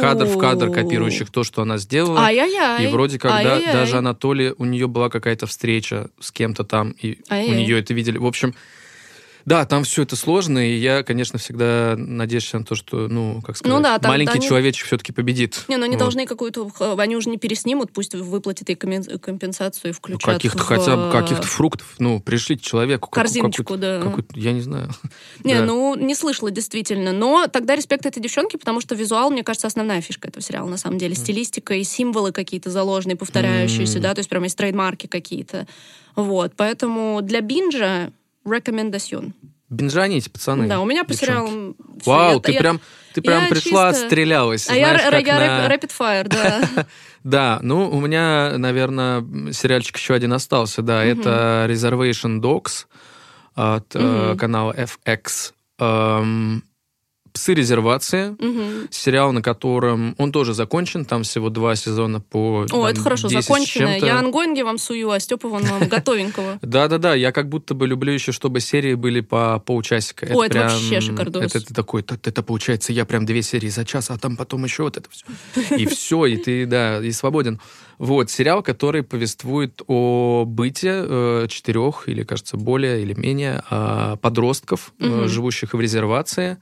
кадр 0.00 0.26
в 0.26 0.38
кадр, 0.38 0.70
копирующих 0.70 1.30
то, 1.30 1.44
что 1.44 1.62
она 1.62 1.78
сделала. 1.78 2.20
Ай-яй-яй. 2.20 2.84
И 2.84 2.92
вроде 2.92 3.18
как 3.18 3.42
да, 3.42 3.72
даже 3.72 3.98
Анатолий 3.98 4.41
ли 4.42 4.54
у 4.58 4.64
нее 4.64 4.86
была 4.86 5.08
какая-то 5.08 5.46
встреча 5.46 6.10
с 6.20 6.30
кем-то 6.30 6.64
там, 6.64 6.90
и 6.90 7.18
А-е-е. 7.28 7.50
у 7.50 7.54
нее 7.54 7.78
это 7.78 7.94
видели. 7.94 8.18
В 8.18 8.26
общем, 8.26 8.54
да, 9.44 9.64
там 9.64 9.84
все 9.84 10.02
это 10.02 10.16
сложно, 10.16 10.58
и 10.58 10.76
я, 10.76 11.02
конечно, 11.02 11.38
всегда 11.38 11.94
надеюсь 11.96 12.52
на 12.52 12.64
то, 12.64 12.74
что, 12.74 13.08
ну, 13.08 13.40
как 13.42 13.56
сказать, 13.56 13.76
ну, 13.76 13.82
да, 13.82 13.98
там, 13.98 14.10
маленький 14.10 14.38
они... 14.38 14.46
человечек 14.46 14.86
все-таки 14.86 15.12
победит. 15.12 15.64
Не, 15.68 15.76
ну 15.76 15.84
они 15.84 15.96
вот. 15.96 16.00
должны 16.00 16.26
какую-то, 16.26 16.70
они 16.98 17.16
уже 17.16 17.28
не 17.30 17.38
переснимут, 17.38 17.92
пусть 17.92 18.14
выплатят 18.14 18.70
и 18.70 18.74
компенсацию 18.74 19.90
и 19.90 19.94
включат 19.94 20.26
ну, 20.26 20.32
каких-то 20.34 20.58
в... 20.58 20.66
хотя 20.66 20.96
бы 20.96 21.12
каких-то 21.12 21.46
фруктов, 21.46 21.94
ну, 21.98 22.20
пришлите 22.20 22.62
человеку. 22.62 23.10
Корзиночку, 23.10 23.76
да. 23.76 24.02
я 24.34 24.52
не 24.52 24.60
знаю. 24.60 24.90
Не, 25.44 25.56
да. 25.56 25.64
ну, 25.64 25.94
не 25.96 26.14
слышала 26.14 26.50
действительно, 26.50 27.12
но 27.12 27.46
тогда 27.46 27.74
респект 27.74 28.06
этой 28.06 28.20
девчонке, 28.20 28.58
потому 28.58 28.80
что 28.80 28.94
визуал, 28.94 29.30
мне 29.30 29.42
кажется, 29.42 29.66
основная 29.66 30.00
фишка 30.00 30.28
этого 30.28 30.42
сериала, 30.42 30.68
на 30.68 30.76
самом 30.76 30.98
деле. 30.98 31.14
Стилистика 31.14 31.74
и 31.74 31.84
символы 31.84 32.32
какие-то 32.32 32.70
заложенные, 32.70 33.16
повторяющиеся, 33.16 33.98
mm. 33.98 34.02
да, 34.02 34.14
то 34.14 34.20
есть 34.20 34.28
прямо 34.28 34.46
есть 34.46 34.56
трейдмарки 34.56 35.06
какие-то. 35.06 35.66
Вот, 36.14 36.52
поэтому 36.56 37.20
для 37.22 37.40
бинджа 37.40 38.12
рекомендацион. 38.44 39.34
Бинжаните, 39.70 40.28
пацаны. 40.28 40.68
Да, 40.68 40.80
у 40.80 40.84
меня 40.84 41.04
по 41.04 41.14
сериалам... 41.14 41.74
Вау, 42.04 42.40
ты 42.40 42.58
прям, 42.58 42.80
ты 43.14 43.22
прям 43.22 43.48
пришла, 43.48 43.90
чисто... 43.90 44.04
отстрелялась. 44.04 44.68
А 44.68 44.74
знаешь, 44.74 45.00
я, 45.00 45.18
я 45.18 45.68
на... 45.68 45.74
rapid 45.74 45.90
fire, 45.98 46.28
да. 46.28 46.86
да, 47.24 47.58
ну, 47.62 47.88
у 47.88 48.00
меня, 48.00 48.58
наверное, 48.58 49.24
сериальчик 49.52 49.96
еще 49.96 50.12
один 50.12 50.34
остался, 50.34 50.82
да, 50.82 51.02
это 51.02 51.66
Reservation 51.70 52.40
Dogs 52.40 52.86
от 53.54 53.94
э, 53.94 54.36
канала 54.38 54.74
FX. 54.76 55.52
«Псы 55.78 56.62
резервации». 57.48 58.30
Угу. 58.30 58.88
Сериал, 58.90 59.32
на 59.32 59.42
котором... 59.42 60.14
Он 60.18 60.32
тоже 60.32 60.54
закончен, 60.54 61.04
там 61.04 61.22
всего 61.22 61.50
два 61.50 61.76
сезона 61.76 62.20
по 62.20 62.62
О, 62.62 62.66
там, 62.66 62.84
это 62.84 63.00
хорошо, 63.00 63.28
закончено. 63.28 63.96
Я 63.98 64.18
ангоинги 64.18 64.62
вам 64.62 64.78
сую, 64.78 65.10
а 65.10 65.20
Степа 65.20 65.48
вон 65.48 65.62
вам 65.64 65.88
готовенького. 65.88 66.58
Да-да-да, 66.62 67.14
я 67.14 67.32
как 67.32 67.48
будто 67.48 67.74
бы 67.74 67.86
люблю 67.86 68.12
еще, 68.12 68.32
чтобы 68.32 68.60
серии 68.60 68.94
были 68.94 69.20
по 69.20 69.58
полчасика. 69.58 70.26
О, 70.32 70.44
это 70.44 70.60
вообще 70.60 71.00
шикардос. 71.00 71.54
Это 71.54 71.74
такой, 71.74 72.02
это 72.02 72.42
получается, 72.42 72.92
я 72.92 73.04
прям 73.04 73.26
две 73.26 73.42
серии 73.42 73.68
за 73.68 73.84
час, 73.84 74.10
а 74.10 74.18
там 74.18 74.36
потом 74.36 74.64
еще 74.64 74.84
вот 74.84 74.96
это 74.96 75.08
все. 75.10 75.24
И 75.76 75.86
все, 75.86 76.26
и 76.26 76.36
ты, 76.36 76.66
да, 76.66 77.02
и 77.02 77.12
свободен. 77.12 77.60
Вот, 77.98 78.30
сериал, 78.30 78.62
который 78.62 79.02
повествует 79.02 79.82
о 79.86 80.44
быте 80.44 81.04
э, 81.06 81.46
четырех 81.48 82.08
или, 82.08 82.24
кажется, 82.24 82.56
более 82.56 83.02
или 83.02 83.14
менее 83.14 83.62
э, 83.70 84.16
подростков, 84.20 84.92
э, 84.98 85.26
живущих 85.28 85.74
в 85.74 85.80
резервации, 85.80 86.58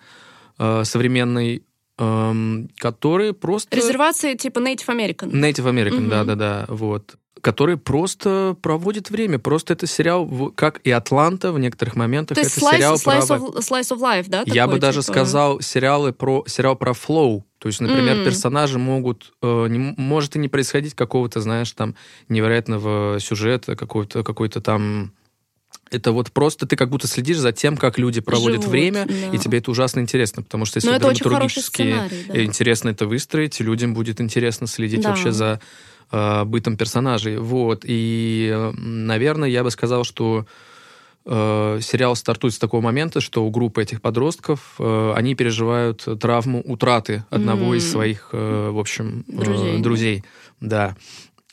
э, 0.61 0.85
современной, 0.85 1.65
э, 1.99 2.33
которые 2.77 3.33
просто... 3.33 3.75
Резервации 3.75 4.35
типа 4.35 4.59
Native 4.59 4.87
American. 4.87 5.33
Native 5.33 5.67
American, 5.67 6.09
да-да-да, 6.09 6.67
угу. 6.69 6.77
вот 6.77 7.17
который 7.41 7.79
просто 7.79 8.55
проводит 8.61 9.09
время. 9.09 9.39
Просто 9.39 9.73
это 9.73 9.87
сериал, 9.87 10.53
как 10.55 10.81
и 10.85 10.91
«Атланта» 10.91 11.53
в 11.53 11.59
некоторых 11.59 11.97
моментах. 11.97 12.35
То 12.35 12.43
есть 12.43 12.57
это 12.59 12.67
slice, 12.67 12.77
сериал 12.77 12.95
slice, 12.97 13.27
про... 13.27 13.37
of, 13.37 13.57
slice 13.61 13.97
of 13.97 14.01
life, 14.01 14.27
да? 14.29 14.43
Я 14.47 14.65
такой, 14.65 14.75
бы 14.75 14.81
даже 14.81 15.01
типа... 15.01 15.13
сказал 15.13 15.61
сериалы 15.63 16.13
про, 16.13 16.45
сериал 16.47 16.77
про 16.77 16.93
флоу. 16.93 17.47
То 17.59 17.69
есть, 17.69 17.81
например, 17.81 18.19
mm. 18.19 18.25
персонажи 18.25 18.79
могут... 18.79 19.33
Э, 19.43 19.69
не, 19.69 19.95
может 19.97 20.37
и 20.37 20.39
не 20.39 20.49
происходить 20.49 20.95
какого-то, 20.95 21.41
знаешь, 21.41 21.73
там, 21.73 21.95
невероятного 22.29 23.19
сюжета, 23.21 23.75
какой-то 23.75 24.23
какой 24.23 24.51
там 24.51 25.13
это 25.91 26.13
вот 26.13 26.31
просто 26.31 26.67
ты 26.67 26.77
как 26.77 26.89
будто 26.89 27.07
следишь 27.07 27.39
за 27.39 27.53
тем, 27.53 27.77
как 27.77 27.99
люди 27.99 28.21
проводят 28.21 28.63
Живут, 28.63 28.71
время, 28.71 29.07
да. 29.07 29.37
и 29.37 29.39
тебе 29.39 29.59
это 29.59 29.71
ужасно 29.71 30.01
интересно, 30.01 30.43
потому 30.43 30.65
что 30.65 30.79
если 30.79 30.97
драматургически 30.97 31.95
да. 32.29 32.43
интересно 32.43 32.91
это 32.91 33.07
выстроить, 33.07 33.61
людям 33.61 33.95
будет 33.95 34.21
интересно 34.21 34.67
следить 34.67 35.03
да. 35.03 35.11
вообще 35.11 35.33
за 35.33 35.61
э, 36.13 36.45
бытом 36.45 36.77
персонажей. 36.77 37.39
Вот. 37.39 37.85
И, 37.87 38.71
наверное, 38.77 39.49
я 39.49 39.65
бы 39.65 39.71
сказал, 39.71 40.05
что 40.05 40.47
э, 41.27 41.79
сериал 41.83 42.17
стартует 42.17 42.55
с 42.55 42.59
такого 42.59 42.81
момента, 42.81 43.21
что 43.21 43.45
у 43.45 43.51
группы 43.51 43.83
этих 43.83 44.01
подростков 44.01 44.77
э, 44.79 45.13
они 45.17 45.35
переживают 45.35 46.07
травму 46.21 46.63
утраты 46.63 47.25
одного 47.31 47.75
mm. 47.75 47.79
из 47.79 47.91
своих, 47.91 48.29
э, 48.33 48.71
в 48.71 48.79
общем, 48.79 49.25
друзей. 49.27 49.79
Э, 49.79 49.83
друзей. 49.83 50.25
Да. 50.61 50.97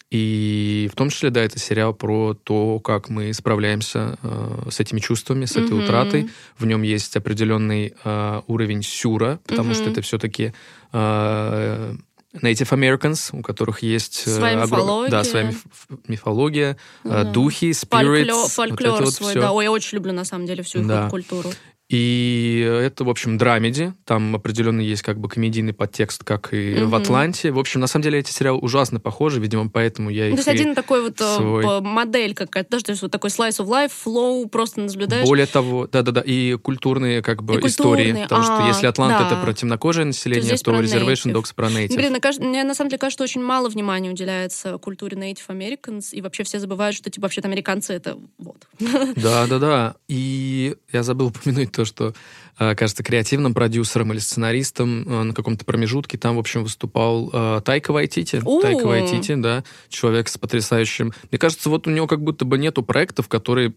И 0.09 0.89
в 0.91 0.95
том 0.95 1.09
числе, 1.09 1.31
да, 1.31 1.43
это 1.43 1.59
сериал 1.59 1.93
про 1.93 2.33
то, 2.33 2.79
как 2.79 3.09
мы 3.09 3.33
справляемся 3.33 4.17
э, 4.23 4.69
с 4.69 4.79
этими 4.79 5.01
чувствами, 5.01 5.43
с 5.43 5.57
этой 5.57 5.71
mm-hmm. 5.71 5.83
утратой. 5.83 6.29
В 6.57 6.65
нем 6.65 6.81
есть 6.81 7.15
определенный 7.17 7.93
э, 8.03 8.41
уровень 8.47 8.83
сюра, 8.83 9.39
потому 9.45 9.71
mm-hmm. 9.71 9.73
что 9.73 9.89
это 9.89 10.01
все-таки 10.01 10.53
э, 10.93 11.95
Native 12.41 12.69
Americans, 12.69 13.37
у 13.37 13.41
которых 13.41 13.83
есть 13.83 14.23
э, 14.27 14.29
своя 14.29 14.61
огром... 14.61 14.79
мифология, 14.79 15.11
да, 15.11 15.23
своя 15.25 15.45
миф... 15.47 15.65
мифология, 16.07 16.77
mm-hmm. 17.03 17.31
духи, 17.33 17.71
spirits, 17.71 18.25
фольклор, 18.25 18.49
фольклор 18.49 19.03
вот 19.03 19.13
свой, 19.13 19.33
вот 19.33 19.41
да, 19.41 19.51
ой, 19.51 19.65
я 19.65 19.71
очень 19.71 19.97
люблю 19.97 20.13
на 20.13 20.23
самом 20.23 20.45
деле 20.45 20.63
всю 20.63 20.79
их 20.79 20.87
да. 20.87 21.09
культуру. 21.09 21.49
И 21.89 22.67
это, 22.83 23.05
в 23.05 23.09
общем, 23.09 23.37
драмеди. 23.37 23.93
Там 24.03 24.35
определенно 24.35 24.81
есть 24.81 25.03
как 25.03 25.19
бы 25.19 25.29
комедийный 25.29 25.73
подтекст, 25.73 26.23
как 26.23 26.53
и 26.53 26.73
mm-hmm. 26.73 26.85
в 26.85 26.95
«Атланте». 26.95 27.51
В 27.51 27.59
общем, 27.59 27.79
на 27.79 27.87
самом 27.87 28.03
деле 28.03 28.19
эти 28.19 28.31
сериалы 28.31 28.59
ужасно 28.59 28.99
похожи, 28.99 29.39
видимо, 29.39 29.69
поэтому 29.69 30.09
я 30.09 30.27
их 30.27 30.33
То 30.33 30.37
есть 30.39 30.47
один 30.49 30.75
такой 30.75 31.01
вот 31.01 31.21
э, 31.21 31.35
свой... 31.35 31.81
модель 31.81 32.33
какая-то, 32.33 32.71
да, 32.71 32.79
то 32.79 32.91
есть 32.91 33.01
вот 33.01 33.11
такой 33.11 33.29
slice 33.29 33.59
of 33.59 33.67
life, 33.67 33.91
flow, 34.05 34.49
просто 34.49 34.81
наблюдаешь. 34.81 35.25
Более 35.25 35.45
того, 35.45 35.87
да-да-да, 35.87 36.21
и 36.25 36.55
культурные 36.55 37.21
как 37.21 37.41
бы 37.43 37.55
и 37.55 37.65
истории. 37.65 38.11
Культурные. 38.11 38.23
Потому 38.23 38.41
а, 38.41 38.43
что 38.43 38.67
если 38.67 38.87
«Атлант» 38.87 39.17
да. 39.17 39.27
это 39.27 39.37
про 39.37 39.53
темнокожее 39.53 40.05
население, 40.05 40.57
то, 40.57 40.63
то 40.65 40.71
Reservation 40.81 41.31
Dogs 41.31 41.53
про 41.55 41.67
native. 41.67 41.95
Блин, 41.95 42.17
мне 42.49 42.63
на 42.65 42.75
самом 42.75 42.89
деле 42.89 42.99
кажется, 42.99 43.17
что 43.17 43.23
очень 43.23 43.41
мало 43.41 43.69
внимания 43.69 44.09
уделяется 44.09 44.77
культуре 44.77 45.17
Native 45.17 45.47
Americans, 45.47 46.09
и 46.11 46.21
вообще 46.21 46.43
все 46.43 46.59
забывают, 46.59 46.97
что 46.97 47.09
типа 47.09 47.25
вообще-то 47.25 47.47
американцы 47.47 47.93
это 47.93 48.17
вот. 48.37 48.67
Да-да-да. 49.15 49.95
И 50.09 50.75
я 50.91 51.03
забыл 51.03 51.27
упомянуть 51.27 51.71
то, 51.77 51.85
что, 51.85 52.13
э, 52.59 52.75
кажется, 52.75 53.03
креативным 53.03 53.53
продюсером 53.53 54.11
или 54.11 54.19
сценаристом 54.19 55.03
э, 55.07 55.23
на 55.23 55.33
каком-то 55.33 55.63
промежутке 55.63 56.17
там, 56.17 56.35
в 56.35 56.39
общем, 56.39 56.63
выступал 56.63 57.29
э, 57.31 57.61
Тайка 57.63 57.93
Вайтити. 57.93 58.41
О. 58.43 58.61
Тайка 58.61 58.85
Вайтити, 58.85 59.35
да, 59.35 59.63
человек 59.89 60.27
с 60.27 60.37
потрясающим... 60.37 61.13
Мне 61.31 61.37
кажется, 61.37 61.69
вот 61.69 61.87
у 61.87 61.91
него 61.91 62.07
как 62.07 62.21
будто 62.21 62.45
бы 62.45 62.57
нету 62.57 62.81
проектов, 62.83 63.27
которые 63.27 63.73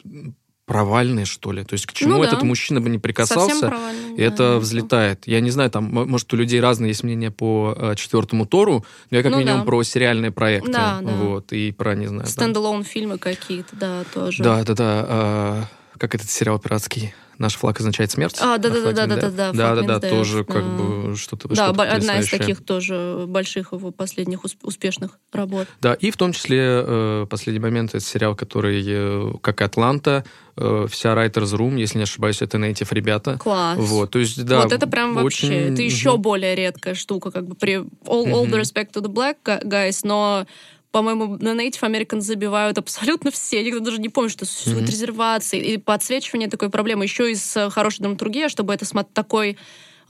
провальные, 0.64 1.26
что 1.26 1.50
ли. 1.50 1.64
То 1.64 1.74
есть 1.74 1.84
к 1.86 1.92
чему 1.92 2.14
Ну 2.14 2.22
да. 2.22 2.28
этот 2.28 2.42
мужчина 2.42 2.80
бы 2.80 2.88
не 2.88 2.98
прикасался, 2.98 3.74
и 4.16 4.22
это 4.22 4.36
да. 4.54 4.58
взлетает. 4.58 5.26
Я 5.26 5.40
не 5.40 5.50
знаю, 5.50 5.68
там, 5.68 5.84
может, 5.84 6.32
у 6.32 6.36
людей 6.36 6.60
разные 6.60 6.90
есть 6.90 7.02
мнения 7.02 7.32
по 7.32 7.74
э, 7.76 7.94
четвертому 7.96 8.46
Тору, 8.46 8.84
но 9.10 9.16
я 9.16 9.22
как 9.24 9.32
Ну 9.32 9.38
минимум 9.38 9.60
да. 9.60 9.66
про 9.66 9.82
сериальные 9.82 10.30
проекты. 10.30 10.70
Да, 10.70 11.00
да. 11.02 11.12
Вот, 11.12 11.52
и 11.52 11.72
про, 11.72 11.96
не 11.96 12.06
знаю... 12.06 12.22
там- 12.22 12.30
Standalone 12.30 12.84
фильмы 12.84 13.18
какие-то, 13.18 13.74
да, 13.74 14.04
тоже. 14.14 14.42
Да, 14.44 14.62
да, 14.62 14.74
да. 14.74 15.06
а, 15.08 15.64
как 15.98 16.14
этот 16.14 16.30
сериал 16.30 16.58
пиратский? 16.60 17.14
Наш 17.40 17.54
флаг 17.56 17.80
означает 17.80 18.10
смерть. 18.10 18.36
А, 18.38 18.58
да, 18.58 18.68
да, 18.68 18.92
да, 18.92 18.92
да, 18.92 19.06
да, 19.06 19.16
да, 19.30 19.52
да, 19.52 19.74
да, 19.82 19.98
да, 19.98 20.08
тоже 20.10 20.44
как 20.44 20.62
бы 20.62 21.16
что-то 21.16 21.48
Да, 21.48 21.68
одна 21.68 22.20
из 22.20 22.28
таких 22.28 22.62
тоже 22.62 23.24
больших 23.26 23.72
его 23.72 23.90
последних 23.92 24.44
усп- 24.44 24.58
успешных 24.62 25.18
работ. 25.32 25.66
Да, 25.80 25.94
и 25.94 26.10
в 26.10 26.18
том 26.18 26.32
числе 26.34 26.58
э, 26.62 27.26
последний 27.30 27.60
момент 27.60 27.94
это 27.94 28.04
сериал, 28.04 28.36
который, 28.36 28.84
э, 28.86 29.32
как 29.40 29.62
и 29.62 29.64
Атланта, 29.64 30.22
э, 30.58 30.86
вся 30.90 31.14
Writers 31.14 31.56
Room, 31.56 31.78
если 31.78 31.96
не 31.96 32.04
ошибаюсь, 32.04 32.42
это 32.42 32.58
native 32.58 32.88
ребята. 32.90 33.38
Класс. 33.38 33.78
Вот, 33.78 34.10
то 34.10 34.18
есть, 34.18 34.44
да. 34.44 34.60
вот 34.62 34.72
это 34.72 34.86
прям 34.86 35.14
вообще, 35.14 35.46
очень- 35.46 35.72
это 35.72 35.80
еще 35.80 36.18
более 36.18 36.54
редкая 36.54 36.94
штука, 36.94 37.30
как 37.30 37.46
бы 37.48 37.54
при 37.54 37.76
all, 37.76 37.86
all 38.26 38.44
the 38.50 38.60
respect 38.60 38.92
to 38.92 39.00
the 39.02 39.08
black 39.10 39.36
gu- 39.42 39.62
guys, 39.64 40.00
но 40.02 40.46
по-моему, 40.92 41.36
на 41.40 41.50
Native 41.54 41.80
American 41.82 42.20
забивают 42.20 42.78
абсолютно 42.78 43.30
все. 43.30 43.62
Никто 43.62 43.80
даже 43.80 43.98
не 44.00 44.08
помнит, 44.08 44.32
что 44.32 44.44
существуют 44.44 44.82
Мгм. 44.82 44.90
резервации. 44.90 45.60
И 45.60 45.76
подсвечивание 45.78 46.48
такой 46.48 46.68
проблемы. 46.70 47.04
Еще 47.04 47.30
и 47.30 47.34
с 47.34 47.70
хорошей 47.70 48.00
драматургией, 48.02 48.48
чтобы 48.48 48.74
это 48.74 48.84
смо- 48.84 49.06
такой 49.12 49.56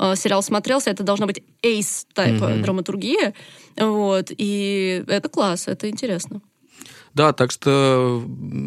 э, 0.02 0.16
сериал 0.16 0.42
смотрелся, 0.42 0.88
это 0.88 1.02
должна 1.02 1.26
быть 1.26 1.42
ace 1.62 2.06
тайпа 2.14 2.48
Мгм. 2.48 2.62
драматургия. 2.62 3.34
Вот. 3.76 4.30
И 4.36 5.04
это 5.06 5.28
класс, 5.28 5.68
это 5.68 5.90
интересно. 5.90 6.40
Да, 7.12 7.32
так 7.32 7.50
что 7.50 8.22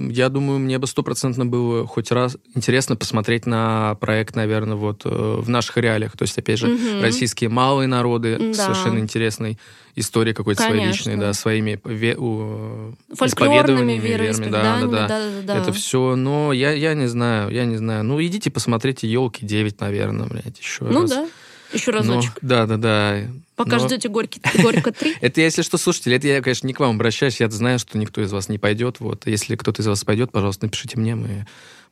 я 0.10 0.28
думаю, 0.30 0.60
мне 0.60 0.78
бы 0.78 0.86
стопроцентно 0.88 1.46
было 1.46 1.88
хоть 1.88 2.12
раз 2.12 2.38
интересно 2.56 2.96
посмотреть 2.98 3.46
на 3.46 3.96
проект, 3.96 4.36
наверное, 4.36 4.76
вот 4.76 5.04
э, 5.06 5.10
в 5.10 5.48
наших 5.50 5.78
реалиях. 5.78 6.18
То 6.18 6.24
есть, 6.24 6.38
опять 6.38 6.60
же, 6.60 6.68
Мгм. 6.68 7.02
российские 7.02 7.50
малые 7.50 7.88
народы 7.88 8.38
Да. 8.38 8.54
совершенно 8.54 9.00
интересной 9.00 9.58
историей 9.96 10.34
какой-то 10.34 10.62
своей 10.64 10.88
личной, 10.88 11.16
да, 11.18 11.32
своими 11.34 11.80
ве- 11.86 12.16
у- 12.18 12.96
исповедованиями, 13.26 14.02
верами, 14.06 14.28
верами, 14.28 14.50
да, 14.52 14.62
да, 14.82 14.88
да. 14.88 15.08
да-да-да. 15.08 15.56
Это 15.58 15.72
все, 15.72 16.16
но 16.16 16.52
я, 16.52 16.72
я 16.74 16.96
не 16.96 17.08
знаю, 17.08 17.50
я 17.52 17.66
не 17.66 17.78
знаю. 17.78 18.04
Ну, 18.04 18.22
идите 18.22 18.52
посмотрите 18.52 19.08
елки 19.08 19.46
9, 19.46 19.80
наверное, 19.80 20.28
блядь, 20.28 20.60
еще 20.60 20.84
Ну 20.86 21.02
раз. 21.02 21.10
да, 21.12 21.28
еще 21.74 21.92
Но- 21.92 21.98
разочек. 22.00 22.38
да, 22.42 22.66
да, 22.66 22.78
да. 22.78 23.22
Пока 23.56 23.78
Но- 23.78 23.88
ждете 23.88 24.10
горький, 24.10 24.42
горько 24.62 24.92
3. 24.92 25.16
Это, 25.22 25.42
если 25.42 25.62
что, 25.62 25.78
слушатели, 25.78 26.16
это 26.16 26.28
я, 26.28 26.42
конечно, 26.42 26.66
не 26.68 26.74
к 26.74 26.80
вам 26.80 26.96
обращаюсь. 26.96 27.40
Я 27.40 27.50
знаю, 27.50 27.78
что 27.80 27.98
никто 27.98 28.22
из 28.22 28.32
вас 28.32 28.50
не 28.50 28.58
пойдет. 28.58 29.00
Вот. 29.00 29.28
Если 29.28 29.56
кто-то 29.56 29.82
из 29.82 29.88
вас 29.88 30.04
пойдет, 30.04 30.32
пожалуйста, 30.32 30.66
напишите 30.66 30.98
мне, 31.00 31.16
мы 31.16 31.46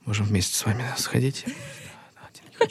можем 0.05 0.25
вместе 0.25 0.55
с 0.55 0.65
вами 0.65 0.83
сходить. 0.97 1.45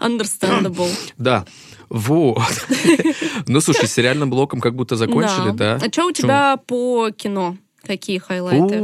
Understandable. 0.00 0.90
Да, 1.18 1.44
вот. 1.88 2.40
Ну, 3.46 3.60
слушай, 3.60 3.86
с 3.86 3.92
сериальным 3.92 4.30
блоком 4.30 4.60
как 4.60 4.74
будто 4.74 4.96
закончили, 4.96 5.50
да? 5.52 5.76
А 5.82 5.92
что 5.92 6.06
у 6.06 6.12
тебя 6.12 6.56
по 6.66 7.10
кино? 7.10 7.56
Какие 7.86 8.18
хайлайты? 8.18 8.80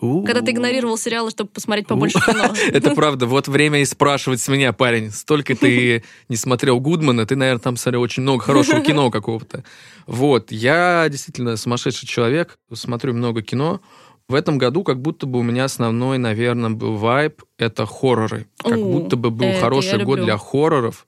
У-у-у. 0.00 0.18
У-у. 0.18 0.24
Когда 0.24 0.42
ты 0.42 0.52
игнорировал 0.52 0.96
сериалы, 0.96 1.30
чтобы 1.30 1.50
посмотреть 1.50 1.86
побольше 1.86 2.18
кино. 2.20 2.54
Это 2.72 2.94
правда. 2.94 3.26
Вот 3.26 3.48
время 3.48 3.80
и 3.80 3.84
спрашивать 3.84 4.40
с 4.40 4.48
меня, 4.48 4.72
парень. 4.72 5.10
Столько 5.10 5.54
ты 5.54 6.04
не 6.28 6.36
смотрел 6.36 6.80
Гудмана, 6.80 7.26
ты, 7.26 7.36
наверное, 7.36 7.60
там 7.60 7.76
смотрел 7.76 8.02
очень 8.02 8.22
много 8.22 8.42
хорошего 8.42 8.80
кино 8.80 9.10
какого-то. 9.12 9.64
Вот. 10.06 10.52
Я 10.52 11.08
действительно 11.08 11.56
сумасшедший 11.56 12.08
человек, 12.08 12.58
смотрю 12.72 13.14
много 13.14 13.42
кино. 13.42 13.80
В 14.28 14.34
этом 14.34 14.58
году 14.58 14.84
как 14.84 15.00
будто 15.00 15.26
бы 15.26 15.38
у 15.38 15.42
меня 15.42 15.64
основной, 15.64 16.18
наверное, 16.18 16.70
был 16.70 16.96
вайб— 16.96 17.42
это 17.58 17.86
хорроры. 17.86 18.46
Как 18.58 18.78
будто 18.78 19.16
бы 19.16 19.30
был 19.30 19.52
хороший 19.58 20.04
год 20.04 20.20
для 20.20 20.36
хорроров. 20.36 21.06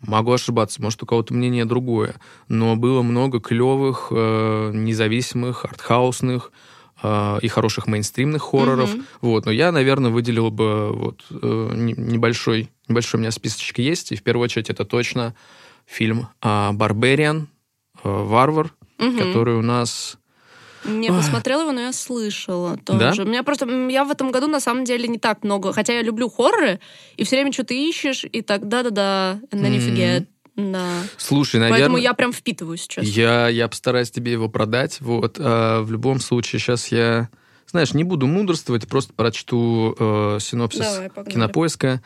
Могу 0.00 0.32
ошибаться, 0.32 0.82
может, 0.82 1.02
у 1.02 1.06
кого-то 1.06 1.34
мнение 1.34 1.64
другое. 1.64 2.14
Но 2.48 2.76
было 2.76 3.02
много 3.02 3.40
клевых, 3.40 4.08
э, 4.10 4.70
независимых, 4.74 5.64
артхаусных 5.64 6.52
э, 7.04 7.38
и 7.42 7.48
хороших 7.48 7.86
мейнстримных 7.86 8.42
хорроров. 8.42 8.94
Мгм. 8.94 9.06
Вот, 9.20 9.44
но 9.46 9.52
я, 9.52 9.70
наверное, 9.70 10.10
выделил 10.10 10.50
бы 10.50 10.90
вот 10.92 11.22
э, 11.30 11.70
не- 11.74 11.94
небольшой, 11.96 12.70
небольшой 12.88 13.18
у 13.18 13.20
меня 13.20 13.30
списочек 13.30 13.78
есть, 13.78 14.12
и 14.12 14.16
в 14.16 14.22
первую 14.22 14.44
очередь 14.44 14.70
это 14.70 14.84
точно 14.84 15.34
фильм 15.86 16.28
а, 16.40 16.72
«Барбериан», 16.72 17.48
э, 18.02 18.08
«Варвар», 18.08 18.72
Мгм. 18.98 19.18
который 19.18 19.54
у 19.56 19.62
нас... 19.62 20.16
Не 20.86 21.08
посмотрела 21.08 21.62
его, 21.62 21.72
но 21.72 21.80
я 21.80 21.92
слышала 21.92 22.78
Да? 22.84 23.08
тоже. 23.10 23.22
У 23.22 23.26
меня 23.26 23.42
просто... 23.42 23.66
Я 23.88 24.04
в 24.04 24.10
этом 24.10 24.30
году, 24.30 24.48
на 24.48 24.60
самом 24.60 24.84
деле, 24.84 25.08
не 25.08 25.18
так 25.18 25.42
много. 25.42 25.72
Хотя 25.72 25.94
я 25.94 26.02
люблю 26.02 26.28
хорроры, 26.28 26.78
и 27.16 27.24
все 27.24 27.36
время 27.36 27.52
что-то 27.52 27.72
ищешь, 27.74 28.24
и 28.30 28.42
так 28.42 28.68
да-да-да, 28.68 29.40
and 29.50 29.62
then 29.62 29.72
you 29.74 29.80
forget. 29.80 30.26
Да. 30.56 31.02
Слушай, 31.16 31.60
Поэтому 31.60 31.72
наверное... 31.78 32.00
я 32.00 32.14
прям 32.14 32.32
впитываю 32.32 32.76
сейчас. 32.76 33.04
Я, 33.04 33.48
я 33.48 33.68
постараюсь 33.68 34.10
тебе 34.10 34.32
его 34.32 34.48
продать. 34.48 35.00
Вот. 35.00 35.36
А, 35.40 35.82
в 35.82 35.90
любом 35.90 36.20
случае, 36.20 36.60
сейчас 36.60 36.88
я, 36.88 37.28
знаешь, 37.66 37.92
не 37.92 38.04
буду 38.04 38.26
мудрствовать, 38.26 38.86
просто 38.86 39.12
прочту 39.14 39.96
э, 39.98 40.38
синопсис 40.40 40.80
Давай, 40.80 41.10
погнали. 41.10 41.34
кинопоиска. 41.34 42.02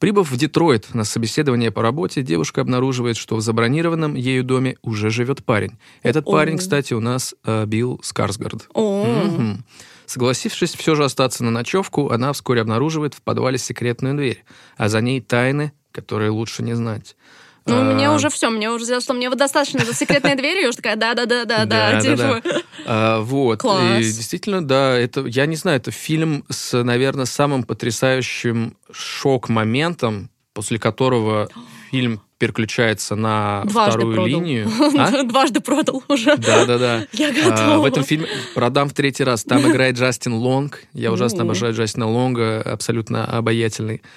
Прибыв 0.00 0.32
в 0.32 0.36
Детройт 0.36 0.92
на 0.94 1.04
собеседование 1.04 1.70
по 1.70 1.80
работе, 1.80 2.22
девушка 2.22 2.60
обнаруживает, 2.60 3.16
что 3.16 3.36
в 3.36 3.40
забронированном 3.40 4.16
ею 4.16 4.42
доме 4.42 4.76
уже 4.82 5.10
живет 5.10 5.44
парень. 5.44 5.78
Этот 6.02 6.26
О. 6.26 6.32
парень, 6.32 6.58
кстати, 6.58 6.92
у 6.92 6.98
нас 6.98 7.36
э, 7.44 7.66
Билл 7.66 8.00
Скарсгард. 8.02 8.68
О, 8.74 9.04
Мгм. 9.04 9.64
Согласившись 10.06 10.74
все 10.74 10.96
же 10.96 11.04
остаться 11.04 11.44
на 11.44 11.52
ночевку, 11.52 12.10
она 12.10 12.32
вскоре 12.32 12.60
обнаруживает 12.62 13.14
в 13.14 13.22
подвале 13.22 13.58
секретную 13.58 14.16
дверь, 14.16 14.44
а 14.76 14.88
за 14.88 15.00
ней 15.00 15.20
тайны, 15.20 15.72
которые 15.92 16.30
лучше 16.30 16.64
не 16.64 16.74
знать. 16.74 17.16
Ну, 17.66 17.76
А, 17.80 17.94
мне 17.94 18.10
уже 18.10 18.28
все, 18.28 18.50
мне 18.50 18.70
уже 18.70 18.84
сделалось, 18.84 19.04
что 19.04 19.14
мне 19.14 19.28
вот 19.28 19.38
достаточно 19.38 19.78
этой 19.78 19.94
секретной 19.94 20.34
двери, 20.34 20.64
и 20.64 20.66
уже 20.66 20.76
такая, 20.78 20.96
да-да-да-да-да, 20.96 22.00
типа. 22.00 22.42
А, 22.86 23.20
вот. 23.20 23.62
И 23.64 23.98
действительно, 24.02 24.66
да, 24.66 24.98
это, 24.98 25.20
я 25.26 25.46
не 25.46 25.56
знаю, 25.56 25.76
это 25.78 25.90
фильм 25.92 26.44
с, 26.50 26.82
наверное, 26.82 27.24
самым 27.26 27.62
потрясающим 27.62 28.76
шок-моментом, 28.90 30.30
после 30.54 30.78
которого 30.78 31.48
фильм 31.90 32.20
переключается 32.38 33.14
на 33.14 33.62
Дважды 33.66 33.92
вторую 34.00 34.14
продал. 34.16 34.26
линию. 34.26 34.68
А? 34.98 35.22
Дважды 35.22 35.60
продал 35.60 36.02
уже. 36.08 36.36
Да, 36.36 36.66
да, 36.66 36.78
да. 36.78 37.06
Я 37.12 37.28
А, 37.28 37.50
готова. 37.50 37.78
в 37.82 37.84
этом 37.84 38.02
фильме 38.02 38.26
продам 38.54 38.88
в 38.88 38.94
третий 38.94 39.22
раз. 39.22 39.44
Там 39.44 39.70
играет 39.70 39.96
Джастин 39.96 40.34
Лонг. 40.34 40.82
Я 40.92 41.12
ужасно 41.12 41.44
У. 41.44 41.46
обожаю 41.46 41.72
Джастина 41.74 42.08
Лонга, 42.08 42.60
абсолютно 42.62 43.24
обаятельный 43.26 44.02
а, 44.04 44.08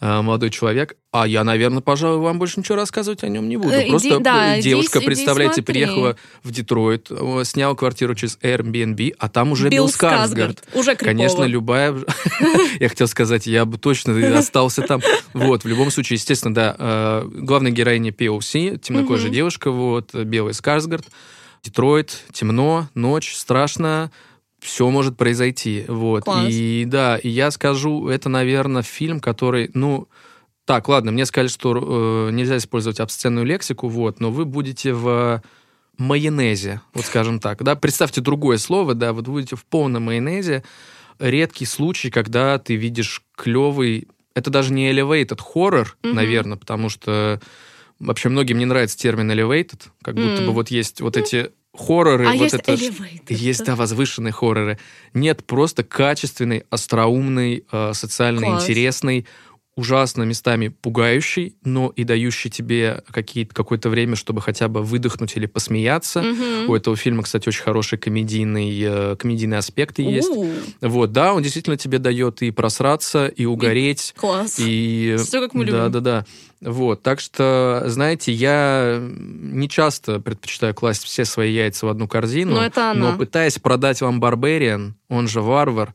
молодой 0.00 0.50
человек. 0.50 0.96
А 1.12 1.26
я, 1.26 1.44
наверное, 1.44 1.80
пожалуй, 1.82 2.20
вам 2.20 2.38
больше 2.38 2.60
ничего 2.60 2.76
рассказывать 2.76 3.22
о 3.24 3.28
нем 3.28 3.48
не 3.48 3.56
буду. 3.56 3.74
Э, 3.74 3.82
иди- 3.82 3.90
Просто 3.90 4.20
да, 4.20 4.58
иди- 4.58 4.70
девушка, 4.70 4.98
иди 4.98 5.06
представляете, 5.06 5.54
смотри. 5.56 5.72
приехала 5.74 6.16
в 6.42 6.50
Детройт, 6.52 7.08
э, 7.10 7.42
сняла 7.44 7.74
квартиру 7.74 8.14
через 8.14 8.38
Airbnb, 8.42 9.14
а 9.18 9.28
там 9.28 9.52
уже 9.52 9.68
Билл, 9.68 9.84
Билл 9.84 9.88
Скарсгард. 9.92 10.58
Скарсгард. 10.58 10.76
Уже 10.76 10.94
крипово. 10.94 11.06
Конечно, 11.06 11.44
любая... 11.44 11.94
Я 12.80 12.88
хотел 12.88 13.08
сказать, 13.08 13.46
я 13.46 13.64
бы 13.64 13.76
точно 13.78 14.38
остался 14.38 14.82
там. 14.82 15.00
Вот, 15.34 15.64
в 15.64 15.68
любом 15.68 15.90
случае, 15.90 16.16
естественно, 16.16 16.54
да, 16.54 16.76
э, 16.78 17.28
главная 17.32 17.72
героиня 17.72 18.10
POC, 18.10 18.78
темнокожая 18.78 19.30
девушка, 19.30 19.70
вот, 19.70 20.14
белый 20.14 20.54
Скарсгард. 20.54 21.04
Детройт, 21.62 22.24
темно, 22.32 22.88
ночь, 22.94 23.34
страшно, 23.34 24.10
все 24.60 24.88
может 24.90 25.16
произойти. 25.16 25.84
Вот. 25.88 26.24
Класс. 26.24 26.48
И 26.50 26.84
да, 26.86 27.16
и 27.16 27.28
я 27.28 27.50
скажу, 27.50 28.08
это, 28.08 28.28
наверное, 28.28 28.82
фильм, 28.82 29.20
который, 29.20 29.70
ну, 29.74 30.08
так, 30.64 30.88
ладно, 30.88 31.10
мне 31.12 31.26
сказали, 31.26 31.48
что 31.48 32.28
э, 32.28 32.32
нельзя 32.32 32.56
использовать 32.58 33.00
обсценную 33.00 33.44
лексику, 33.46 33.88
вот, 33.88 34.20
но 34.20 34.30
вы 34.30 34.44
будете 34.44 34.92
в 34.92 35.42
майонезе, 35.98 36.80
вот 36.94 37.04
скажем 37.04 37.40
так, 37.40 37.62
да, 37.62 37.74
представьте 37.76 38.20
другое 38.20 38.58
слово, 38.58 38.94
да, 38.94 39.12
вот 39.12 39.26
будете 39.26 39.56
в 39.56 39.64
полном 39.64 40.04
майонезе, 40.04 40.62
редкий 41.18 41.66
случай, 41.66 42.10
когда 42.10 42.58
ты 42.58 42.76
видишь 42.76 43.22
клевый, 43.36 44.08
это 44.34 44.50
даже 44.50 44.72
не 44.72 44.90
elevated 44.90 45.40
хоррор, 45.42 45.96
Мгм. 46.02 46.14
наверное, 46.16 46.56
потому 46.56 46.88
что 46.88 47.40
вообще 47.98 48.28
многим 48.28 48.58
не 48.58 48.64
нравится 48.64 48.96
термин 48.96 49.30
elevated, 49.30 49.82
как 50.02 50.14
будто 50.14 50.40
М. 50.40 50.46
бы 50.46 50.52
вот 50.54 50.70
есть 50.70 51.00
вот 51.00 51.16
эти 51.16 51.50
хорроры, 51.80 52.26
А 52.26 52.32
вот 52.32 52.42
есть 52.42 52.54
это... 52.54 52.76
Есть, 53.28 53.64
да? 53.64 53.76
возвышенные 53.76 54.32
хорроры. 54.32 54.78
Нет, 55.14 55.44
просто 55.44 55.82
качественный, 55.82 56.64
остроумный, 56.70 57.64
э, 57.70 57.92
социально 57.94 58.42
Класс. 58.42 58.62
интересный, 58.64 59.26
ужасно 59.80 60.22
местами 60.24 60.68
пугающий, 60.68 61.54
но 61.64 61.92
и 61.96 62.04
дающий 62.04 62.50
тебе 62.50 63.02
какое-то 63.52 63.88
время, 63.88 64.14
чтобы 64.14 64.40
хотя 64.40 64.68
бы 64.68 64.82
выдохнуть 64.82 65.36
или 65.36 65.46
посмеяться. 65.46 66.22
Мгм. 66.22 66.68
У 66.70 66.74
этого 66.74 66.96
фильма, 66.96 67.22
кстати, 67.22 67.48
очень 67.48 67.62
хороший 67.62 67.98
комедийный, 67.98 68.78
э, 68.82 69.16
комедийные 69.16 69.58
аспекты 69.58 70.02
есть. 70.02 70.28
У, 70.28 70.46
Вот, 70.82 71.12
да, 71.12 71.32
он 71.34 71.42
действительно 71.42 71.76
тебе 71.76 71.98
дает 71.98 72.42
и 72.42 72.50
просраться, 72.50 73.26
и 73.26 73.44
угореть, 73.46 74.14
Класс. 74.16 74.56
и... 74.58 75.16
Всё, 75.18 75.40
как 75.40 75.54
мы 75.54 75.64
любим. 75.64 75.78
Да, 75.78 75.88
да, 75.88 76.00
да. 76.00 76.24
Вот, 76.60 77.02
так 77.02 77.20
что, 77.20 77.84
знаете, 77.86 78.32
я 78.32 78.98
не 79.00 79.66
часто 79.68 80.20
предпочитаю 80.20 80.74
класть 80.74 81.04
все 81.04 81.24
свои 81.24 81.52
яйца 81.54 81.86
в 81.86 81.88
одну 81.88 82.06
корзину, 82.06 82.56
Но 82.56 82.64
это 82.66 82.90
она. 82.90 83.12
но 83.12 83.18
пытаясь 83.18 83.58
продать 83.58 84.02
вам 84.02 84.20
Барбариан, 84.20 84.94
он 85.08 85.26
же 85.26 85.40
варвар, 85.40 85.94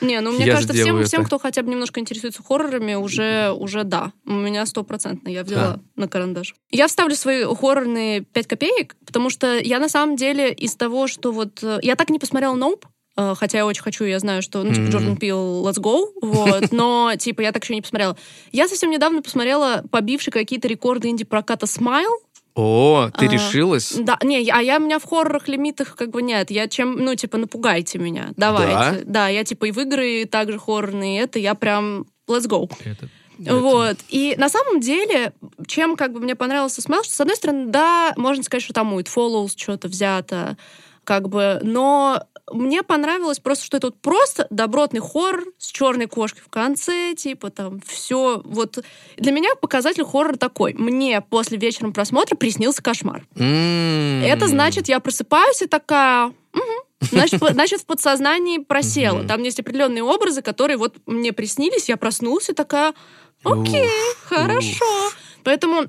Не, 0.00 0.20
ну 0.20 0.32
мне 0.32 0.46
Я 0.46 0.54
кажется, 0.54 0.74
всем, 0.74 1.02
всем, 1.04 1.24
кто 1.24 1.38
хотя 1.38 1.62
бы 1.62 1.70
немножко 1.70 2.00
интересуется 2.00 2.42
хоррорами, 2.42 2.94
уже, 2.94 3.52
уже 3.52 3.84
да. 3.84 4.12
У 4.26 4.32
меня 4.32 4.66
стопроцентно, 4.66 5.28
я 5.28 5.44
взяла 5.44 5.74
Да. 5.74 5.80
на 5.96 6.08
карандаш. 6.08 6.54
Я 6.70 6.88
вставлю 6.88 7.14
свои 7.16 7.44
хоррорные 7.44 8.22
5 8.22 8.46
копеек, 8.46 8.96
потому 9.06 9.30
что 9.30 9.58
я 9.58 9.78
на 9.78 9.88
самом 9.88 10.16
деле 10.16 10.52
из 10.52 10.74
того, 10.76 11.06
что 11.06 11.32
вот... 11.32 11.62
э, 11.62 11.78
Я 11.82 11.96
так 11.96 12.10
не 12.10 12.18
посмотрела 12.18 12.54
«Ноуп», 12.54 12.86
э, 13.16 13.34
хотя 13.36 13.58
я 13.58 13.66
очень 13.66 13.82
хочу, 13.82 14.04
я 14.04 14.18
знаю, 14.18 14.42
что, 14.42 14.62
ну, 14.62 14.70
типа, 14.70 14.80
Мгм. 14.82 14.90
Джордан 14.90 15.16
Пил, 15.16 15.66
let's 15.66 15.80
go, 15.80 16.06
вот, 16.20 16.72
но, 16.72 17.12
типа, 17.16 17.40
я 17.42 17.52
так 17.52 17.62
еще 17.64 17.74
не 17.74 17.82
посмотрела. 17.82 18.16
Я 18.52 18.68
совсем 18.68 18.90
недавно 18.90 19.22
посмотрела 19.22 19.84
побивший 19.90 20.32
какие-то 20.32 20.68
рекорды 20.68 21.08
инди-проката 21.08 21.66
«Смайл», 21.66 22.10
О, 22.54 23.10
ты 23.18 23.26
А, 23.26 23.28
решилась? 23.28 23.92
Да, 23.98 24.16
не, 24.22 24.48
а 24.50 24.60
я 24.62 24.76
у 24.76 24.80
меня 24.80 24.98
в 24.98 25.04
хоррорах 25.04 25.48
лимитах 25.48 25.96
как 25.96 26.10
бы 26.10 26.22
нет. 26.22 26.50
Я 26.50 26.68
чем, 26.68 26.96
ну, 27.04 27.14
типа, 27.16 27.36
напугайте 27.36 27.98
меня, 27.98 28.30
давайте. 28.36 29.04
Да, 29.04 29.28
я 29.28 29.44
типа 29.44 29.64
и 29.66 29.72
в 29.72 29.78
игры 29.78 30.24
также 30.24 30.58
хоррорные, 30.58 31.22
это 31.22 31.38
я 31.40 31.54
прям 31.54 32.06
let's 32.28 32.46
go. 32.48 32.70
Это- 32.84 33.08
это- 33.40 33.56
Вот. 33.56 33.96
И 34.08 34.34
на 34.38 34.48
самом 34.48 34.78
деле, 34.80 35.32
чем 35.66 35.96
как 35.96 36.12
бы 36.12 36.20
мне 36.20 36.36
понравился 36.36 36.80
Смайл, 36.80 37.02
что, 37.02 37.12
с 37.12 37.20
одной 37.20 37.36
стороны, 37.36 37.66
да, 37.66 38.12
можно 38.16 38.44
сказать, 38.44 38.62
что 38.62 38.72
там 38.72 38.92
у 38.92 39.00
It 39.00 39.08
Follows 39.12 39.54
что-то 39.56 39.88
взято, 39.88 40.56
как 41.02 41.28
бы, 41.28 41.58
но 41.62 42.22
мне 42.50 42.82
понравилось 42.82 43.38
просто, 43.38 43.64
что 43.64 43.76
это 43.76 43.86
вот 43.88 44.00
просто 44.00 44.46
добротный 44.50 45.00
хоррор 45.00 45.44
с 45.58 45.70
черной 45.70 46.06
кошкой 46.06 46.42
в 46.42 46.48
конце, 46.48 47.14
типа 47.14 47.50
там 47.50 47.80
все. 47.86 48.42
Вот 48.44 48.78
для 49.16 49.32
меня 49.32 49.54
показатель 49.54 50.04
хоррора 50.04 50.36
такой. 50.36 50.74
Мне 50.74 51.20
после 51.20 51.58
вечером 51.58 51.92
просмотра 51.92 52.36
приснился 52.36 52.82
кошмар. 52.82 53.26
М. 53.36 54.22
Это 54.22 54.46
значит, 54.48 54.88
я 54.88 55.00
просыпаюсь 55.00 55.62
и 55.62 55.66
такая... 55.66 56.32
«Мгм». 56.52 56.84
Значит, 57.00 57.42
значит, 57.50 57.80
в 57.80 57.86
подсознании 57.86 58.58
просело. 58.58 59.24
Там 59.24 59.42
есть 59.42 59.60
определенные 59.60 60.02
образы, 60.02 60.40
которые 60.40 60.78
вот 60.78 60.96
мне 61.06 61.32
приснились, 61.32 61.88
я 61.88 61.96
проснулась 61.98 62.48
и 62.48 62.54
такая, 62.54 62.94
окей, 63.42 63.88
хорошо. 64.24 65.10
Поэтому 65.42 65.84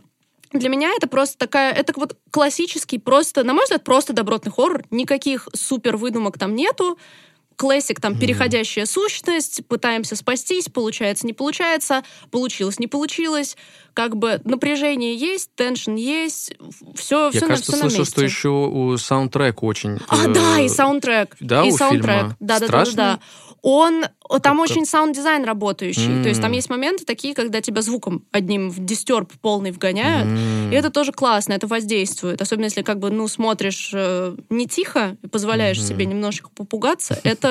для 0.59 0.69
меня 0.69 0.91
это 0.95 1.07
просто 1.07 1.37
такая, 1.37 1.73
это 1.73 1.93
вот 1.95 2.17
классический, 2.31 2.97
просто, 2.97 3.43
на 3.43 3.53
мой 3.53 3.63
взгляд, 3.63 3.83
просто 3.83 4.13
добротный 4.13 4.51
хоррор. 4.51 4.83
Никаких 4.91 5.47
супер 5.53 5.97
выдумок 5.97 6.37
там 6.37 6.55
нету. 6.55 6.97
Классик, 7.57 8.01
там, 8.01 8.17
переходящая 8.19 8.85
сущность, 8.85 9.65
пытаемся 9.67 10.15
спастись, 10.15 10.65
получается, 10.67 11.25
не 11.25 11.33
получается, 11.33 12.03
получилось, 12.31 12.79
не 12.79 12.87
получилось. 12.87 13.55
Как 13.93 14.17
бы 14.17 14.41
напряжение 14.43 15.15
есть, 15.15 15.51
теншн 15.55 15.95
есть, 15.95 16.53
все, 16.95 17.25
Я, 17.25 17.31
все, 17.31 17.47
кажется, 17.47 17.71
на, 17.71 17.77
всё 17.77 17.83
на 17.85 17.89
слышал, 17.89 18.05
что 18.05 18.21
месте. 18.21 18.35
еще 18.37 18.49
у 18.49 18.97
саундтрек 18.97 19.63
очень... 19.63 19.99
А, 20.09 20.25
э, 20.25 20.33
да, 20.33 20.59
и 20.59 20.67
саундтрек. 20.67 21.35
да, 21.39 21.63
и 21.65 21.71
у 21.71 21.77
саундтрек. 21.77 22.15
фильма? 22.17 22.37
Да, 22.41 22.59
да, 22.59 22.67
да, 22.67 22.83
да, 22.85 22.91
да. 22.95 23.19
Он 23.67 24.03
там 24.43 24.57
Как- 24.57 24.59
очень 24.69 24.85
саунд-дизайн 24.85 25.43
работающий. 25.43 26.21
То 26.21 26.29
есть 26.29 26.39
там 26.41 26.51
есть 26.51 26.69
моменты 26.69 27.03
такие, 27.03 27.33
когда 27.33 27.61
тебя 27.61 27.81
звуком 27.81 28.23
одним 28.31 28.69
в 28.69 28.83
disturb 28.85 29.31
полный 29.41 29.71
вгоняют. 29.71 30.27
м. 30.27 30.71
И 30.71 30.75
это 30.75 30.91
тоже 30.91 31.11
классно, 31.11 31.53
это 31.53 31.65
воздействует. 31.65 32.39
Особенно 32.41 32.65
если 32.65 32.83
как 32.83 32.99
бы, 32.99 33.09
ну, 33.09 33.27
смотришь 33.27 33.89
э, 33.93 34.35
не 34.51 34.67
тихо 34.67 35.17
и 35.23 35.27
позволяешь 35.27 35.79
Мгм. 35.79 35.87
себе 35.87 36.05
немножечко 36.05 36.49
попугаться, 36.53 37.19
это, 37.23 37.44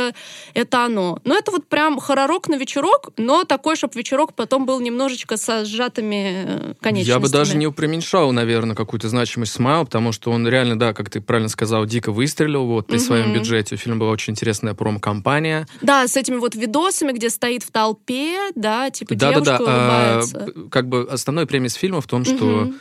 это 0.55 0.85
оно. 0.85 1.19
Но 1.25 1.37
это 1.37 1.51
вот 1.51 1.69
прям 1.69 1.99
хоророк 1.99 2.49
на 2.49 2.57
вечерок, 2.57 3.11
но 3.17 3.45
такой, 3.45 3.77
чтобы 3.77 3.95
вечерок 3.97 4.35
потом 4.35 4.67
был 4.67 4.81
немножечко 4.81 5.37
со 5.37 5.65
сжатыми 5.65 6.45
э, 6.47 6.75
конечностями. 6.81 7.15
Я 7.15 7.19
бы 7.21 7.29
даже 7.29 7.57
не 7.57 7.71
преуменьшал, 7.71 8.33
наверное, 8.33 8.77
какую-то 8.77 9.09
значимость 9.09 9.53
Smile, 9.53 9.85
потому 9.85 10.13
что 10.13 10.31
он 10.31 10.47
реально, 10.49 10.79
да, 10.79 10.93
как 10.93 11.11
ты 11.11 11.21
правильно 11.21 11.49
сказал, 11.49 11.87
дико 11.87 12.13
выстрелил 12.13 12.67
вот 12.67 12.87
при 12.87 12.97
Мгм. 12.97 13.05
своем 13.05 13.33
бюджете. 13.33 13.75
У 13.75 13.79
фильма 13.79 13.99
была 14.01 14.11
очень 14.11 14.33
интересная 14.33 14.75
промо-кампания. 14.75 15.67
Да, 15.81 16.07
с 16.09 16.17
этими 16.17 16.37
вот 16.37 16.55
видосами, 16.55 17.13
где 17.13 17.31
стоит 17.31 17.63
в 17.63 17.71
толпе, 17.71 18.39
да, 18.55 18.91
типа 18.91 19.15
Да-да-да. 19.15 19.41
девушка 19.59 19.65
а, 19.67 20.17
улыбается. 20.19 20.39
б- 20.41 20.69
Как 20.71 20.89
бы 20.89 21.09
основной 21.11 21.47
премис 21.47 21.75
фильма 21.75 22.01
в 22.01 22.07
том, 22.07 22.25
что, 22.25 22.35
Мгм. 22.45 22.81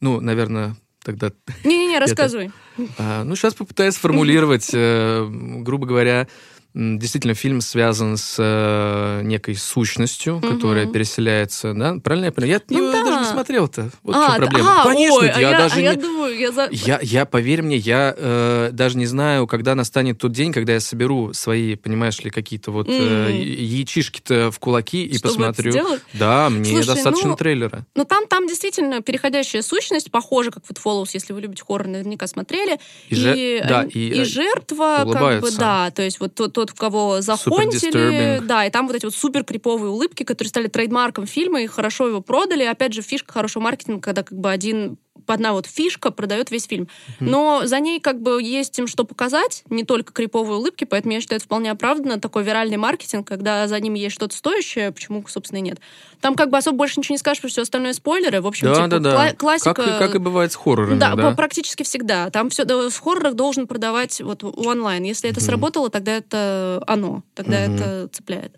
ну, 0.00 0.20
наверное, 0.20 0.76
тогда 1.04 1.32
Не-не-не, 1.64 1.98
рассказывай. 2.00 2.50
А, 2.98 3.24
Ну, 3.24 3.34
сейчас 3.36 3.54
попытаюсь 3.54 3.94
сформулировать, 3.94 4.70
э, 4.72 5.26
грубо 5.28 5.86
говоря, 5.86 6.28
действительно, 6.74 7.34
фильм 7.34 7.60
связан 7.60 8.16
с 8.16 8.36
э, 8.38 9.20
некой 9.24 9.54
сущностью, 9.56 10.36
Мгм. 10.36 10.48
которая 10.54 10.86
переселяется, 10.86 11.74
да? 11.74 11.96
Правильно 12.02 12.26
я 12.26 12.32
понял? 12.32 12.52
Я 12.70 12.78
Ну 12.80 12.92
даже 12.92 13.04
да. 13.10 13.11
Смотрел-то. 13.32 13.90
Вот 14.02 14.14
в 14.16 14.18
А, 14.18 14.26
чем 14.26 14.34
т- 14.34 14.40
проблема. 14.42 14.80
а, 14.80 14.84
Конечно, 14.84 15.16
ой, 15.16 15.26
я, 15.26 15.32
а 15.34 15.40
я, 15.40 15.50
даже 15.58 15.74
а 15.76 15.80
я 15.80 15.94
думаю, 15.96 16.38
я 16.38 16.52
за... 16.52 16.68
Я, 16.70 16.98
я, 17.02 17.24
поверь 17.26 17.62
мне, 17.62 17.76
я 17.76 18.14
э, 18.16 18.70
даже 18.72 18.96
не 18.98 19.06
знаю, 19.06 19.46
когда 19.46 19.74
настанет 19.74 20.18
тот 20.18 20.32
день, 20.32 20.52
когда 20.52 20.72
я 20.74 20.80
соберу 20.80 21.32
свои, 21.32 21.74
понимаешь 21.76 22.18
ли, 22.20 22.30
какие-то 22.30 22.70
вот 22.70 22.88
э, 22.88 22.92
Мгм. 22.92 23.32
яичишки-то 23.36 24.50
в 24.50 24.58
кулаки 24.58 25.04
и 25.04 25.16
Чтобы 25.18 25.34
это 25.34 25.52
посмотрю. 25.52 25.72
сделать? 25.72 26.02
Да, 26.12 26.50
мне 26.50 26.64
Слушай, 26.72 26.86
достаточно 26.86 27.28
ну, 27.30 27.36
трейлера. 27.36 27.86
Ну, 27.94 28.04
там, 28.04 28.26
там 28.26 28.46
действительно 28.46 29.00
переходящая 29.02 29.62
сущность, 29.62 30.10
похоже, 30.10 30.50
как 30.50 30.62
вот 30.68 30.78
Follows, 30.78 31.10
если 31.14 31.32
вы 31.32 31.40
любите 31.40 31.62
хоррор, 31.66 31.86
наверняка 31.88 32.26
смотрели. 32.26 32.78
И 33.08 33.14
же- 33.14 33.64
да, 33.68 33.84
и, 33.84 34.20
э, 34.20 34.24
жертва, 34.24 35.04
как 35.12 35.40
бы, 35.40 35.50
да, 35.52 35.90
то 35.90 36.02
есть 36.02 36.20
вот 36.20 36.34
тот, 36.34 36.52
тот 36.52 36.70
в 36.70 36.74
кого 36.74 37.20
захонтили, 37.20 38.40
да, 38.44 38.66
и 38.66 38.70
там 38.70 38.86
вот 38.86 38.96
эти 38.96 39.04
вот 39.04 39.14
супер 39.14 39.44
криповые 39.44 39.90
улыбки, 39.90 40.22
которые 40.24 40.48
стали 40.48 40.68
трейдмарком 40.68 41.26
фильма, 41.26 41.62
и 41.62 41.66
хорошо 41.66 42.08
его 42.08 42.20
продали. 42.20 42.64
Опять 42.64 42.92
же, 42.94 43.02
фишка 43.02 43.21
хорошего 43.26 43.62
маркетинга, 43.62 44.00
когда 44.00 44.22
как 44.22 44.38
бы 44.38 44.50
один 44.50 44.96
одна 45.28 45.52
вот 45.52 45.66
фишка 45.66 46.10
продает 46.10 46.50
весь 46.50 46.64
фильм. 46.66 46.88
Но 47.20 47.62
за 47.64 47.78
ней 47.78 48.00
как 48.00 48.20
бы 48.20 48.42
есть 48.42 48.76
им 48.80 48.88
что 48.88 49.04
показать, 49.04 49.62
не 49.70 49.84
только 49.84 50.12
криповые 50.12 50.58
улыбки, 50.58 50.84
поэтому 50.84 51.14
я 51.14 51.20
считаю, 51.20 51.36
это 51.36 51.44
вполне 51.46 51.70
оправданно. 51.70 52.18
Такой 52.18 52.42
виральный 52.42 52.76
маркетинг, 52.76 53.26
когда 53.28 53.68
за 53.68 53.78
ним 53.78 53.94
есть 53.94 54.16
что-то 54.16 54.34
стоящее, 54.36 54.90
почему, 54.90 55.24
собственно, 55.28 55.58
и 55.60 55.62
нет. 55.62 55.78
Там 56.20 56.34
как 56.34 56.50
бы 56.50 56.58
особо 56.58 56.76
больше 56.76 56.98
ничего 56.98 57.14
не 57.14 57.18
скажешь, 57.18 57.38
потому 57.40 57.50
что 57.50 57.54
все 57.54 57.62
остальное 57.62 57.92
спойлеры. 57.92 58.40
В 58.40 58.46
общем, 58.48 58.66
Да, 58.68 58.74
типа, 58.74 58.88
да, 58.88 58.98
да. 58.98 59.14
кла- 59.30 59.36
классика... 59.36 59.74
Как, 59.74 59.86
и- 59.86 59.98
как 59.98 60.14
и 60.16 60.18
бывает 60.18 60.50
с 60.52 60.56
хоррорами, 60.56 60.98
Да, 60.98 61.14
да? 61.14 61.30
практически 61.32 61.84
всегда. 61.84 62.28
Там 62.30 62.50
все 62.50 62.64
в 62.64 62.98
хоррорах 62.98 63.34
должен 63.34 63.68
продавать 63.68 64.20
вот 64.20 64.42
онлайн. 64.42 65.04
Если 65.04 65.30
это 65.30 65.38
Мгм. 65.40 65.46
сработало, 65.46 65.88
тогда 65.88 66.16
это 66.16 66.82
оно, 66.88 67.22
тогда 67.34 67.60
Мгм. 67.60 67.74
это 67.76 68.08
цепляет. 68.12 68.56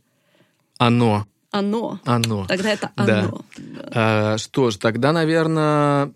Оно, 0.79 1.27
Оно. 1.59 2.01
оно. 2.05 2.47
Тогда 2.47 2.71
это 2.73 2.91
Да. 2.97 3.21
оно. 3.21 3.41
Да. 3.57 3.89
А, 3.95 4.39
что 4.39 4.71
ж, 4.71 4.77
тогда, 4.77 5.13
наверное, 5.13 6.11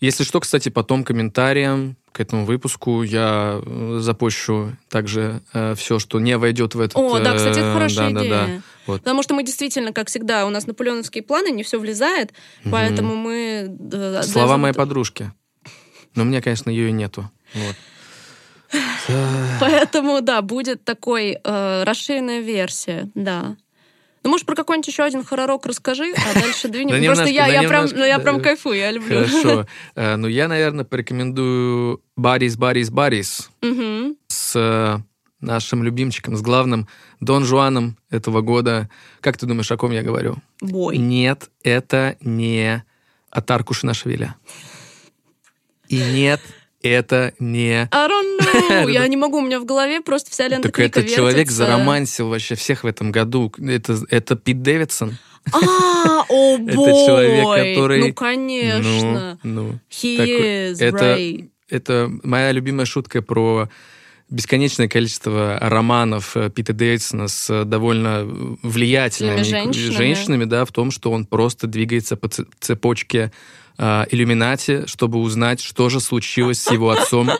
если 0.00 0.22
что, 0.24 0.38
кстати, 0.40 0.68
потом 0.68 1.02
комментариям 1.02 1.96
к 2.12 2.20
этому 2.20 2.44
выпуску 2.44 3.02
я 3.02 3.60
э, 3.64 3.98
запущу 4.00 4.72
также 4.88 5.40
все, 5.76 5.98
что 5.98 6.20
не 6.20 6.36
войдет 6.38 6.74
в 6.74 6.80
этот... 6.80 6.96
О, 6.96 7.18
да, 7.18 7.34
кстати, 7.34 7.58
это 7.58 7.68
э, 7.68 7.72
хорошая 7.72 8.10
да, 8.10 8.14
да, 8.14 8.20
идея. 8.26 8.46
да. 8.46 8.62
Вот. 8.86 9.00
Потому 9.02 9.22
что 9.22 9.34
мы 9.34 9.42
действительно, 9.44 9.92
как 9.92 10.08
всегда, 10.08 10.46
у 10.46 10.50
нас 10.50 10.66
наполеоновские 10.66 11.22
планы, 11.22 11.50
не 11.50 11.62
все 11.62 11.78
влезает, 11.78 12.32
Мгм. 12.62 12.72
поэтому 12.72 13.14
мы... 13.16 13.76
э, 13.92 14.22
Слова 14.22 14.48
за- 14.48 14.56
моей 14.56 14.74
подружки. 14.74 15.32
Но 16.14 16.22
у 16.22 16.26
меня, 16.26 16.40
конечно, 16.42 16.70
ее 16.70 16.88
и 16.88 16.92
нету. 16.92 17.28
Вот. 17.54 17.76
Поэтому, 19.60 20.20
да, 20.20 20.42
будет 20.42 20.84
такой 20.84 21.38
э, 21.42 21.82
расширенная 21.84 22.40
версия, 22.40 23.08
да. 23.14 23.56
Ну, 24.22 24.30
может, 24.30 24.46
про 24.46 24.54
какой-нибудь 24.54 24.88
еще 24.88 25.02
один 25.02 25.24
хоророк 25.24 25.64
расскажи, 25.66 26.12
а 26.14 26.34
дальше 26.38 26.68
двинем. 26.72 26.90
Да 26.90 27.06
Просто 27.06 27.24
немножко, 27.24 27.30
я, 27.30 27.46
да 27.46 27.62
я, 27.62 27.68
прям, 27.68 27.86
ну, 27.92 28.04
я 28.04 28.18
прям 28.18 28.40
кайфую, 28.42 28.76
я 28.76 28.90
люблю. 28.90 29.24
Хорошо. 29.26 29.66
Э, 29.94 30.16
Ну, 30.16 30.28
я, 30.28 30.46
наверное, 30.48 30.84
порекомендую 30.84 32.02
Барис, 32.16 32.56
Барис, 32.56 32.90
Барис 32.90 33.50
с 34.28 34.52
э, 34.56 34.98
нашим 35.40 35.82
любимчиком, 35.82 36.36
с 36.36 36.42
главным 36.42 36.86
Дон 37.20 37.44
Жуаном 37.44 37.96
этого 38.10 38.42
года. 38.42 38.90
Как 39.20 39.36
ты 39.38 39.46
думаешь, 39.46 39.70
о 39.72 39.76
ком 39.78 39.90
я 39.92 40.02
говорю? 40.02 40.36
Бой. 40.60 40.98
Нет, 40.98 41.48
это 41.62 42.16
не 42.20 42.84
Атар 43.30 43.64
Кушинашвили. 43.64 44.34
И 45.88 45.98
нет, 45.98 46.40
это 46.82 47.32
не... 47.38 47.88
I 47.92 48.08
don't 48.08 48.38
know. 48.70 48.90
Я 48.90 49.06
не 49.08 49.16
могу, 49.16 49.38
у 49.38 49.42
меня 49.42 49.60
в 49.60 49.64
голове 49.64 50.00
просто 50.00 50.30
вся 50.30 50.48
лента 50.48 50.68
Так 50.68 50.78
этот 50.80 51.08
человек 51.08 51.50
заромансил 51.50 52.28
вообще 52.28 52.54
всех 52.54 52.84
в 52.84 52.86
этом 52.86 53.12
году. 53.12 53.52
Это, 53.58 53.98
это 54.08 54.36
Пит 54.36 54.62
Дэвидсон. 54.62 55.16
А, 55.52 56.24
о 56.28 56.58
бой. 56.58 56.66
Это 56.72 57.06
человек, 57.06 57.76
который- 57.76 58.00
Ну, 58.00 58.14
конечно. 58.14 59.38
Ну, 59.42 59.62
ну. 59.62 59.78
He 59.90 60.16
такой- 60.16 60.72
is 60.72 60.76
это- 60.80 61.16
right. 61.16 61.48
Это 61.68 62.10
моя 62.24 62.50
любимая 62.50 62.84
шутка 62.84 63.22
про 63.22 63.68
бесконечное 64.28 64.88
количество 64.88 65.58
романов 65.60 66.36
э, 66.36 66.50
Пита 66.50 66.72
Дейтсона 66.72 67.28
с 67.28 67.64
довольно 67.64 68.24
влиятельными 68.62 69.42
женщинами. 69.42 69.96
женщинами, 69.96 70.44
да, 70.44 70.64
в 70.64 70.72
том, 70.72 70.90
что 70.90 71.10
он 71.12 71.26
просто 71.26 71.66
двигается 71.66 72.16
по 72.16 72.28
цепочке 72.60 73.32
э, 73.80 74.04
иллюминати, 74.10 74.86
чтобы 74.86 75.18
узнать, 75.18 75.60
что 75.60 75.88
же 75.88 76.00
случилось 76.00 76.62
с 76.62 76.70
его 76.70 76.90
отцом 76.90 77.30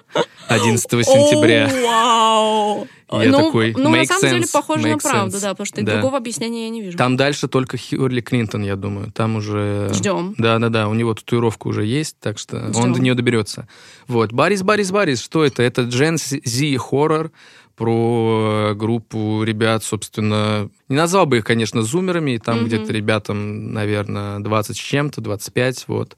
11 0.48 0.90
сентября. 1.06 1.68
Вау! 1.68 2.88
Я 3.12 3.30
ну, 3.30 3.38
такой, 3.46 3.74
ну, 3.76 3.90
на 3.90 4.04
самом 4.04 4.20
деле, 4.22 4.42
sense, 4.44 4.52
похоже 4.52 4.88
на 4.88 4.98
правду, 4.98 5.36
sense. 5.36 5.40
да, 5.40 5.50
потому 5.50 5.66
что 5.66 5.82
Да. 5.82 5.94
другого 5.94 6.16
объяснения 6.16 6.64
я 6.64 6.70
не 6.70 6.80
вижу. 6.80 6.96
Там 6.96 7.16
дальше 7.16 7.48
только 7.48 7.76
Хиллари 7.76 8.20
Клинтон, 8.20 8.62
я 8.62 8.76
думаю. 8.76 9.10
Там 9.10 9.36
уже... 9.36 9.90
Ждем. 9.92 10.34
Да-да-да, 10.38 10.88
у 10.88 10.94
него 10.94 11.12
татуировка 11.14 11.66
уже 11.66 11.84
есть, 11.84 12.16
так 12.20 12.38
что 12.38 12.58
он 12.58 12.72
Ждем. 12.72 12.92
до 12.92 13.00
нее 13.00 13.14
доберется. 13.14 13.68
Вот. 14.06 14.32
Барис, 14.32 14.62
Барис, 14.62 14.92
Барис, 14.92 15.20
что 15.20 15.44
это? 15.44 15.62
Это 15.62 15.82
Gen 15.82 16.16
Z 16.16 16.78
хоррор 16.78 17.32
про 17.80 18.72
э, 18.72 18.74
группу 18.74 19.42
ребят, 19.42 19.82
собственно, 19.82 20.68
не 20.90 20.96
назвал 20.96 21.24
бы 21.24 21.38
их, 21.38 21.46
конечно, 21.46 21.80
зумерами, 21.80 22.36
там 22.36 22.58
Мгм. 22.58 22.66
где-то 22.66 22.92
ребятам, 22.92 23.72
наверное, 23.72 24.38
20 24.40 24.76
с 24.76 24.78
чем-то, 24.78 25.22
25, 25.22 25.84
вот. 25.88 26.14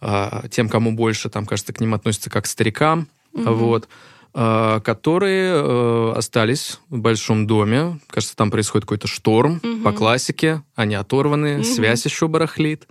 А, 0.00 0.48
Тем, 0.50 0.68
кому 0.68 0.90
больше, 0.90 1.28
там, 1.30 1.46
кажется, 1.46 1.72
к 1.72 1.80
ним 1.80 1.94
относятся 1.94 2.30
как 2.30 2.44
к 2.44 2.46
старикам, 2.48 3.06
Мгм. 3.32 3.54
вот 3.54 3.88
а, 4.34 4.80
которые 4.80 5.52
э, 5.54 6.12
остались 6.16 6.80
в 6.90 6.98
большом 6.98 7.46
доме. 7.46 8.00
Кажется, 8.10 8.34
там 8.34 8.50
происходит 8.50 8.84
какой-то 8.84 9.06
шторм 9.06 9.60
Мгм. 9.62 9.84
по 9.84 9.92
классике. 9.92 10.62
Они 10.74 10.96
оторваны, 10.96 11.58
Мгм. 11.58 11.64
связь 11.64 12.04
еще 12.06 12.26
барахлит. 12.26 12.88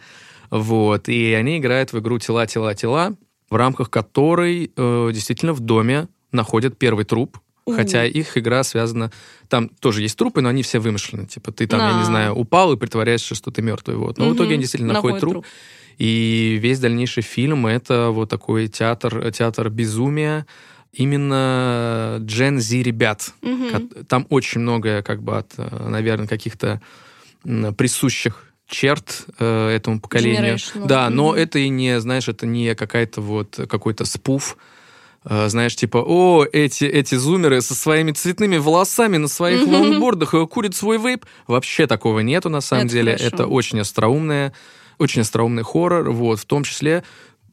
Вот. 0.49 1.09
И 1.09 1.33
они 1.33 1.57
играют 1.57 1.91
в 1.91 1.99
игру 1.99 2.19
«Тела, 2.19 2.47
тела, 2.47 2.73
тела», 2.73 3.15
в 3.49 3.55
рамках 3.55 3.89
которой 3.89 4.71
э, 4.75 5.09
действительно 5.13 5.51
в 5.51 5.59
доме 5.59 6.07
находят 6.31 6.77
первый 6.77 7.03
труп. 7.03 7.37
У. 7.67 7.73
Хотя 7.75 8.05
их 8.05 8.37
игра 8.37 8.63
связана... 8.63 9.11
Там 9.49 9.69
тоже 9.69 10.01
есть 10.01 10.17
трупы, 10.17 10.41
но 10.41 10.49
они 10.49 10.63
все 10.63 10.79
вымышлены. 10.79 11.25
Типа 11.25 11.51
ты 11.51 11.67
там, 11.67 11.79
я 11.81 11.93
не 11.97 12.03
знаю, 12.05 12.33
упал 12.33 12.73
и 12.73 12.77
притворяешься, 12.77 13.35
что 13.35 13.51
ты 13.51 13.61
мертвый. 13.61 13.95
Вот. 13.97 14.17
Но 14.17 14.25
в 14.25 14.27
Мгм. 14.29 14.35
итоге 14.37 14.53
они 14.53 14.61
действительно 14.61 14.93
находят 14.93 15.21
Находят 15.21 15.43
труп. 15.43 15.45
И 15.97 16.57
весь 16.61 16.79
дальнейший 16.79 17.23
фильм 17.23 17.65
это 17.67 18.09
вот 18.11 18.29
такой 18.29 18.67
театр, 18.67 19.31
театр 19.31 19.69
безумия. 19.69 20.45
Именно 20.93 22.17
Gen 22.21 22.59
Z 22.59 22.81
ребят. 22.83 23.33
Ко- 23.41 24.03
Там 24.07 24.25
очень 24.29 24.61
многое, 24.61 25.01
как 25.01 25.21
бы, 25.21 25.37
от, 25.37 25.53
наверное, 25.57 26.27
каких-то 26.27 26.81
присущих 27.77 28.43
черт 28.67 29.25
э, 29.39 29.69
этому 29.75 29.99
поколению. 30.01 30.57
Да, 30.75 31.09
но 31.09 31.29
Мгм. 31.29 31.37
это 31.37 31.59
и 31.59 31.69
не, 31.69 31.99
знаешь, 32.01 32.27
это 32.27 32.45
не 32.45 32.75
какая-то 32.75 33.21
вот 33.21 33.59
какой-то 33.69 34.03
спуф. 34.05 34.57
Э, 35.29 35.49
Знаешь, 35.49 35.75
типа, 35.75 35.97
о, 36.05 36.45
эти, 36.51 36.85
эти 36.85 37.15
зумеры 37.15 37.61
со 37.61 37.75
своими 37.75 38.11
цветными 38.11 38.57
волосами 38.57 39.17
на 39.17 39.27
своих 39.27 39.61
Мгм. 39.65 39.73
лонгбордах 39.73 40.33
курят 40.49 40.75
свой 40.75 40.97
вейп. 40.97 41.25
Вообще 41.47 41.85
такого 41.87 42.19
нету, 42.21 42.49
на 42.49 42.61
самом 42.61 42.85
Это 42.85 42.93
деле. 42.93 43.11
хорошо. 43.17 43.27
Это 43.27 43.47
очень 43.47 43.79
остроумное, 43.79 44.53
очень 44.99 45.21
остроумный 45.21 45.63
хоррор, 45.63 46.11
вот, 46.11 46.39
в 46.39 46.45
том 46.45 46.63
числе 46.63 47.03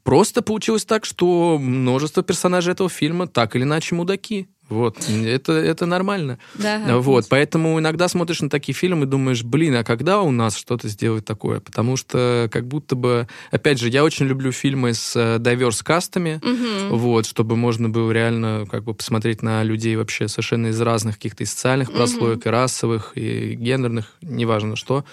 просто 0.05 0.43
получилось 0.43 0.85
так, 0.85 1.05
что 1.05 1.59
множество 1.59 2.23
персонажей 2.23 2.73
этого 2.73 2.89
фильма 2.91 3.27
так 3.27 3.57
или 3.57 3.63
иначе 3.65 3.95
мудаки. 3.95 4.49
Вот, 4.75 4.99
это, 5.09 5.53
это 5.53 5.87
нормально. 5.87 6.39
Да. 6.55 6.99
Вот, 6.99 7.27
поэтому 7.29 7.79
иногда 7.79 8.09
смотришь 8.09 8.41
на 8.43 8.51
такие 8.51 8.75
фильмы 8.75 9.05
и 9.05 9.09
думаешь, 9.09 9.43
блин, 9.45 9.77
а 9.77 9.85
когда 9.85 10.21
у 10.21 10.31
нас 10.31 10.57
что-то 10.57 10.89
сделать 10.89 11.25
такое? 11.25 11.61
Потому 11.61 11.97
что 11.97 12.49
как 12.53 12.67
будто 12.67 12.97
бы, 12.97 13.29
опять 13.51 13.79
же, 13.79 13.89
я 13.89 14.05
очень 14.05 14.27
люблю 14.27 14.53
фильмы 14.53 14.95
с 14.95 15.15
э, 15.17 15.39
diverse 15.39 15.83
кастами, 15.85 16.41
Мгм. 16.43 16.97
вот, 16.99 17.27
чтобы 17.27 17.57
можно 17.57 17.89
было 17.89 18.11
реально 18.11 18.67
как 18.71 18.85
бы 18.85 18.95
посмотреть 18.95 19.43
на 19.43 19.63
людей 19.63 19.97
вообще 19.97 20.29
совершенно 20.29 20.69
из 20.69 20.81
разных 20.81 21.17
каких-то 21.17 21.45
и 21.45 21.47
социальных 21.47 21.93
прослоек, 21.93 22.45
и 22.47 22.49
расовых, 22.51 23.13
и 23.15 23.55
гендерных, 23.55 24.13
неважно 24.21 24.77
что. 24.77 25.05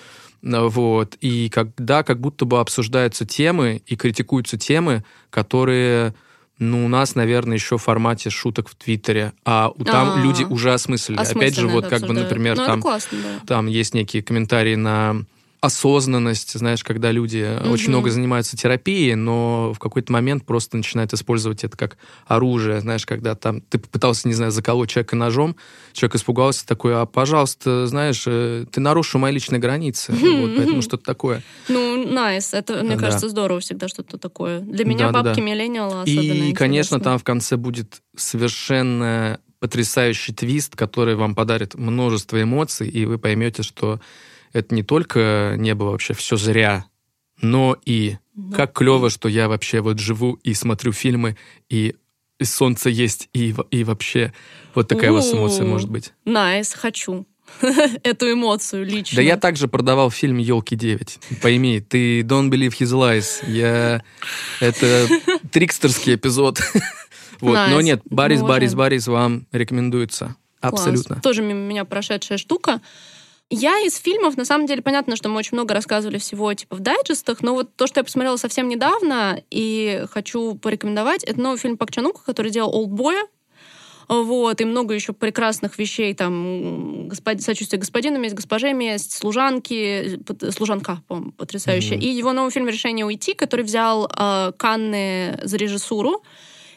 Ну, 0.42 0.70
Вот. 0.70 1.16
И 1.22 1.50
когда 1.50 2.02
как 2.02 2.20
будто 2.20 2.46
бы 2.46 2.60
обсуждаются 2.60 3.26
темы 3.26 3.82
и 3.86 3.96
критикуются 3.96 4.58
темы, 4.58 5.04
которые 5.30 6.16
ну, 6.62 6.86
у 6.86 6.88
нас, 6.88 7.16
наверное, 7.16 7.56
еще 7.58 7.78
в 7.78 7.82
формате 7.82 8.30
шуток 8.30 8.70
в 8.70 8.76
Твиттере, 8.76 9.34
а 9.44 9.70
у- 9.76 9.84
там 9.84 10.14
А. 10.16 10.22
люди 10.22 10.44
уже 10.44 10.72
осмыслили. 10.74 11.18
Опять 11.18 11.56
же, 11.56 11.68
вот 11.68 11.88
как 11.88 12.02
бы, 12.04 12.14
например, 12.14 12.56
Ну, 12.56 12.66
там 12.66 12.82
там 13.48 13.68
есть 13.68 13.94
некие 13.96 14.22
комментарии 14.22 14.76
на 14.76 15.24
осознанность, 15.62 16.58
знаешь, 16.58 16.84
когда 16.84 17.12
люди 17.12 17.48
очень 17.70 17.86
Мгм. 17.86 17.92
много 17.92 18.10
занимаются 18.10 18.58
терапией, 18.58 19.14
но 19.14 19.74
в 19.74 19.80
какой-то 19.80 20.12
момент 20.12 20.44
просто 20.44 20.76
начинают 20.76 21.14
использовать 21.14 21.64
это 21.64 21.78
как 21.78 21.98
оружие, 22.26 22.82
знаешь, 22.82 23.06
когда 23.06 23.36
там 23.36 23.62
ты 23.62 23.78
попытался, 23.78 24.28
не 24.28 24.34
знаю, 24.34 24.52
заколоть 24.52 24.90
человека 24.90 25.16
ножом, 25.16 25.56
человек 25.94 26.16
испугался 26.16 26.66
такой, 26.66 26.96
а, 27.00 27.06
пожалуйста, 27.06 27.86
знаешь, 27.86 28.24
э, 28.26 28.66
ты 28.72 28.82
нарушил 28.82 29.20
мои 29.20 29.32
личные 29.32 29.60
границы, 29.60 30.12
вот, 30.14 30.56
поэтому 30.58 30.82
что-то 30.82 31.04
такое. 31.04 31.44
Ну, 31.70 32.12
найс. 32.12 32.56
Это, 32.56 32.82
мне 32.84 32.96
Да. 32.96 33.02
кажется, 33.04 33.30
здорово 33.30 33.60
всегда 33.60 33.88
что-то 33.88 34.18
такое. 34.18 34.62
Для 34.62 34.84
меня 34.84 35.08
Да-да-да. 35.08 35.30
бабки 35.30 35.42
миллениала 35.42 36.02
особенно 36.02 36.44
И, 36.44 36.54
конечно, 36.54 37.00
там 37.00 37.20
в 37.20 37.24
конце 37.24 37.56
будет 37.56 38.02
совершенно 38.16 39.40
потрясающий 39.60 40.34
твист, 40.34 40.76
который 40.76 41.14
вам 41.16 41.36
подарит 41.36 41.76
множество 41.76 42.42
эмоций, 42.42 42.90
и 42.90 43.06
вы 43.06 43.20
поймете, 43.20 43.62
что 43.62 44.00
это 44.54 44.74
не 44.76 44.84
только 44.84 45.56
не 45.58 45.76
было 45.76 45.92
вообще 45.92 46.14
все 46.14 46.36
зря, 46.38 46.86
но 47.42 47.78
и 47.86 48.18
Ну, 48.36 48.52
как 48.54 48.74
клево, 48.74 49.10
что 49.10 49.28
я 49.30 49.48
вообще 49.48 49.82
вот 49.82 50.00
живу 50.00 50.40
и 50.44 50.54
смотрю 50.54 50.92
фильмы, 50.92 51.38
и 51.70 51.96
и 52.40 52.44
солнце 52.44 52.90
есть, 52.90 53.30
и, 53.34 53.54
и 53.70 53.84
вообще 53.84 54.34
вот 54.74 54.88
такая 54.88 55.12
у 55.12 55.14
вас 55.14 55.32
эмоция 55.32 55.64
может 55.64 55.92
быть. 55.92 56.12
Nice, 56.26 56.74
хочу. 56.74 57.28
Эту 58.04 58.32
эмоцию 58.32 58.84
лично. 58.86 59.18
Да 59.18 59.22
я 59.22 59.38
также 59.38 59.68
продавал 59.68 60.10
фильм 60.10 60.38
«Елки 60.38 60.76
9». 60.76 61.40
Пойми, 61.42 61.82
ты 61.82 62.22
don't 62.22 62.50
believe 62.50 62.74
his 62.80 62.92
lies. 62.94 63.48
Я... 63.48 64.02
Это 64.60 65.08
трикстерский 65.52 66.16
эпизод. 66.16 66.60
Вот, 67.40 67.56
но 67.56 67.80
Nice. 67.80 67.84
нет, 67.84 68.02
Барис, 68.06 68.42
Мы 68.42 68.50
Барис. 68.50 68.76
Барис 68.76 69.08
вам 69.08 69.48
рекомендуется. 69.52 70.36
Класс. 70.60 70.74
Абсолютно. 70.74 71.20
Тоже 71.22 71.42
мимо 71.42 71.60
меня 71.62 71.86
прошедшая 71.86 72.38
штука. 72.38 72.82
Я 73.54 73.78
из 73.82 73.98
фильмов, 73.98 74.38
на 74.38 74.46
самом 74.46 74.66
деле, 74.66 74.82
понятно, 74.82 75.18
что 75.18 75.28
мы 75.28 75.38
очень 75.38 75.56
много 75.56 75.74
рассказывали 75.74 76.18
всего 76.18 76.54
типа 76.54 76.78
в 76.78 76.80
дайджестах, 76.80 77.42
но 77.42 77.54
вот 77.54 77.76
то, 77.76 77.86
что 77.86 78.00
я 78.00 78.06
посмотрела 78.06 78.38
совсем 78.38 78.70
недавно 78.70 79.44
и 79.52 80.06
хочу 80.10 80.56
порекомендовать, 80.56 81.26
это 81.26 81.40
новый 81.42 81.60
фильм 81.60 81.76
Пак 81.76 81.92
Чанука, 81.92 82.24
который 82.24 82.50
делал 82.50 82.74
«Олдбоя». 82.74 83.22
Вот, 84.08 84.60
и 84.62 84.66
много 84.66 84.94
еще 84.94 85.12
прекрасных 85.12 85.78
вещей, 85.78 86.14
там, 86.14 87.10
господ... 87.10 87.42
«Сочувствие 87.42 87.80
господину», 87.80 88.20
«Месть 88.20 88.36
госпоже», 88.36 88.72
«Месть 88.72 89.12
служанки», 89.18 90.22
«Служанка», 90.52 91.02
по-моему, 91.10 91.34
потрясающе. 91.34 91.96
Мгм. 91.96 92.04
И 92.04 92.08
его 92.08 92.32
новый 92.32 92.52
фильм 92.52 92.70
«Решение 92.70 93.06
уйти», 93.06 93.34
который 93.34 93.66
взял 93.66 94.10
э, 94.10 94.54
Канны 94.58 95.40
за 95.44 95.58
режиссуру, 95.58 96.24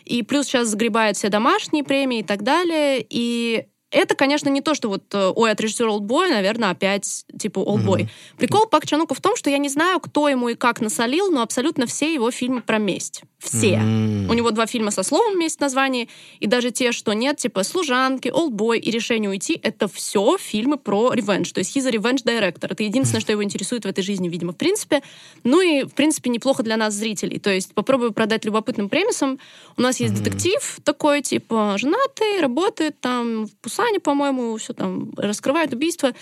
и 0.04 0.24
плюс 0.24 0.46
сейчас 0.46 0.68
загребает 0.68 1.16
все 1.16 1.28
домашние 1.28 1.84
премии 1.84 2.20
и 2.20 2.24
так 2.24 2.42
далее. 2.42 3.04
И 3.08 3.66
это, 3.94 4.14
конечно, 4.14 4.48
не 4.48 4.61
то, 4.61 4.74
что 4.74 4.88
вот, 4.88 5.02
э, 5.12 5.33
ой, 5.35 5.50
от 5.50 5.61
режиссера 5.61 5.90
«Олдбоя», 5.90 6.30
наверное, 6.30 6.70
опять, 6.70 7.24
типа, 7.38 7.61
«Олдбой». 7.61 8.02
Мгм. 8.02 8.11
Прикол 8.38 8.66
Пак 8.66 8.87
Чанука 8.87 9.14
в 9.14 9.20
том, 9.20 9.37
что 9.37 9.50
я 9.50 9.59
не 9.59 9.68
знаю, 9.68 10.00
кто 10.00 10.28
ему 10.28 10.48
и 10.48 10.54
как 10.54 10.80
насолил, 10.80 11.30
но 11.30 11.42
абсолютно 11.42 11.87
все 11.87 12.12
его 12.12 12.30
фильмы 12.30 12.61
про 12.61 12.78
месть. 12.78 13.22
Все. 13.38 13.74
М. 13.74 14.28
У 14.30 14.35
него 14.35 14.50
два 14.50 14.66
фильма 14.66 14.90
со 14.90 15.02
словом 15.02 15.38
«месть» 15.38 15.59
в 15.59 15.61
названии, 15.61 16.09
и 16.40 16.46
даже 16.46 16.70
те, 16.70 16.92
что 16.92 17.12
нет, 17.12 17.37
типа 17.37 17.62
«Служанки», 17.62 18.28
«Олдбой» 18.28 18.78
и 18.78 18.90
«Решение 18.90 19.30
уйти»— 19.30 19.61
это 19.62 19.87
все 19.87 20.38
фильмы 20.38 20.78
про 20.78 21.12
ревенж. 21.12 21.52
То 21.52 21.59
есть 21.59 21.76
he's 21.76 21.87
a 21.87 21.90
revenge 21.90 22.24
director. 22.24 22.68
Это 22.70 22.83
единственное, 22.83 23.20
что 23.20 23.33
его 23.33 23.44
интересует 23.44 23.85
в 23.85 23.88
этой 23.88 24.02
жизни, 24.02 24.28
видимо, 24.28 24.52
в 24.52 24.57
принципе. 24.57 25.02
Ну 25.44 25.61
и, 25.61 25.85
в 25.85 25.92
принципе, 25.92 26.30
неплохо 26.30 26.62
для 26.62 26.76
нас, 26.76 26.94
зрителей. 26.94 27.38
То 27.38 27.50
есть 27.50 27.74
попробую 27.74 28.12
продать 28.12 28.44
любопытным 28.44 28.88
премисом. 28.88 29.38
У 29.76 29.83
нас 29.83 30.00
есть 30.00 30.14
детектив 30.14 30.78
такой, 30.83 31.20
типа, 31.20 31.76
женатый, 31.78 32.40
работает 32.40 32.98
там 33.00 33.46
в 33.46 33.54
Пусане, 33.57 33.84
по-моему, 33.99 34.57
все 34.57 34.73
там 34.73 35.12
раскрывает 35.16 35.73
убийство. 35.73 36.12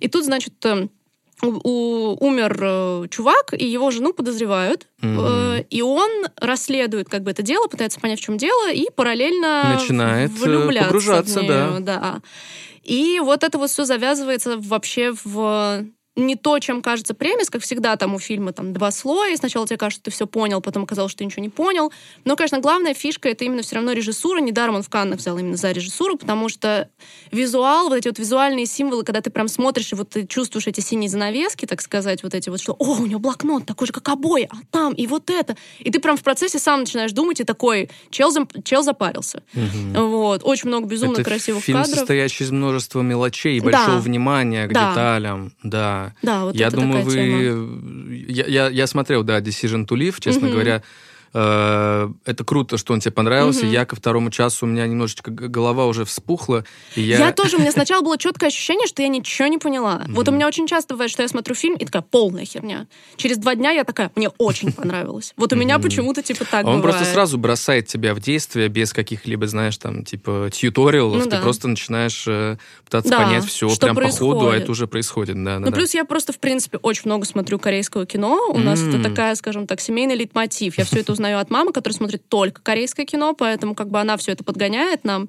И 0.00 0.08
тут, 0.08 0.24
значит, 0.24 0.54
э, 0.66 0.88
у- 1.42 2.16
умер 2.24 2.58
э, 2.62 3.08
чувак, 3.10 3.52
и 3.52 3.64
его 3.66 3.90
жену 3.90 4.12
подозревают. 4.12 4.86
Э, 5.02 5.64
и 5.70 5.82
он 5.82 6.10
расследует 6.36 7.08
как 7.08 7.22
бы 7.22 7.30
это 7.32 7.42
дело, 7.42 7.66
пытается 7.66 7.98
понять, 8.00 8.20
в 8.20 8.22
чем 8.22 8.36
дело, 8.36 8.70
и 8.70 8.86
параллельно 8.94 9.74
Начинает, 9.78 10.30
влюбляться 10.30 10.86
погружаться, 10.88 11.40
в 11.40 11.46
да. 11.46 11.68
неё, 11.70 11.80
да. 11.80 12.20
И 12.84 13.20
вот 13.20 13.44
это 13.44 13.58
вот 13.58 13.70
все 13.70 13.84
завязывается 13.84 14.56
вообще 14.58 15.12
в 15.24 15.84
не 16.14 16.36
то, 16.36 16.58
чем 16.58 16.82
кажется 16.82 17.14
премис, 17.14 17.48
как 17.48 17.62
всегда 17.62 17.96
там 17.96 18.14
у 18.14 18.18
фильма 18.18 18.52
там 18.52 18.74
два 18.74 18.90
слоя, 18.90 19.34
сначала 19.36 19.66
тебе 19.66 19.78
кажется, 19.78 20.00
что 20.00 20.04
ты 20.04 20.10
все 20.10 20.26
понял, 20.26 20.60
потом 20.60 20.82
оказалось, 20.84 21.10
что 21.12 21.20
ты 21.20 21.24
ничего 21.24 21.42
не 21.42 21.48
понял. 21.48 21.90
Но, 22.24 22.36
конечно, 22.36 22.58
главная 22.58 22.92
фишка— 22.92 23.28
это 23.30 23.44
именно 23.44 23.62
все 23.62 23.76
равно 23.76 23.92
режиссура. 23.92 24.38
Недаром 24.40 24.74
он 24.76 24.82
в 24.82 24.90
Каннах 24.90 25.20
взял 25.20 25.38
именно 25.38 25.56
за 25.56 25.72
режиссуру, 25.72 26.16
потому 26.18 26.50
что 26.50 26.90
визуал, 27.30 27.88
вот 27.88 27.96
эти 27.96 28.08
вот 28.08 28.18
визуальные 28.18 28.66
символы, 28.66 29.04
когда 29.04 29.22
ты 29.22 29.30
прям 29.30 29.48
смотришь, 29.48 29.92
и 29.92 29.94
вот 29.94 30.10
ты 30.10 30.26
чувствуешь 30.26 30.66
эти 30.66 30.80
синие 30.80 31.08
занавески, 31.08 31.64
так 31.64 31.80
сказать, 31.80 32.22
вот 32.22 32.34
эти 32.34 32.50
вот, 32.50 32.60
что 32.60 32.76
«О, 32.78 32.96
у 33.00 33.06
него 33.06 33.18
блокнот 33.18 33.64
такой 33.64 33.86
же, 33.86 33.92
как 33.94 34.06
обои, 34.10 34.48
а 34.50 34.56
там, 34.70 34.92
и 34.92 35.06
вот 35.06 35.30
это». 35.30 35.56
И 35.78 35.90
ты 35.90 35.98
прям 35.98 36.18
в 36.18 36.22
процессе 36.22 36.58
сам 36.58 36.80
начинаешь 36.80 37.12
думать, 37.12 37.40
и 37.40 37.44
такой 37.44 37.88
чел, 38.10 38.30
чел 38.64 38.82
запарился. 38.82 39.42
Угу. 39.54 40.06
Вот. 40.08 40.42
Очень 40.44 40.68
много 40.68 40.86
безумно 40.86 41.14
это 41.14 41.24
красивых 41.24 41.64
фильм, 41.64 41.78
кадров. 41.78 41.98
состоящий 42.00 42.44
из 42.44 42.50
множества 42.50 43.00
мелочей 43.00 43.56
и 43.56 43.60
большого 43.60 43.96
Да. 43.96 43.98
внимания 44.00 44.66
к 44.66 44.72
Да. 44.72 44.90
деталям. 44.90 45.52
Да. 45.62 46.01
Да, 46.22 46.44
вот 46.44 46.54
я 46.54 46.70
думаю, 46.70 47.04
вы... 47.04 47.12
тема. 47.12 48.14
Я, 48.28 48.46
я, 48.46 48.68
я 48.68 48.86
смотрел, 48.86 49.22
да, 49.24 49.40
Decision 49.40 49.86
to 49.86 49.96
Live, 49.96 50.16
честно 50.20 50.48
Мгм. 50.48 50.52
говоря. 50.52 50.82
Э, 51.34 52.10
Это 52.24 52.44
круто, 52.44 52.76
что 52.76 52.92
он 52.92 53.00
тебе 53.00 53.12
понравился. 53.12 53.64
Мгм. 53.64 53.72
Я 53.72 53.84
ко 53.84 53.96
второму 53.96 54.30
часу, 54.30 54.66
у 54.66 54.68
меня 54.68 54.86
немножечко 54.86 55.30
голова 55.30 55.86
уже 55.86 56.04
вспухла. 56.04 56.64
И 56.94 57.02
Я... 57.02 57.18
я... 57.18 57.32
тоже, 57.32 57.56
у 57.56 57.60
меня 57.60 57.72
сначала 57.72 58.02
было 58.02 58.18
четкое 58.18 58.48
ощущение, 58.48 58.86
что 58.86 59.02
я 59.02 59.08
ничего 59.08 59.48
не 59.48 59.58
поняла. 59.58 60.04
Вот 60.08 60.28
у 60.28 60.32
меня 60.32 60.46
очень 60.46 60.66
часто 60.66 60.94
бывает, 60.94 61.10
что 61.10 61.22
я 61.22 61.28
смотрю 61.28 61.54
фильм 61.54 61.76
и 61.76 61.84
такая 61.84 62.02
полная 62.02 62.44
херня. 62.44 62.86
Через 63.16 63.38
два 63.38 63.54
дня 63.54 63.70
я 63.70 63.84
такая, 63.84 64.10
мне 64.14 64.28
очень 64.38 64.72
понравилось. 64.72 65.32
Вот 65.36 65.52
у 65.52 65.56
меня 65.56 65.78
почему-то 65.78 66.22
типа 66.22 66.44
так 66.44 66.66
он 66.66 66.82
просто 66.82 67.04
сразу 67.04 67.38
бросает 67.38 67.86
тебя 67.86 68.14
в 68.14 68.20
действие 68.20 68.68
без 68.68 68.92
каких-либо, 68.92 69.46
знаешь, 69.46 69.76
там, 69.78 70.04
типа, 70.04 70.50
тьюториалов. 70.52 71.24
Ну 71.24 71.30
Ты 71.30 71.38
просто 71.38 71.68
начинаешь 71.68 72.24
э, 72.26 72.56
пытаться 72.84 73.16
понять 73.16 73.44
все 73.44 73.74
прям 73.76 73.96
по 73.96 74.10
ходу, 74.10 74.50
а 74.50 74.56
это 74.56 74.70
уже 74.70 74.86
происходит. 74.86 75.42
Да, 75.42 75.58
да, 75.58 75.66
Ну, 75.66 75.72
плюс 75.72 75.94
я 75.94 76.04
просто, 76.04 76.32
в 76.32 76.38
принципе, 76.38 76.78
очень 76.78 77.02
много 77.06 77.24
смотрю 77.26 77.58
корейского 77.58 78.06
кино. 78.06 78.38
У 78.50 78.58
нас 78.58 78.82
это 78.82 79.02
такая, 79.02 79.34
скажем 79.34 79.66
так, 79.66 79.80
семейный 79.80 80.14
лейтмотив. 80.14 80.78
Я 80.78 80.84
все 80.84 81.00
это 81.00 81.12
узнаю 81.12 81.21
от 81.28 81.50
мамы, 81.50 81.72
которая 81.72 81.96
смотрит 81.96 82.28
только 82.28 82.62
корейское 82.62 83.06
кино, 83.06 83.34
поэтому 83.34 83.74
как 83.74 83.88
бы 83.88 84.00
она 84.00 84.16
все 84.16 84.32
это 84.32 84.44
подгоняет 84.44 85.04
нам. 85.04 85.28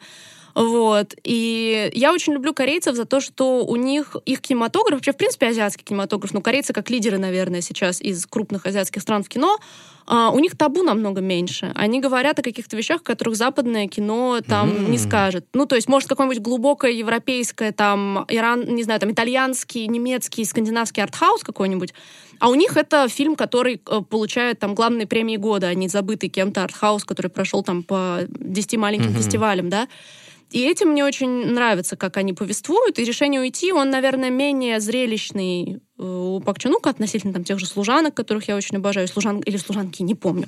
Вот. 0.55 1.15
И 1.23 1.89
я 1.93 2.13
очень 2.13 2.33
люблю 2.33 2.53
корейцев 2.53 2.95
за 2.95 3.05
то, 3.05 3.19
что 3.19 3.65
у 3.65 3.75
них 3.75 4.15
их 4.25 4.41
кинематограф, 4.41 4.99
вообще, 4.99 5.11
в 5.11 5.17
принципе, 5.17 5.47
азиатский 5.47 5.83
кинематограф, 5.83 6.33
ну, 6.33 6.41
корейцы 6.41 6.73
как 6.73 6.89
лидеры, 6.89 7.17
наверное, 7.17 7.61
сейчас 7.61 8.01
из 8.01 8.25
крупных 8.25 8.65
азиатских 8.65 9.01
стран 9.01 9.23
в 9.23 9.29
кино, 9.29 9.57
а, 10.05 10.31
у 10.31 10.39
них 10.39 10.57
табу 10.57 10.83
намного 10.83 11.21
меньше. 11.21 11.71
Они 11.75 11.99
говорят 12.01 12.39
о 12.39 12.41
каких-то 12.43 12.75
вещах, 12.75 13.01
о 13.01 13.03
которых 13.03 13.35
западное 13.35 13.87
кино 13.87 14.41
там 14.47 14.89
не 14.91 14.97
М. 14.97 15.03
скажет. 15.03 15.45
Ну, 15.53 15.65
то 15.65 15.75
есть, 15.75 15.87
может, 15.87 16.09
какое-нибудь 16.09 16.41
глубокое 16.41 16.91
европейское, 16.91 17.71
там, 17.71 18.25
Иран, 18.29 18.65
не 18.75 18.83
знаю, 18.83 18.99
там, 18.99 19.11
итальянский, 19.11 19.87
немецкий, 19.87 20.45
скандинавский 20.45 21.01
артхаус 21.03 21.43
какой-нибудь, 21.43 21.93
а 22.39 22.49
у 22.49 22.55
них 22.55 22.75
это 22.77 23.07
фильм, 23.07 23.35
который 23.35 23.81
э, 23.89 24.01
получает 24.09 24.59
там 24.59 24.75
главные 24.75 25.07
премии 25.07 25.37
года, 25.37 25.67
а 25.67 25.73
не 25.73 25.87
забытый 25.87 26.29
кем-то 26.29 26.63
артхаус, 26.63 27.05
который 27.05 27.29
прошел 27.31 27.63
там 27.63 27.83
по 27.83 28.19
10 28.27 28.77
маленьким 28.77 29.11
Мгм. 29.11 29.17
фестивалям, 29.17 29.69
да. 29.69 29.87
И 30.51 30.61
этим 30.61 30.89
мне 30.89 31.03
очень 31.03 31.47
нравится, 31.47 31.95
как 31.95 32.17
они 32.17 32.33
повествуют. 32.33 32.99
И 32.99 33.03
решение 33.05 33.41
уйти, 33.41 33.71
он, 33.71 33.89
наверное, 33.89 34.29
менее 34.29 34.79
зрелищный 34.79 35.79
у 36.03 36.39
Пак 36.41 36.59
Чунука 36.59 36.89
относительно 36.89 37.33
там, 37.33 37.43
тех 37.43 37.59
же 37.59 37.65
служанок, 37.65 38.13
которых 38.13 38.47
я 38.47 38.55
очень 38.55 38.77
обожаю, 38.77 39.07
служан... 39.07 39.39
или 39.39 39.57
служанки, 39.57 40.01
не 40.03 40.15
помню. 40.15 40.47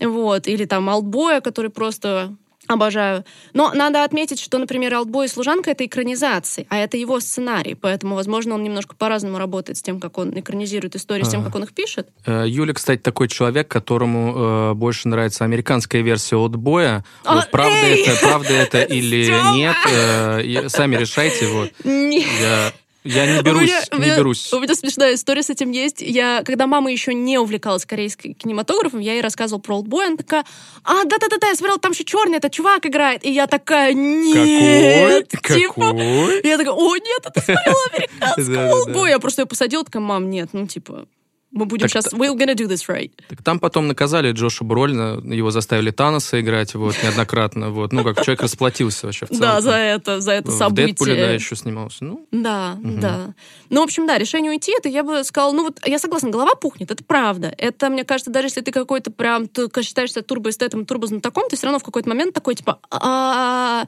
Вот. 0.00 0.46
Или 0.46 0.64
там 0.64 0.88
Алтбоя, 0.88 1.40
который 1.40 1.70
просто 1.70 2.34
обожаю. 2.66 3.24
Но 3.52 3.72
надо 3.74 4.04
отметить, 4.04 4.38
что, 4.40 4.58
например, 4.58 4.94
«Алтбой» 4.94 5.26
и 5.26 5.28
«Служанка»— 5.28 5.70
это 5.72 5.84
экранизации, 5.84 6.66
а 6.68 6.76
это 6.78 6.96
его 6.96 7.18
сценарий, 7.20 7.74
поэтому, 7.74 8.14
возможно, 8.14 8.54
он 8.54 8.62
немножко 8.62 8.94
по-разному 8.94 9.38
работает 9.38 9.78
с 9.78 9.82
тем, 9.82 9.98
как 9.98 10.18
он 10.18 10.38
экранизирует 10.38 10.94
истории, 10.94 11.24
с 11.24 11.28
тем, 11.28 11.42
как 11.42 11.54
он 11.54 11.64
их 11.64 11.72
пишет. 11.72 12.08
Э, 12.26 12.44
Юля, 12.46 12.72
кстати, 12.72 13.00
такой 13.00 13.28
человек, 13.28 13.66
которому 13.68 14.70
э, 14.70 14.74
больше 14.74 15.08
нравится 15.08 15.44
американская 15.44 16.02
версия 16.02 16.36
отбоя. 16.36 17.04
А, 17.24 17.34
Вот 17.36 17.50
правда 17.50 17.74
эй! 17.74 18.04
это, 18.04 18.20
правда 18.20 18.52
это 18.52 18.82
или 18.82 19.26
нет, 19.56 19.76
э, 19.90 20.68
сами 20.68 20.96
решайте. 20.96 21.48
Вот. 21.48 21.70
Не- 21.84 22.24
Я, 22.40 22.72
я 23.04 23.36
не 23.36 23.42
берусь, 23.42 23.62
меня- 23.62 23.82
не 23.92 23.98
меня- 23.98 24.16
берусь. 24.16 24.52
У 24.52 24.60
меня 24.60 24.74
смешная 24.74 25.14
история 25.14 25.42
с 25.42 25.50
этим 25.50 25.70
есть. 25.70 26.00
Я, 26.00 26.42
когда 26.44 26.66
мама 26.66 26.90
еще 26.92 27.14
не 27.14 27.38
увлекалась 27.38 27.86
корейским 27.86 28.34
кинематографом, 28.34 29.00
я 29.00 29.12
ей 29.14 29.22
рассказывала 29.22 29.60
про 29.60 29.76
«Олдбой», 29.76 30.06
она 30.06 30.16
такая, 30.16 30.44
а, 30.84 31.04
да-да-да, 31.04 31.48
я 31.48 31.54
смотрела, 31.54 31.78
там 31.78 31.92
еще 31.92 32.04
черный 32.04 32.38
этот 32.38 32.52
чувак 32.52 32.84
играет. 32.86 33.24
И 33.24 33.30
я 33.30 33.46
такая, 33.46 33.92
нет. 33.94 35.28
Какой? 35.30 35.60
Типа, 35.60 35.74
Какой? 35.74 36.40
Я 36.42 36.58
такая, 36.58 36.74
о, 36.74 36.96
нет, 36.96 37.22
это 37.24 37.40
смотрела 37.40 37.78
американского. 37.92 38.70
«Олдбой». 38.80 39.10
Я 39.10 39.18
просто 39.18 39.42
ее 39.42 39.46
посадила, 39.46 39.84
такая, 39.84 40.02
мам, 40.02 40.28
нет, 40.30 40.50
ну, 40.52 40.66
типа, 40.66 41.06
мы 41.52 41.64
будем 41.66 41.88
Так 41.88 41.90
сейчас, 41.90 42.12
we're 42.12 42.34
gonna 42.36 42.54
do 42.54 42.66
this 42.68 42.86
right. 42.88 43.10
Так 43.28 43.42
там 43.42 43.58
потом 43.58 43.88
наказали 43.88 44.32
Джоша 44.32 44.64
Брольна, 44.64 45.20
его 45.24 45.50
заставили 45.50 45.90
Таноса 45.90 46.40
играть 46.40 46.74
вот, 46.74 46.94
неоднократно. 47.02 47.70
Вот. 47.70 47.92
Ну, 47.92 48.04
как 48.04 48.22
человек 48.22 48.42
расплатился 48.42 49.06
вообще 49.06 49.26
в 49.26 49.30
целом. 49.30 49.40
Да, 49.42 49.60
за 49.60 49.72
это, 49.72 50.20
за 50.20 50.32
это 50.32 50.50
В 50.50 50.54
событие. 50.54 50.86
Дэдпуле, 50.88 51.14
да, 51.16 51.30
еще 51.32 51.56
снимался. 51.56 52.04
Ну, 52.04 52.26
Да, 52.30 52.76
Мгм. 52.80 53.00
да. 53.00 53.34
Ну, 53.68 53.80
в 53.80 53.84
общем, 53.84 54.06
да, 54.06 54.16
решение 54.18 54.50
уйти, 54.52 54.72
это 54.78 54.88
я 54.88 55.02
бы 55.02 55.24
сказала, 55.24 55.52
ну 55.52 55.64
вот 55.64 55.80
я 55.84 55.98
согласна, 55.98 56.30
голова 56.30 56.54
пухнет, 56.54 56.90
это 56.90 57.02
правда. 57.04 57.52
Это, 57.58 57.90
мне 57.90 58.04
кажется, 58.04 58.30
даже 58.30 58.46
если 58.46 58.60
ты 58.60 58.70
какой-то 58.72 59.10
прям, 59.10 59.48
ты 59.48 59.68
считаешься 59.82 60.22
турбоэстетом, 60.22 60.86
турбознатоком, 60.86 61.48
ты 61.48 61.56
все 61.56 61.66
равно 61.66 61.78
в 61.78 61.84
какой-то 61.84 62.08
момент 62.08 62.32
такой, 62.34 62.54
типа, 62.54 62.78
а 62.90 63.86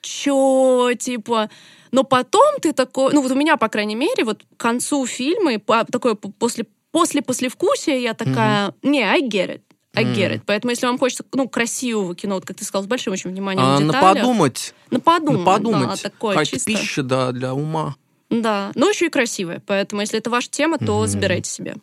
чё, 0.00 0.90
типа... 0.98 1.48
Но 1.92 2.02
потом 2.02 2.58
ты 2.60 2.72
такой, 2.72 3.12
ну 3.12 3.22
вот 3.22 3.30
у 3.30 3.36
меня, 3.36 3.56
по 3.56 3.68
крайней 3.68 3.94
мере, 3.94 4.24
вот 4.24 4.42
к 4.42 4.60
концу 4.60 5.06
фильма, 5.06 5.52
и 5.54 5.58
по- 5.58 5.84
такое 5.84 6.14
после, 6.16 6.66
после 6.94 7.22
послевкусия 7.22 7.98
я 7.98 8.14
такая, 8.14 8.72
не, 8.82 9.02
I 9.02 9.20
get 9.20 9.48
it. 9.48 9.62
I 9.96 10.04
get 10.04 10.32
it. 10.32 10.42
Поэтому, 10.46 10.70
если 10.70 10.86
вам 10.86 10.96
хочется, 10.96 11.24
ну, 11.34 11.48
красивого 11.48 12.14
кино, 12.14 12.36
вот 12.36 12.44
как 12.44 12.56
ты 12.56 12.64
сказал, 12.64 12.84
с 12.84 12.86
большим 12.86 13.12
очень 13.12 13.30
вниманием 13.30 13.66
а 13.66 13.80
на 13.80 13.92
подумать, 13.92 14.74
на 14.90 15.00
подумать, 15.00 15.40
на 15.40 15.44
подумать. 15.44 16.02
да, 16.02 16.10
такое 16.10 16.38
а 16.38 16.44
чисто. 16.44 16.70
пища, 16.70 17.02
да, 17.02 17.32
для 17.32 17.52
ума. 17.52 17.96
Да, 18.30 18.70
но 18.76 18.88
еще 18.88 19.06
и 19.06 19.08
красивая. 19.08 19.60
Поэтому, 19.66 20.02
если 20.02 20.18
это 20.18 20.30
ваша 20.30 20.48
тема, 20.50 20.78
то 20.78 20.98
Мгм. 21.00 21.08
забирайте 21.08 21.50
себе. 21.50 21.74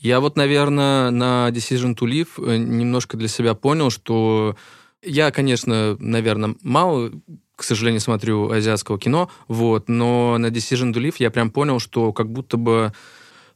Я 0.00 0.18
вот, 0.18 0.36
наверное, 0.36 1.10
на 1.10 1.48
Decision 1.50 1.96
to 1.96 2.08
Live 2.08 2.28
э, 2.38 2.56
немножко 2.56 3.16
для 3.16 3.28
себя 3.28 3.54
понял, 3.54 3.90
что 3.90 4.56
я, 5.02 5.30
конечно, 5.30 5.96
наверное, 6.00 6.56
мало, 6.62 7.12
к 7.54 7.62
сожалению, 7.62 8.00
смотрю 8.00 8.50
азиатского 8.50 8.98
кино, 8.98 9.30
вот, 9.46 9.88
но 9.88 10.38
на 10.38 10.46
Decision 10.46 10.92
to 10.92 11.00
Live 11.00 11.16
я 11.18 11.30
прям 11.30 11.50
понял, 11.50 11.78
что 11.78 12.12
как 12.12 12.30
будто 12.30 12.56
бы 12.56 12.92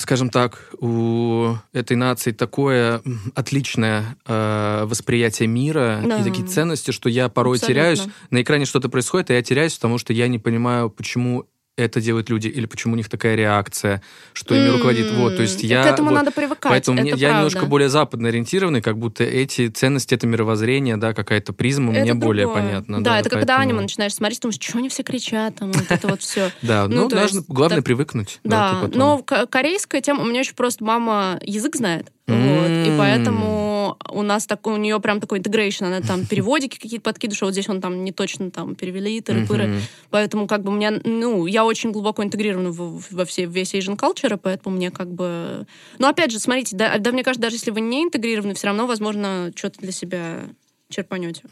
скажем 0.00 0.30
так, 0.30 0.70
у 0.80 1.54
этой 1.72 1.96
нации 1.96 2.32
такое 2.32 3.02
отличное 3.34 4.16
э, 4.26 4.84
восприятие 4.86 5.48
мира 5.48 6.02
Да. 6.04 6.18
и 6.20 6.24
такие 6.24 6.46
ценности, 6.46 6.90
что 6.90 7.08
я 7.08 7.28
порой 7.28 7.56
Абсолютно. 7.58 7.74
теряюсь. 7.82 8.02
На 8.30 8.42
экране 8.42 8.64
что-то 8.64 8.88
происходит, 8.88 9.30
и 9.30 9.34
я 9.34 9.42
теряюсь, 9.42 9.74
потому 9.74 9.98
что 9.98 10.12
я 10.12 10.28
не 10.28 10.38
понимаю, 10.38 10.90
почему 10.90 11.46
это 11.76 12.00
делают 12.00 12.28
люди, 12.28 12.48
или 12.48 12.66
почему 12.66 12.92
у 12.94 12.96
них 12.96 13.08
такая 13.08 13.36
реакция, 13.36 14.02
что 14.34 14.54
ими 14.54 14.68
руководит. 14.68 15.10
Вот, 15.12 15.36
то 15.36 15.42
есть 15.42 15.62
я... 15.62 15.82
К 15.82 15.86
этому 15.86 16.10
вот, 16.10 16.16
надо 16.16 16.30
привыкать, 16.30 16.70
Поэтому 16.70 16.98
это 16.98 17.02
мне- 17.02 17.12
я 17.20 17.36
немножко 17.36 17.64
более 17.66 17.88
западно 17.88 18.28
ориентированный, 18.28 18.82
как 18.82 18.98
будто 18.98 19.24
эти 19.24 19.68
ценности, 19.68 20.14
это 20.14 20.26
мировоззрение, 20.26 20.96
да, 20.98 21.14
какая-то 21.14 21.52
призма 21.52 21.92
Это 21.92 22.02
мне 22.02 22.14
более 22.14 22.44
другое. 22.46 22.62
понятна. 22.64 23.02
Да, 23.02 23.18
это 23.18 23.30
когда 23.30 23.56
поэтому- 23.56 23.62
аниме 23.70 23.80
начинаешь 23.82 24.14
смотреть, 24.14 24.40
думаешь, 24.40 24.58
что 24.60 24.78
они 24.78 24.88
все 24.88 25.02
кричат, 25.02 25.56
там, 25.56 25.72
вот 25.72 25.86
это 25.90 26.08
вот 26.08 26.20
все. 26.20 26.50
Да, 26.62 26.86
Ну, 26.86 27.08
ну, 27.08 27.44
главное 27.48 27.82
привыкнуть. 27.82 28.40
Да, 28.44 28.88
но 28.92 29.22
корейская 29.22 30.00
тема, 30.02 30.22
у 30.22 30.26
меня 30.26 30.40
еще 30.40 30.52
просто 30.54 30.84
мама 30.84 31.38
язык 31.42 31.76
знает, 31.76 32.12
вот, 32.34 32.86
и 32.86 32.98
поэтому 32.98 33.96
у 34.12 34.22
нас 34.22 34.46
такой, 34.46 34.74
у 34.74 34.76
нее 34.76 34.98
прям 35.00 35.20
такой 35.20 35.38
integration, 35.38 35.84
она 35.84 36.00
там 36.00 36.26
переводики 36.26 36.78
какие-то 36.78 37.02
подкидывает, 37.04 37.36
что 37.36 37.46
вот 37.46 37.52
здесь 37.52 37.68
он 37.68 37.80
там 37.80 38.04
не 38.04 38.12
точно 38.12 38.50
там 38.50 38.74
перевели, 38.74 39.20
тыры-пыры, 39.20 39.80
поэтому 40.10 40.46
как 40.46 40.62
бы 40.62 40.70
у 40.70 40.74
меня, 40.74 40.92
ну, 41.04 41.46
я 41.46 41.64
очень 41.64 41.90
глубоко 41.92 42.22
интегрирована 42.22 42.70
в- 42.70 43.10
во 43.10 43.24
все, 43.24 43.46
весь 43.46 43.74
Asian 43.74 43.96
culture, 43.96 44.38
поэтому 44.42 44.76
мне 44.76 44.90
как 44.90 45.12
бы... 45.12 45.66
Ну, 45.98 46.08
опять 46.08 46.30
же, 46.30 46.38
смотрите, 46.38 46.76
да, 46.76 46.98
да, 46.98 47.12
мне 47.12 47.22
кажется, 47.24 47.42
даже 47.42 47.56
если 47.56 47.70
вы 47.70 47.80
не 47.80 48.04
интегрированы, 48.04 48.54
все 48.54 48.68
равно, 48.68 48.86
возможно, 48.86 49.52
что-то 49.54 49.80
для 49.80 49.92
себя 49.92 50.40
черпанете. 50.88 51.42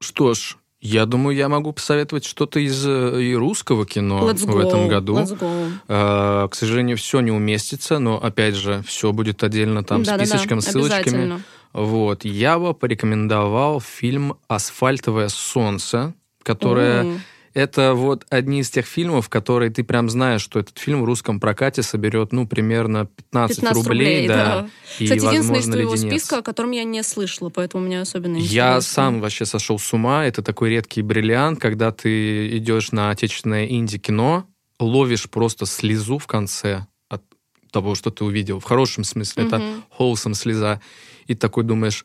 Что 0.00 0.34
ж, 0.34 0.56
я 0.80 1.06
думаю, 1.06 1.36
я 1.36 1.48
могу 1.48 1.72
посоветовать 1.72 2.24
что-то 2.24 2.60
из 2.60 2.86
э, 2.86 3.22
и 3.22 3.34
русского 3.34 3.86
кино 3.86 4.28
Let's 4.30 4.44
в 4.46 4.50
go, 4.50 4.66
этом 4.66 4.88
году. 4.88 5.16
Let's 5.18 5.38
go. 5.38 5.70
Э, 5.88 6.48
К 6.48 6.54
сожалению, 6.54 6.96
все 6.96 7.20
не 7.20 7.30
уместится, 7.32 7.98
но 7.98 8.22
опять 8.22 8.54
же, 8.54 8.82
все 8.86 9.12
будет 9.12 9.42
отдельно 9.42 9.82
там 9.84 10.02
Да-да-да, 10.02 10.26
списочком, 10.26 10.60
ссылочками. 10.60 10.98
обязательно. 11.00 11.40
Вот, 11.72 12.24
я 12.24 12.58
бы 12.58 12.72
порекомендовал 12.74 13.80
фильм 13.80 14.36
«Асфальтовое 14.48 15.28
солнце», 15.28 16.14
которое 16.42 17.02
М. 17.02 17.20
это 17.56 17.94
вот 17.94 18.26
одни 18.28 18.60
из 18.60 18.68
тех 18.68 18.84
фильмов, 18.84 19.30
которые 19.30 19.70
ты 19.70 19.82
прям 19.82 20.10
знаешь, 20.10 20.42
что 20.42 20.58
этот 20.58 20.78
фильм 20.78 21.00
в 21.00 21.04
русском 21.06 21.40
прокате 21.40 21.82
соберет, 21.82 22.30
ну, 22.30 22.46
примерно 22.46 23.06
15, 23.06 23.56
15 23.56 23.86
рублей, 23.86 24.28
да. 24.28 24.36
да. 24.36 24.68
И, 24.98 25.04
Кстати, 25.04 25.24
единственный 25.24 25.60
из 25.60 25.64
твоего 25.64 25.94
леденец. 25.94 26.12
списка, 26.12 26.38
о 26.38 26.42
котором 26.42 26.72
я 26.72 26.84
не 26.84 27.02
слышала, 27.02 27.48
поэтому 27.48 27.86
мне 27.86 28.02
особенно 28.02 28.36
интересно. 28.36 28.54
Я 28.54 28.80
сам 28.82 29.22
вообще 29.22 29.46
сошел 29.46 29.78
с 29.78 29.90
ума. 29.94 30.26
Это 30.26 30.42
такой 30.42 30.68
редкий 30.68 31.00
бриллиант, 31.00 31.58
когда 31.58 31.92
ты 31.92 32.58
идешь 32.58 32.92
на 32.92 33.08
отечественное 33.08 33.64
инди-кино, 33.66 34.44
ловишь 34.78 35.30
просто 35.30 35.64
слезу 35.64 36.18
в 36.18 36.26
конце 36.26 36.86
от 37.08 37.22
того, 37.70 37.94
что 37.94 38.10
ты 38.10 38.22
увидел. 38.24 38.60
В 38.60 38.64
хорошем 38.64 39.02
смысле. 39.02 39.44
Это 39.44 39.60
Мгм. 39.60 39.84
холсом 39.88 40.34
слеза. 40.34 40.82
И 41.26 41.34
такой 41.34 41.64
думаешь, 41.64 42.04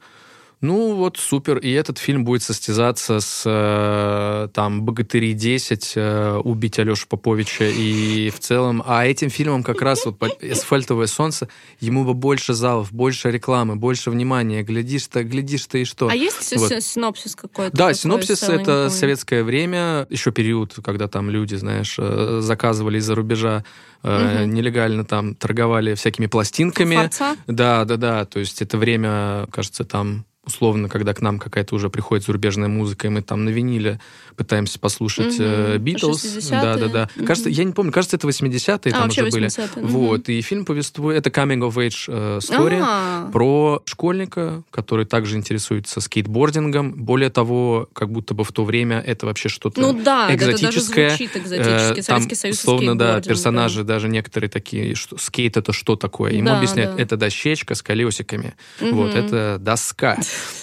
ну 0.62 0.94
вот 0.96 1.18
супер, 1.18 1.58
и 1.58 1.72
этот 1.72 1.98
фильм 1.98 2.24
будет 2.24 2.44
состязаться 2.44 3.20
с 3.20 3.44
э, 3.46 4.48
там 4.54 4.84
«Богатыри 4.84 5.34
10», 5.34 5.92
э, 5.96 6.38
«Убить 6.44 6.78
Алешу 6.80 7.08
Поповича» 7.08 7.66
и 7.66 8.30
в 8.30 8.40
целом... 8.40 8.84
А 8.86 9.06
этим 9.06 9.30
фильмом 9.30 9.64
как 9.64 9.82
раз 9.82 10.06
вот 10.06 10.22
«Асфальтовое 10.44 11.08
солнце» 11.08 11.48
ему 11.80 12.06
бы 12.06 12.14
больше 12.14 12.54
залов, 12.54 12.92
больше 12.94 13.32
рекламы, 13.32 13.76
больше 13.76 14.12
внимания. 14.12 14.62
Глядишь 14.64 15.08
ты, 15.08 15.24
глядишь 15.24 15.66
ты 15.66 15.82
и 15.82 15.86
что. 15.86 16.08
А 16.08 16.16
есть 16.16 16.56
Вот. 16.56 16.70
си- 16.70 16.82
синопсис 16.82 17.36
какой-то? 17.36 17.76
Да, 17.76 17.94
синопсис 17.94 18.44
это 18.44 18.90
советское 18.90 19.44
время, 19.44 20.06
еще 20.10 20.32
период, 20.32 20.78
когда 20.84 21.08
там 21.08 21.30
люди, 21.30 21.56
знаешь, 21.56 21.96
э, 21.98 22.40
заказывали 22.42 23.00
из-за 23.00 23.16
рубежа, 23.16 23.64
э, 24.04 24.44
Мгм. 24.46 24.54
нелегально 24.54 25.06
там 25.06 25.36
торговали 25.36 25.96
всякими 25.96 26.28
пластинками. 26.28 26.96
Форца? 26.96 27.36
Да, 27.48 27.84
да, 27.86 27.98
да. 27.98 28.26
То 28.26 28.40
есть 28.40 28.62
это 28.62 28.78
время, 28.78 29.48
кажется, 29.52 29.84
там 29.86 30.26
условно, 30.52 30.90
когда 30.90 31.14
к 31.14 31.22
нам 31.22 31.40
какая-то 31.40 31.76
уже 31.76 31.90
приходит 31.90 32.26
зарубежная 32.26 32.68
музыка, 32.68 33.08
и 33.08 33.10
мы 33.10 33.22
там 33.22 33.46
на 33.46 33.50
виниле 33.50 34.00
пытаемся 34.36 34.80
послушать 34.80 35.36
э. 35.40 35.78
Битлз. 35.78 36.24
60-е. 36.24 36.62
Да, 36.62 36.76
да, 36.78 36.88
да. 36.88 37.10
Мгм. 37.16 37.26
Кажется, 37.26 37.50
я 37.50 37.64
не 37.64 37.74
помню, 37.74 37.92
кажется, 37.92 38.18
это 38.18 38.28
80-е 38.28 38.92
А, 38.94 39.00
там 39.00 39.10
уже 39.10 39.26
были. 39.30 39.48
80-е. 39.48 39.84
Мгм. 39.84 39.92
Вот, 39.92 40.30
и 40.30 40.42
фильм 40.42 40.66
повествует, 40.66 41.18
это 41.26 41.30
coming 41.30 41.60
of 41.60 41.76
age 41.76 42.06
э, 42.08 42.40
story 42.40 42.80
А, 42.84 43.30
про 43.32 43.82
школьника, 43.86 44.64
который 44.72 45.06
также 45.06 45.38
интересуется 45.38 46.02
скейтбордингом. 46.02 46.94
Более 46.94 47.30
того, 47.30 47.90
как 47.94 48.12
будто 48.12 48.34
бы 48.34 48.44
в 48.44 48.52
то 48.52 48.64
время 48.66 49.00
это 49.00 49.26
вообще 49.26 49.50
что-то 49.50 49.80
Ну 49.82 49.94
да, 49.94 50.30
это 50.30 50.46
даже 50.46 50.58
экзотическое. 50.58 51.10
звучит 51.10 51.38
экзотически. 51.38 52.00
Э, 52.00 52.04
Советский 52.04 52.30
там, 52.30 52.36
Союз 52.36 52.58
и 52.58 52.62
условно, 52.62 52.98
да, 52.98 53.22
персонажи 53.22 53.84
даже 53.84 54.08
некоторые 54.10 54.50
такие, 54.50 54.96
что 54.96 55.18
скейт 55.18 55.58
это 55.58 55.74
что 55.74 55.96
такое? 55.96 56.32
Ему 56.34 56.48
Да, 56.48 56.58
объясняют, 56.58 56.96
да. 56.96 57.02
это 57.02 57.18
дощечка 57.18 57.76
с 57.76 57.82
колесиками. 57.82 58.56
Мгм. 58.80 58.96
Вот, 58.96 59.16
это 59.16 59.58
доска. 59.60 60.18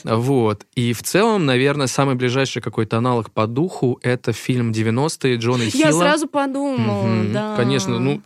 Вот. 0.05 0.65
И 0.75 0.93
в 0.93 1.03
целом, 1.03 1.47
наверное, 1.47 1.87
самый 1.87 2.15
ближайший 2.15 2.63
какой-то 2.63 2.99
аналог 2.99 3.31
по 3.31 3.47
духу 3.47 3.99
это 4.03 4.33
фильм 4.33 4.71
90-е 4.73 5.37
Джона 5.37 5.63
Я 5.65 5.71
Хилла. 5.71 5.99
сразу 6.01 6.29
подумала, 6.29 7.07
Мгм. 7.07 7.33
да. 7.33 7.57
Конечно, 7.57 7.99
ну, 7.99 8.21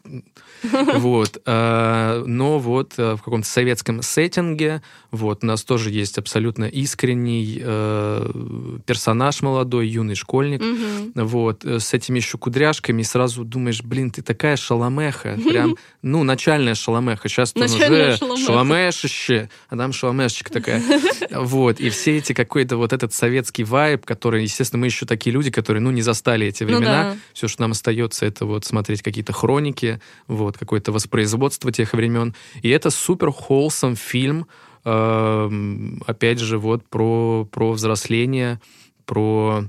вот. 0.94 1.40
э, 1.44 2.24
Но 2.26 2.58
вот 2.58 2.94
э, 2.96 3.14
в 3.14 3.22
каком-то 3.22 3.48
советском 3.48 4.02
сеттинге, 4.02 4.82
вот, 5.10 5.44
у 5.44 5.46
нас 5.46 5.62
тоже 5.62 5.90
есть 5.90 6.18
абсолютно 6.18 6.64
искренний 6.64 7.60
э, 7.60 8.78
персонаж 8.86 9.42
молодой, 9.42 9.88
юный 9.88 10.14
школьник, 10.14 10.62
вот, 11.14 11.64
э, 11.64 11.78
с 11.78 11.92
этими 11.92 12.18
еще 12.18 12.38
кудряшками, 12.38 13.02
сразу 13.02 13.44
думаешь, 13.44 13.82
блин, 13.82 14.10
ты 14.10 14.22
такая 14.22 14.56
шаломеха, 14.56 15.38
прям, 15.48 15.76
ну, 16.02 16.24
начальная 16.24 16.74
шаломеха, 16.74 17.28
сейчас 17.28 17.54
Начальная 17.54 18.14
уже 18.14 18.36
шаломешище, 18.44 19.50
а 19.68 19.76
там 19.76 19.92
шаломешечка 19.92 20.50
такая, 20.50 20.82
вот, 21.30 21.80
и 21.80 21.90
все 21.90 22.16
эти 22.16 22.32
какой-то 22.32 22.76
вот 22.76 22.92
этот 22.92 23.12
советский 23.12 23.64
вайб, 23.64 24.06
который, 24.06 24.44
естественно, 24.44 24.80
мы 24.80 24.86
еще 24.86 25.04
такие 25.06 25.32
люди, 25.32 25.50
которые, 25.50 25.82
ну, 25.82 25.90
не 25.90 26.02
застали 26.02 26.46
эти 26.46 26.64
Ну 26.64 26.70
времена, 26.70 27.16
все, 27.34 27.48
что 27.48 27.62
нам 27.62 27.72
остается, 27.72 28.24
это 28.24 28.46
вот 28.46 28.64
смотреть 28.64 29.02
какие-то 29.02 29.32
хроники, 29.32 30.00
вот, 30.26 30.51
какое-то 30.58 30.92
воспроизводство 30.92 31.72
тех 31.72 31.92
времен. 31.92 32.34
И 32.62 32.68
это 32.68 32.90
супер 32.90 33.30
холсом 33.30 33.96
фильм, 33.96 34.46
эм, 34.84 36.02
опять 36.06 36.38
же, 36.38 36.58
вот 36.58 36.88
про, 36.88 37.46
про 37.50 37.72
взросление, 37.72 38.60
про 39.04 39.64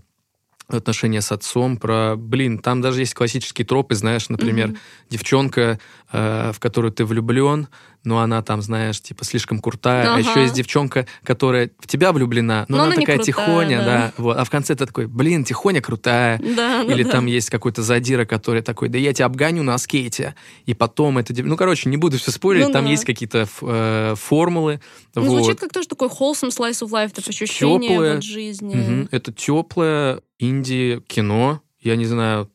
отношения 0.68 1.22
с 1.22 1.32
отцом, 1.32 1.78
про, 1.78 2.16
блин, 2.18 2.60
там 2.60 2.82
даже 2.82 3.02
есть 3.02 3.14
классические 3.14 3.66
тропы, 3.66 3.96
знаешь, 3.96 4.30
например, 4.30 4.70
Мгм. 4.70 4.78
девчонка, 5.10 5.80
э, 6.12 6.52
в 6.54 6.60
которую 6.60 6.92
ты 6.92 7.06
влюблен, 7.06 7.68
но 8.04 8.20
она 8.20 8.42
там, 8.42 8.62
знаешь, 8.62 9.02
типа 9.02 9.24
слишком 9.24 9.60
крутая, 9.60 10.10
а 10.10 10.16
Ага. 10.16 10.20
еще 10.30 10.42
есть 10.42 10.54
девчонка, 10.54 11.06
которая 11.24 11.70
в 11.80 11.88
тебя 11.88 12.12
влюблена, 12.12 12.66
но, 12.68 12.78
Но 12.78 12.84
она, 12.84 12.92
она 12.94 13.02
такая 13.02 13.18
крутая, 13.18 13.26
тихоня, 13.26 13.78
да. 13.80 13.86
да, 13.86 14.14
вот, 14.18 14.38
а 14.38 14.44
в 14.44 14.50
конце 14.50 14.76
ты 14.76 14.86
такой, 14.86 15.08
блин, 15.08 15.44
тихоня 15.46 15.82
крутая, 15.82 16.38
Да, 16.56 16.84
да, 16.86 16.94
или 16.94 17.04
да. 17.04 17.12
там 17.12 17.26
есть 17.28 17.50
какой-то 17.50 17.82
задира, 17.82 18.26
который 18.26 18.62
такой, 18.62 18.90
да 18.90 18.98
я 18.98 19.14
тебя 19.14 19.26
обгоню 19.28 19.64
на 19.64 19.78
скейте. 19.78 20.36
И 20.66 20.74
потом 20.74 21.18
это... 21.18 21.34
Ну, 21.44 21.56
короче, 21.56 21.90
не 21.90 21.98
буду 21.98 22.18
все 22.18 22.32
спорить, 22.32 22.68
Ну 22.68 22.74
там 22.74 22.86
да. 22.86 22.92
есть 22.92 23.06
какие-то 23.06 23.48
э, 23.62 24.16
формулы. 24.18 24.82
Ну, 25.16 25.22
вот. 25.24 25.30
звучит 25.42 25.60
как 25.60 25.72
тоже 25.72 25.88
такой 25.88 26.08
wholesome 26.10 26.50
slice 26.50 26.82
of 26.86 26.90
life, 26.90 27.12
это 27.16 27.30
ощущение 27.30 27.90
Тёплое. 27.90 28.14
вот 28.16 28.24
жизни. 28.24 28.76
Мгм. 28.76 29.10
Это 29.12 29.32
теплое 29.32 30.22
инди-кино. 30.50 31.62
Я 31.80 31.96
не 31.96 32.06
знаю, 32.06 32.50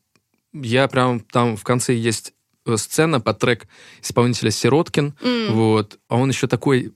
я 0.53 0.87
прям... 0.87 1.19
Там 1.19 1.57
в 1.57 1.63
конце 1.63 1.93
есть 1.93 2.33
э, 2.65 2.77
сцена 2.77 3.19
под 3.19 3.39
трек 3.39 3.67
исполнителя 4.01 4.51
Сироткин, 4.51 5.13
М. 5.21 5.53
вот, 5.53 5.99
а 6.07 6.17
он 6.17 6.29
еще 6.29 6.47
такой, 6.47 6.93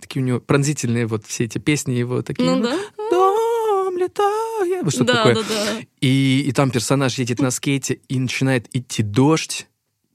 такие 0.00 0.22
у 0.22 0.26
него 0.26 0.40
пронзительные 0.40 1.06
вот 1.06 1.26
все 1.26 1.44
эти 1.44 1.58
песни 1.58 1.92
его 1.92 2.22
такие. 2.22 2.50
Ну 2.50 2.62
да. 2.62 2.78
Дом 3.10 3.96
летает, 3.96 4.92
что 4.92 5.04
да, 5.04 5.14
такое. 5.14 5.34
да, 5.34 5.42
да. 5.42 5.80
И, 6.00 6.44
и 6.46 6.52
там 6.52 6.70
персонаж 6.70 7.18
едет 7.18 7.40
на 7.40 7.50
скейте, 7.50 8.00
и 8.08 8.18
начинает 8.18 8.74
идти 8.74 9.02
дождь, 9.02 9.66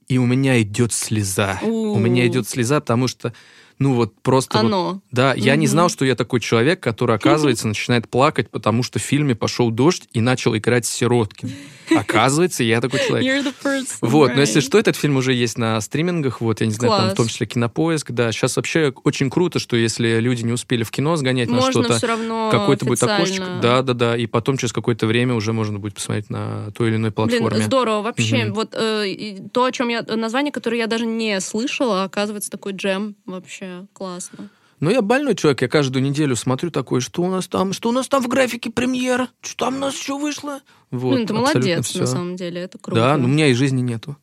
и 0.08 0.18
у 0.18 0.26
меня 0.26 0.60
идет 0.60 0.92
слеза. 0.92 1.58
У. 1.62 1.92
У 1.92 1.98
меня 1.98 2.26
идет 2.26 2.48
слеза, 2.48 2.80
потому 2.80 3.06
что, 3.06 3.32
ну 3.80 3.94
вот 3.94 4.12
просто... 4.22 4.58
вот- 4.58 4.66
Оно. 4.66 5.00
да, 5.10 5.34
я 5.34 5.56
не 5.56 5.66
знал, 5.66 5.88
что 5.88 6.04
я 6.04 6.14
такой 6.14 6.38
человек, 6.40 6.80
который, 6.80 7.16
оказывается, 7.16 7.66
начинает 7.66 8.08
плакать, 8.08 8.50
потому 8.50 8.82
что 8.82 8.98
в 8.98 9.02
фильме 9.02 9.34
пошел 9.34 9.70
дождь 9.70 10.06
и 10.12 10.20
начал 10.20 10.54
играть 10.56 10.84
Сироткин. 10.86 11.50
Оказывается, 11.96 12.62
я 12.62 12.80
такой 12.80 13.00
человек. 13.00 13.54
Person, 13.64 13.86
Вот, 14.02 14.34
но 14.34 14.40
если 14.40 14.60
right. 14.60 14.64
что, 14.64 14.78
этот 14.78 14.96
фильм 14.96 15.16
уже 15.16 15.32
есть 15.32 15.58
на 15.58 15.80
стримингах, 15.80 16.40
вот, 16.40 16.60
я 16.60 16.66
не 16.66 16.72
знаю, 16.72 16.90
там 16.92 17.00
Класс. 17.00 17.12
в 17.14 17.16
том 17.16 17.28
числе 17.28 17.46
Кинопоиск, 17.46 18.10
да. 18.12 18.30
Сейчас 18.32 18.56
вообще 18.56 18.92
очень 19.02 19.30
круто, 19.30 19.58
что 19.58 19.76
если 19.76 20.20
люди 20.20 20.42
не 20.42 20.52
успели 20.52 20.84
в 20.84 20.90
кино 20.90 21.16
сгонять 21.16 21.48
на 21.48 21.56
Можно 21.56 21.72
что-то, 21.72 21.96
все 21.96 22.06
равно 22.06 22.48
какой-то 22.52 22.84
будет 22.84 23.02
окошечко, 23.02 23.58
да, 23.62 23.82
да, 23.82 23.94
да, 23.94 24.16
и 24.16 24.26
потом 24.26 24.56
через 24.56 24.72
какое-то 24.72 25.06
время 25.06 25.34
уже 25.34 25.52
можно 25.52 25.78
будет 25.78 25.94
посмотреть 25.94 26.30
на 26.30 26.70
той 26.72 26.90
или 26.90 26.96
иной 26.96 27.10
платформе. 27.10 27.48
Блин, 27.48 27.62
здорово. 27.62 28.02
Вообще, 28.02 28.44
Мгм. 28.44 28.54
вот 28.54 28.74
э, 28.74 29.38
то, 29.52 29.64
о 29.64 29.72
чем 29.72 29.88
я... 29.88 30.02
Название, 30.02 30.52
которое 30.52 30.78
я 30.78 30.86
даже 30.86 31.06
не 31.06 31.40
слышала, 31.40 32.04
оказывается, 32.04 32.50
такой 32.50 32.72
джем. 32.72 33.16
Вообще 33.26 33.69
классно. 33.92 34.48
Но 34.80 34.90
я 34.90 35.02
больной 35.02 35.34
человек, 35.34 35.60
я 35.60 35.68
каждую 35.68 36.02
неделю 36.02 36.36
смотрю 36.36 36.70
такой, 36.70 37.02
что 37.02 37.22
у 37.22 37.28
нас 37.30 37.46
там, 37.48 37.74
что 37.74 37.90
у 37.90 37.92
нас 37.92 38.08
там 38.08 38.22
в 38.22 38.28
графике 38.28 38.70
премьера, 38.70 39.28
что 39.42 39.66
там 39.66 39.76
у 39.76 39.78
нас 39.78 39.94
еще 39.94 40.16
вышло. 40.18 40.60
Вот, 40.90 41.16
Блин, 41.16 41.26
ты 41.26 41.34
молодец, 41.34 41.86
всё. 41.88 42.00
на 42.00 42.06
самом 42.06 42.36
деле. 42.36 42.62
Это 42.62 42.78
круто. 42.78 43.00
Да, 43.00 43.16
но 43.18 43.24
у 43.24 43.28
меня 43.28 43.48
и 43.48 43.52
жизни 43.54 43.82
нету. 43.82 44.16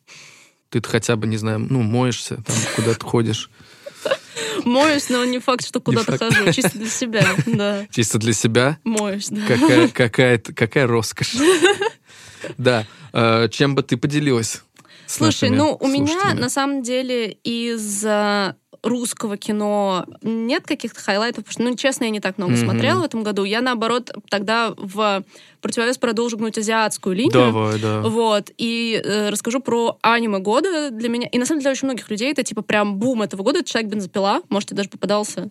Ты 0.70 0.82
хотя 0.82 1.14
бы, 1.16 1.26
не 1.28 1.36
знаю, 1.36 1.60
ну, 1.60 1.82
моешься, 1.82 2.42
там, 2.44 2.56
куда-то 2.74 3.04
ходишь. 3.06 3.50
Моюсь, 4.64 5.08
но 5.08 5.24
не 5.24 5.38
факт, 5.38 5.64
что 5.66 5.80
куда-то 5.80 6.18
хожу. 6.18 6.52
Чисто 6.52 6.76
для 6.78 6.88
себя, 6.90 7.26
да. 7.46 7.86
Чисто 7.90 8.18
для 8.18 8.32
себя. 8.32 8.78
Моюсь, 8.84 9.28
да. 9.28 9.40
Какая, 9.46 9.88
какая, 9.88 10.38
какая 10.38 10.86
роскошь. 10.86 11.34
Да. 12.56 12.86
э, 13.12 13.48
Чем 13.50 13.74
бы 13.74 13.82
ты 13.82 13.96
поделилась? 13.96 14.62
Слушай, 15.06 15.50
ну 15.50 15.76
у 15.80 15.86
меня 15.88 16.34
на 16.34 16.48
самом 16.48 16.82
деле 16.82 17.32
из 17.32 18.04
э, 18.04 18.54
русского 18.82 19.36
кино 19.36 20.06
нет 20.22 20.64
каких-то 20.66 21.00
хайлайтов, 21.00 21.44
потому 21.44 21.52
что, 21.52 21.62
ну, 21.62 21.76
честно, 21.76 22.04
я 22.04 22.10
не 22.10 22.20
так 22.20 22.38
много 22.38 22.52
Мгм. 22.52 22.60
смотрела 22.64 23.00
в 23.00 23.04
этом 23.04 23.22
году. 23.22 23.44
Я, 23.44 23.60
наоборот, 23.60 24.10
тогда 24.30 24.72
в 24.76 25.24
противовес 25.60 25.98
продолжу 25.98 26.36
гнуть 26.38 26.56
азиатскую 26.58 27.16
линию. 27.16 27.32
Давай, 27.32 27.80
да. 27.80 28.02
Вот, 28.02 28.50
и 28.58 29.00
э, 29.04 29.30
расскажу 29.30 29.60
про 29.60 29.98
аниме 30.02 30.38
года 30.38 30.90
для 30.90 31.08
меня. 31.08 31.26
И 31.26 31.38
на 31.38 31.46
самом 31.46 31.60
деле 31.60 31.70
для 31.70 31.72
очень 31.72 31.86
многих 31.88 32.08
людей 32.10 32.30
это 32.30 32.44
типа 32.44 32.62
прям 32.62 32.96
бум 32.98 33.22
этого 33.22 33.42
года. 33.42 33.58
Это 33.60 33.68
человек 33.68 33.90
бензопила. 33.90 34.42
Может, 34.50 34.68
ты 34.68 34.74
даже 34.76 34.88
попадался. 34.88 35.48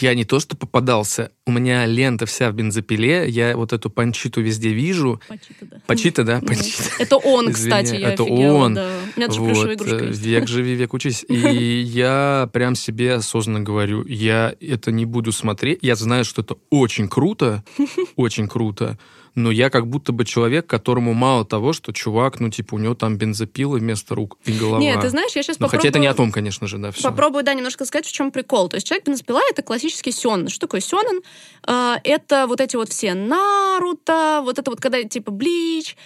Я 0.00 0.14
не 0.14 0.24
то 0.24 0.40
что 0.40 0.56
попадался, 0.56 1.30
у 1.46 1.52
меня 1.52 1.86
лента 1.86 2.26
вся 2.26 2.50
в 2.50 2.54
бензопиле, 2.54 3.28
я 3.28 3.56
вот 3.56 3.72
эту 3.72 3.90
панчиту 3.90 4.40
везде 4.40 4.70
вижу. 4.70 5.20
Пачита, 5.28 5.66
да. 5.66 5.76
Пачита, 5.86 6.24
да? 6.24 6.40
Панчита. 6.40 6.82
Это 6.98 7.16
он, 7.18 7.52
кстати, 7.52 7.94
я 7.94 8.10
это 8.12 8.24
офигела, 8.24 8.56
он. 8.56 8.74
да. 8.74 8.88
У 9.14 9.20
меня 9.20 9.28
даже 9.28 9.40
Вот, 9.40 9.72
игрушка 9.72 9.96
э, 10.04 10.08
есть. 10.08 10.22
век 10.22 10.48
живи, 10.48 10.74
век 10.74 10.94
учись. 10.94 11.24
И 11.28 11.34
я 11.86 12.48
прям 12.52 12.63
себе 12.74 13.14
осознанно 13.14 13.60
говорю, 13.60 14.04
я 14.06 14.54
это 14.60 14.90
не 14.90 15.04
буду 15.04 15.32
смотреть. 15.32 15.80
Я 15.82 15.94
знаю, 15.96 16.24
что 16.24 16.42
это 16.42 16.56
очень 16.70 17.08
круто, 17.08 17.62
очень 18.16 18.48
круто, 18.48 18.98
но 19.34 19.50
я 19.50 19.68
как 19.68 19.88
будто 19.88 20.12
бы 20.12 20.24
человек, 20.24 20.66
которому 20.66 21.12
мало 21.12 21.44
того, 21.44 21.72
что 21.72 21.92
чувак, 21.92 22.38
ну, 22.40 22.50
типа, 22.50 22.76
у 22.76 22.78
него 22.78 22.94
там 22.94 23.16
бензопилы 23.16 23.80
вместо 23.80 24.14
рук 24.14 24.38
и 24.44 24.52
голова. 24.52 24.78
Нет, 24.78 25.00
ты 25.00 25.08
знаешь, 25.10 25.32
я 25.34 25.42
сейчас 25.42 25.58
Ну, 25.58 25.66
попробую... 25.66 25.80
хотя 25.80 25.88
это 25.88 25.98
не 25.98 26.06
о 26.06 26.14
том, 26.14 26.30
конечно 26.30 26.66
же, 26.66 26.78
да, 26.78 26.92
все. 26.92 27.02
Попробую, 27.02 27.42
да, 27.42 27.52
немножко 27.54 27.84
сказать, 27.84 28.06
в 28.06 28.12
чем 28.12 28.30
прикол. 28.30 28.68
То 28.68 28.76
есть 28.76 28.86
человек 28.86 29.06
бензопила— 29.06 29.40
это 29.50 29.62
классический 29.62 30.12
сёнэн. 30.12 30.48
Что 30.48 30.60
такое 30.66 30.80
сёнэн? 30.80 31.20
А, 31.64 31.98
это 32.04 32.46
вот 32.46 32.60
эти 32.60 32.76
вот 32.76 32.90
все 32.90 33.14
Наруто, 33.14 34.40
вот 34.44 34.58
это 34.58 34.70
вот 34.70 34.80
когда 34.80 35.02
типа 35.02 35.32
Блич, 35.32 35.96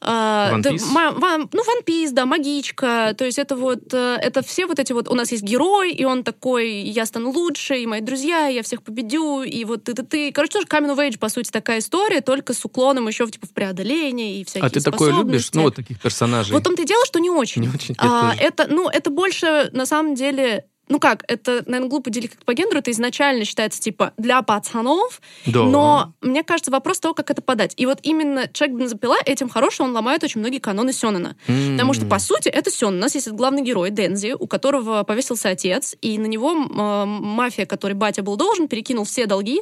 One 0.00 0.62
да, 0.62 0.70
Piece? 0.70 0.84
ма- 0.92 1.12
ва- 1.12 1.48
ну, 1.52 1.62
One 1.62 1.84
Piece, 1.84 2.12
да, 2.12 2.26
магичка. 2.26 3.14
То 3.16 3.24
есть 3.24 3.38
это 3.38 3.56
вот, 3.56 3.92
э, 3.92 4.18
это 4.20 4.42
все 4.42 4.66
вот 4.66 4.78
эти 4.78 4.92
вот... 4.92 5.08
У 5.08 5.14
нас 5.14 5.32
есть 5.32 5.42
герой, 5.42 5.92
и 5.92 6.04
он 6.04 6.22
такой, 6.22 6.70
я 6.70 7.06
стану 7.06 7.30
лучше, 7.30 7.78
и 7.78 7.86
мои 7.86 8.00
друзья, 8.00 8.48
и 8.48 8.54
я 8.54 8.62
всех 8.62 8.82
победю, 8.82 9.42
и 9.42 9.64
вот 9.64 9.84
ты-ты-ты. 9.84 10.32
Короче, 10.32 10.52
тоже 10.52 10.66
of 10.66 10.96
Age, 10.96 11.18
по 11.18 11.28
сути, 11.28 11.50
такая 11.50 11.78
история, 11.78 12.20
только 12.20 12.52
с 12.52 12.64
уклоном 12.64 13.08
еще 13.08 13.26
типа, 13.26 13.46
в 13.46 13.50
преодоление 13.50 14.40
и 14.40 14.44
всякие 14.44 14.66
А 14.66 14.70
ты 14.70 14.80
такое 14.80 15.12
любишь? 15.12 15.50
Ну, 15.54 15.62
вот 15.62 15.74
таких 15.74 16.00
персонажей. 16.00 16.52
Вот 16.52 16.64
том-то 16.64 16.82
и 16.82 16.86
дело, 16.86 17.04
что 17.06 17.18
не 17.18 17.30
очень. 17.30 17.62
Не 17.62 17.68
очень. 17.68 17.94
А, 17.98 18.34
это, 18.38 18.66
ну, 18.68 18.88
это 18.88 19.10
больше, 19.10 19.70
на 19.72 19.86
самом 19.86 20.14
деле, 20.14 20.66
ну 20.88 21.00
как, 21.00 21.24
это, 21.28 21.62
наверное, 21.66 21.88
глупо 21.88 22.10
делить 22.10 22.30
как 22.30 22.44
по 22.44 22.54
гендеру, 22.54 22.78
это 22.78 22.90
изначально 22.90 23.44
считается, 23.44 23.80
типа, 23.80 24.12
для 24.16 24.42
пацанов, 24.42 25.20
Да. 25.46 25.62
но 25.64 26.12
мне 26.20 26.42
кажется, 26.44 26.70
вопрос 26.70 27.00
того, 27.00 27.14
как 27.14 27.30
это 27.30 27.42
подать. 27.42 27.72
И 27.76 27.86
вот 27.86 27.98
именно 28.02 28.48
«Человек 28.52 28.76
бензопила» 28.78 29.16
этим 29.24 29.48
хорош, 29.48 29.74
что 29.74 29.84
он 29.84 29.92
ломает 29.92 30.22
очень 30.24 30.40
многие 30.40 30.58
каноны 30.58 30.92
Сёнэна. 30.92 31.36
Потому 31.46 31.94
что, 31.94 32.06
по 32.06 32.18
сути, 32.18 32.48
это 32.48 32.70
Сёнэн. 32.70 32.98
У 32.98 33.00
нас 33.02 33.14
есть 33.14 33.28
главный 33.28 33.62
герой, 33.62 33.90
Дензи, 33.90 34.34
у 34.38 34.46
которого 34.46 35.02
повесился 35.02 35.48
отец, 35.48 35.96
и 36.00 36.18
на 36.18 36.26
него 36.26 36.52
э, 36.52 37.04
мафия, 37.06 37.66
которой 37.66 37.94
батя 37.94 38.22
был 38.22 38.36
должен, 38.36 38.68
перекинул 38.68 39.04
все 39.04 39.26
долги, 39.26 39.60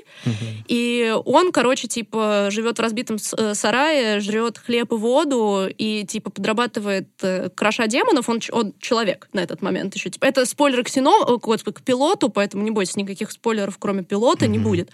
и 0.69 1.15
он, 1.25 1.53
короче, 1.53 1.89
типа, 1.89 2.49
живет 2.51 2.79
в 2.79 2.83
разбитом 2.83 3.17
э, 3.37 3.55
сарае, 3.55 4.21
жрет 4.21 4.59
хлеб 4.59 4.93
и 4.93 4.97
воду, 4.97 5.67
и, 5.69 6.05
типа, 6.07 6.31
подрабатывает 6.31 7.09
э, 7.23 7.49
кроша 7.55 7.87
демонов. 7.87 8.29
Он, 8.29 8.41
он 8.53 8.75
человек 8.81 9.29
на 9.33 9.41
этот 9.41 9.63
момент 9.63 9.95
еще. 9.95 10.11
Типа, 10.11 10.27
это 10.27 10.45
спойлеры 10.47 10.83
к, 10.83 10.89
сино, 10.89 11.14
к, 11.25 11.43
господи, 11.43 11.77
к 11.77 11.83
пилоту, 11.83 12.29
поэтому 12.29 12.63
не 12.63 12.71
бойтесь, 12.71 12.97
никаких 12.97 13.31
спойлеров, 13.31 13.79
кроме 13.79 14.03
пилота, 14.03 14.47
не 14.47 14.59
будет. 14.59 14.91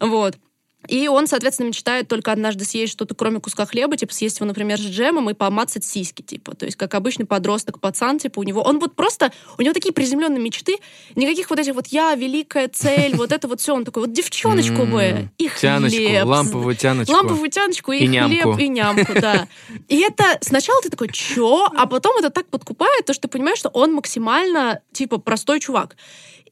Вот. 0.00 0.36
И 0.88 1.08
он, 1.08 1.26
соответственно, 1.26 1.68
мечтает 1.68 2.08
только 2.08 2.32
однажды 2.32 2.64
съесть 2.64 2.92
что-то, 2.92 3.14
кроме 3.14 3.40
куска 3.40 3.66
хлеба, 3.66 3.96
типа 3.96 4.12
съесть 4.12 4.38
его, 4.38 4.46
например, 4.46 4.78
с 4.78 4.82
джемом 4.82 5.30
и 5.30 5.34
помацать 5.34 5.84
сиськи, 5.84 6.22
типа. 6.22 6.54
То 6.54 6.66
есть, 6.66 6.76
как 6.76 6.94
обычный 6.94 7.26
подросток, 7.26 7.80
пацан, 7.80 8.18
типа, 8.18 8.40
у 8.40 8.42
него... 8.42 8.62
Он 8.62 8.78
вот 8.78 8.94
просто... 8.94 9.32
У 9.58 9.62
него 9.62 9.74
такие 9.74 9.92
приземленные 9.92 10.40
мечты, 10.40 10.76
никаких 11.14 11.50
вот 11.50 11.58
этих 11.58 11.74
вот 11.74 11.86
«я, 11.88 12.14
великая 12.14 12.68
цель», 12.68 13.16
вот 13.16 13.32
это 13.32 13.48
вот 13.48 13.60
все. 13.60 13.74
Он 13.74 13.84
такой, 13.84 14.02
вот 14.02 14.12
девчоночку 14.12 14.84
бы, 14.84 15.30
и 15.38 15.48
хлеб. 15.48 16.24
ламповую 16.24 16.76
тяночку. 16.76 17.12
Ламповую 17.12 17.50
тяночку 17.50 17.92
и, 17.92 18.06
хлеб, 18.06 18.58
и 18.58 18.68
нямку, 18.68 19.12
да. 19.14 19.48
И 19.88 20.00
это 20.00 20.38
сначала 20.40 20.80
ты 20.82 20.90
такой, 20.90 21.08
чё? 21.08 21.66
А 21.76 21.86
потом 21.86 22.16
это 22.18 22.30
так 22.30 22.46
подкупает, 22.46 23.06
то, 23.06 23.12
что 23.12 23.22
ты 23.22 23.28
понимаешь, 23.28 23.58
что 23.58 23.68
он 23.70 23.92
максимально, 23.92 24.80
типа, 24.92 25.18
простой 25.18 25.60
чувак. 25.60 25.96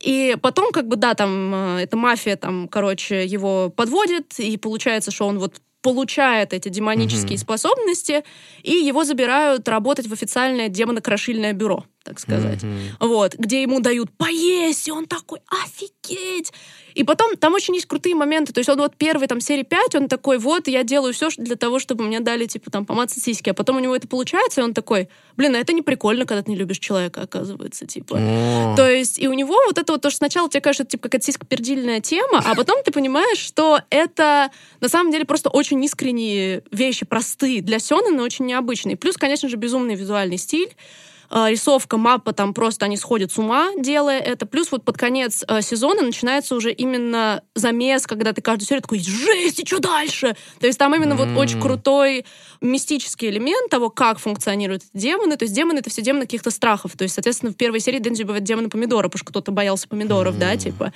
И 0.00 0.36
потом, 0.42 0.72
как 0.72 0.88
бы, 0.88 0.96
да, 0.96 1.14
там, 1.14 1.54
э, 1.78 1.82
эта 1.82 1.96
мафия, 1.96 2.36
там, 2.36 2.68
короче, 2.68 3.24
его 3.26 3.70
подводит, 3.70 4.38
и 4.38 4.56
получается, 4.56 5.10
что 5.10 5.26
он 5.26 5.38
вот 5.38 5.60
получает 5.82 6.52
эти 6.54 6.68
демонические 6.70 7.36
Мгм. 7.36 7.40
способности, 7.42 8.24
и 8.62 8.72
его 8.72 9.04
забирают 9.04 9.68
работать 9.68 10.06
в 10.06 10.12
официальное 10.12 10.68
демонокрошильное 10.68 11.52
бюро, 11.52 11.84
так 12.04 12.20
сказать. 12.20 12.62
Мгм. 12.62 12.80
Вот, 13.00 13.34
где 13.34 13.62
ему 13.62 13.80
дают 13.80 14.10
поесть, 14.16 14.86
и 14.88 14.92
он 14.92 15.06
такой, 15.06 15.40
офигеть! 15.48 16.52
И 16.94 17.02
потом 17.02 17.36
там 17.36 17.54
очень 17.54 17.74
есть 17.74 17.86
крутые 17.86 18.14
моменты. 18.14 18.52
То 18.52 18.60
есть 18.60 18.68
он 18.68 18.78
вот 18.78 18.94
первый 18.96 19.26
там 19.26 19.40
серии 19.40 19.64
5, 19.64 19.96
он 19.96 20.08
такой, 20.08 20.38
вот, 20.38 20.68
я 20.68 20.84
делаю 20.84 21.12
все 21.12 21.28
для 21.36 21.56
того, 21.56 21.80
чтобы 21.80 22.04
мне 22.04 22.20
дали, 22.20 22.46
типа, 22.46 22.70
там, 22.70 22.86
помацать 22.86 23.22
сиськи. 23.22 23.50
А 23.50 23.54
потом 23.54 23.76
у 23.76 23.80
него 23.80 23.96
это 23.96 24.06
получается, 24.06 24.60
и 24.60 24.64
он 24.64 24.74
такой, 24.74 25.08
блин, 25.36 25.56
а 25.56 25.58
это 25.58 25.72
не 25.72 25.82
прикольно, 25.82 26.24
когда 26.24 26.42
ты 26.42 26.50
не 26.50 26.56
любишь 26.56 26.78
человека, 26.78 27.22
оказывается, 27.22 27.86
типа. 27.86 28.16
О. 28.20 28.74
То 28.76 28.88
есть 28.88 29.18
и 29.18 29.26
у 29.26 29.32
него 29.32 29.56
вот 29.66 29.78
это 29.78 29.92
вот, 29.92 30.02
то, 30.02 30.10
что 30.10 30.18
сначала 30.18 30.48
тебе 30.48 30.60
кажется, 30.60 30.84
типа, 30.84 31.04
какая-то 31.04 31.26
сиськопердильная 31.26 32.00
тема, 32.00 32.42
а 32.44 32.54
потом 32.54 32.82
ты 32.84 32.92
понимаешь, 32.92 33.38
что 33.38 33.80
это 33.90 34.50
на 34.80 34.88
самом 34.88 35.10
деле 35.10 35.24
просто 35.24 35.48
очень 35.48 35.82
искренние 35.84 36.62
вещи, 36.70 37.06
простые 37.06 37.62
для 37.62 37.78
Сёнэна, 37.78 38.22
очень 38.22 38.44
необычные. 38.46 38.96
Плюс, 38.96 39.16
конечно 39.16 39.48
же, 39.48 39.56
безумный 39.56 39.94
визуальный 39.94 40.38
стиль. 40.38 40.74
Э, 41.36 41.50
рисовка, 41.50 41.96
мапа, 41.96 42.32
там 42.32 42.54
просто 42.54 42.84
они 42.84 42.96
сходят 42.96 43.32
с 43.32 43.38
ума, 43.38 43.72
делая 43.76 44.20
это. 44.20 44.46
Плюс 44.46 44.70
вот 44.70 44.84
под 44.84 44.96
конец 44.96 45.42
э, 45.48 45.62
сезона 45.62 46.02
начинается 46.02 46.54
уже 46.54 46.70
именно 46.72 47.42
замес, 47.56 48.06
когда 48.06 48.32
ты 48.32 48.40
каждую 48.40 48.68
серию 48.68 48.82
такой, 48.82 49.00
жесть, 49.00 49.58
и 49.58 49.66
что 49.66 49.80
дальше? 49.80 50.36
То 50.60 50.68
есть 50.68 50.78
там 50.78 50.94
именно 50.94 51.16
вот 51.16 51.26
М. 51.26 51.36
очень 51.36 51.60
крутой 51.60 52.24
мистический 52.60 53.30
элемент 53.30 53.68
того, 53.68 53.90
как 53.90 54.20
функционируют 54.20 54.84
демоны. 54.94 55.36
То 55.36 55.44
есть 55.44 55.56
демоны— 55.56 55.78
это 55.80 55.90
все 55.90 56.02
демоны 56.02 56.20
каких-то 56.22 56.52
страхов. 56.52 56.92
То 56.96 57.02
есть, 57.02 57.16
соответственно, 57.16 57.50
в 57.50 57.56
первой 57.56 57.80
серии 57.80 57.98
Дензи 57.98 58.22
бывает 58.22 58.44
демоны 58.44 58.68
помидора, 58.68 59.08
потому 59.08 59.18
что 59.18 59.26
кто-то 59.30 59.50
боялся 59.50 59.88
помидоров, 59.88 60.38
да, 60.38 60.56
типа. 60.56 60.92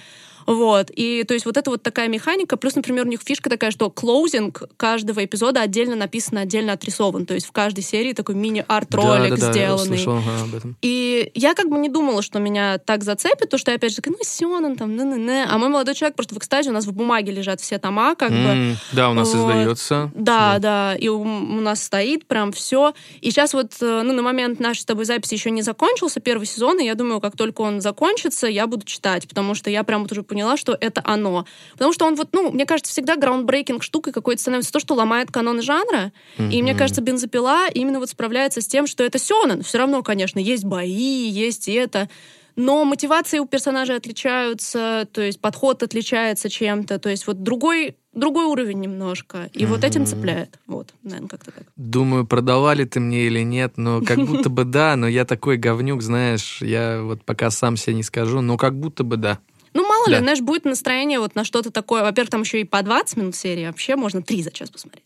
Вот. 0.48 0.90
И 0.94 1.24
то 1.24 1.34
есть 1.34 1.44
вот 1.44 1.58
это 1.58 1.68
вот 1.70 1.82
такая 1.82 2.08
механика. 2.08 2.56
Плюс, 2.56 2.74
например, 2.74 3.04
у 3.04 3.08
них 3.08 3.20
фишка 3.22 3.50
такая, 3.50 3.70
что 3.70 3.90
клоузинг 3.90 4.62
каждого 4.78 5.22
эпизода 5.22 5.60
отдельно 5.60 5.94
написан, 5.94 6.38
отдельно 6.38 6.72
отрисован. 6.72 7.26
То 7.26 7.34
есть 7.34 7.46
в 7.46 7.52
каждой 7.52 7.82
серии 7.84 8.14
такой 8.14 8.34
мини-арт-ролик 8.34 9.34
Да-да-да, 9.34 9.46
я 9.46 9.76
сделанный. 9.76 9.86
слышал 9.98 10.14
ага, 10.16 10.42
об 10.44 10.54
этом. 10.54 10.76
И 10.80 11.30
я 11.34 11.54
как 11.54 11.68
бы 11.68 11.76
не 11.76 11.90
думала, 11.90 12.22
что 12.22 12.38
меня 12.38 12.78
так 12.78 13.04
зацепит, 13.04 13.40
потому 13.40 13.58
что 13.58 13.72
я 13.72 13.76
опять 13.76 13.90
же 13.90 13.96
такая, 13.96 14.14
ну, 14.18 14.24
Сёнэн 14.24 14.76
там, 14.76 14.96
не 14.96 15.04
не 15.18 15.44
А 15.44 15.58
мой 15.58 15.68
молодой 15.68 15.94
человек 15.94 16.16
просто 16.16 16.34
в 16.34 16.38
экстазе, 16.38 16.70
у 16.70 16.72
нас 16.72 16.86
в 16.86 16.92
бумаге 16.92 17.30
лежат 17.30 17.60
все 17.60 17.78
тома, 17.78 18.14
как 18.14 18.30
бы. 18.30 18.36
М, 18.36 18.76
Да, 18.92 19.10
у 19.10 19.12
нас 19.12 19.34
Вот. 19.34 19.40
издается. 19.50 20.10
Да, 20.14 20.58
да, 20.58 20.96
и 20.96 21.08
у, 21.08 21.20
у 21.20 21.60
нас 21.60 21.82
стоит 21.82 22.26
прям 22.26 22.52
все. 22.52 22.94
И 23.20 23.30
сейчас 23.30 23.52
вот, 23.52 23.72
э, 23.82 24.02
ну, 24.02 24.14
на 24.14 24.22
момент 24.22 24.60
нашей 24.60 24.80
с 24.80 24.84
тобой 24.86 25.04
записи 25.04 25.34
еще 25.34 25.50
не 25.50 25.60
закончился 25.60 26.20
первый 26.20 26.46
сезон, 26.46 26.80
и 26.80 26.84
я 26.86 26.94
думаю, 26.94 27.20
как 27.20 27.36
только 27.36 27.60
он 27.60 27.82
закончится, 27.82 28.46
я 28.46 28.66
буду 28.66 28.86
читать, 28.86 29.28
потому 29.28 29.54
что 29.54 29.68
я 29.68 29.82
прям 29.82 30.02
вот 30.02 30.12
уже 30.12 30.22
поняла, 30.38 30.56
что 30.56 30.76
это 30.80 31.02
оно. 31.04 31.46
Потому 31.72 31.92
что 31.92 32.06
он 32.06 32.14
вот, 32.14 32.28
ну, 32.32 32.52
мне 32.52 32.64
кажется, 32.64 32.92
всегда 32.92 33.16
граундбрейкинг 33.16 33.82
штукой 33.82 34.12
какой-то 34.12 34.40
становится 34.40 34.72
то, 34.72 34.78
что 34.78 34.94
ломает 34.94 35.32
каноны 35.32 35.62
жанра, 35.62 36.12
и 36.38 36.62
мне 36.62 36.74
кажется, 36.74 37.02
бензопила 37.02 37.66
именно 37.68 37.98
вот 37.98 38.10
справляется 38.10 38.60
с 38.60 38.68
тем, 38.68 38.86
что 38.86 39.02
это 39.02 39.18
Сёнэн. 39.18 39.62
Все 39.62 39.78
равно, 39.78 40.02
конечно, 40.04 40.38
есть 40.38 40.64
бои, 40.64 41.28
есть 41.28 41.68
это. 41.68 42.08
Но 42.54 42.84
мотивации 42.84 43.38
у 43.38 43.46
персонажей 43.46 43.96
отличаются, 43.96 45.06
то 45.12 45.20
есть 45.20 45.40
подход 45.40 45.84
отличается 45.84 46.48
чем-то, 46.50 46.98
то 46.98 47.08
есть 47.08 47.28
вот 47.28 47.44
другой, 47.44 47.96
другой 48.12 48.46
уровень 48.46 48.80
немножко. 48.80 49.48
И 49.54 49.64
вот 49.64 49.84
этим 49.84 50.06
цепляет. 50.06 50.58
Вот, 50.66 50.92
наверное, 51.04 51.28
как-то 51.28 51.52
так. 51.52 51.64
Думаю, 51.76 52.26
продавали 52.26 52.82
ты 52.82 52.98
мне 52.98 53.26
или 53.26 53.44
нет, 53.44 53.74
но 53.76 54.02
как 54.02 54.18
будто 54.18 54.48
бы 54.50 54.64
да, 54.64 54.96
но 54.96 55.06
я 55.06 55.24
такой 55.24 55.56
говнюк, 55.56 56.02
знаешь, 56.02 56.58
я 56.60 57.00
вот 57.00 57.24
пока 57.24 57.50
сам 57.50 57.76
себе 57.76 57.94
не 57.94 58.02
скажу, 58.02 58.40
но 58.40 58.56
как 58.56 58.74
будто 58.74 59.04
бы 59.04 59.16
да. 59.16 59.38
Ну, 59.74 59.86
мало 59.86 60.06
Да. 60.06 60.12
ли, 60.12 60.18
знаешь, 60.18 60.40
будет 60.40 60.64
настроение 60.64 61.18
вот 61.20 61.34
на 61.34 61.44
что-то 61.44 61.70
такое. 61.70 62.02
Во-первых, 62.02 62.30
там 62.30 62.42
еще 62.42 62.60
и 62.60 62.64
по 62.64 62.82
20 62.82 63.16
минут 63.16 63.36
серии, 63.36 63.66
вообще 63.66 63.96
можно 63.96 64.22
3 64.22 64.42
за 64.42 64.50
час 64.50 64.70
посмотреть. 64.70 65.04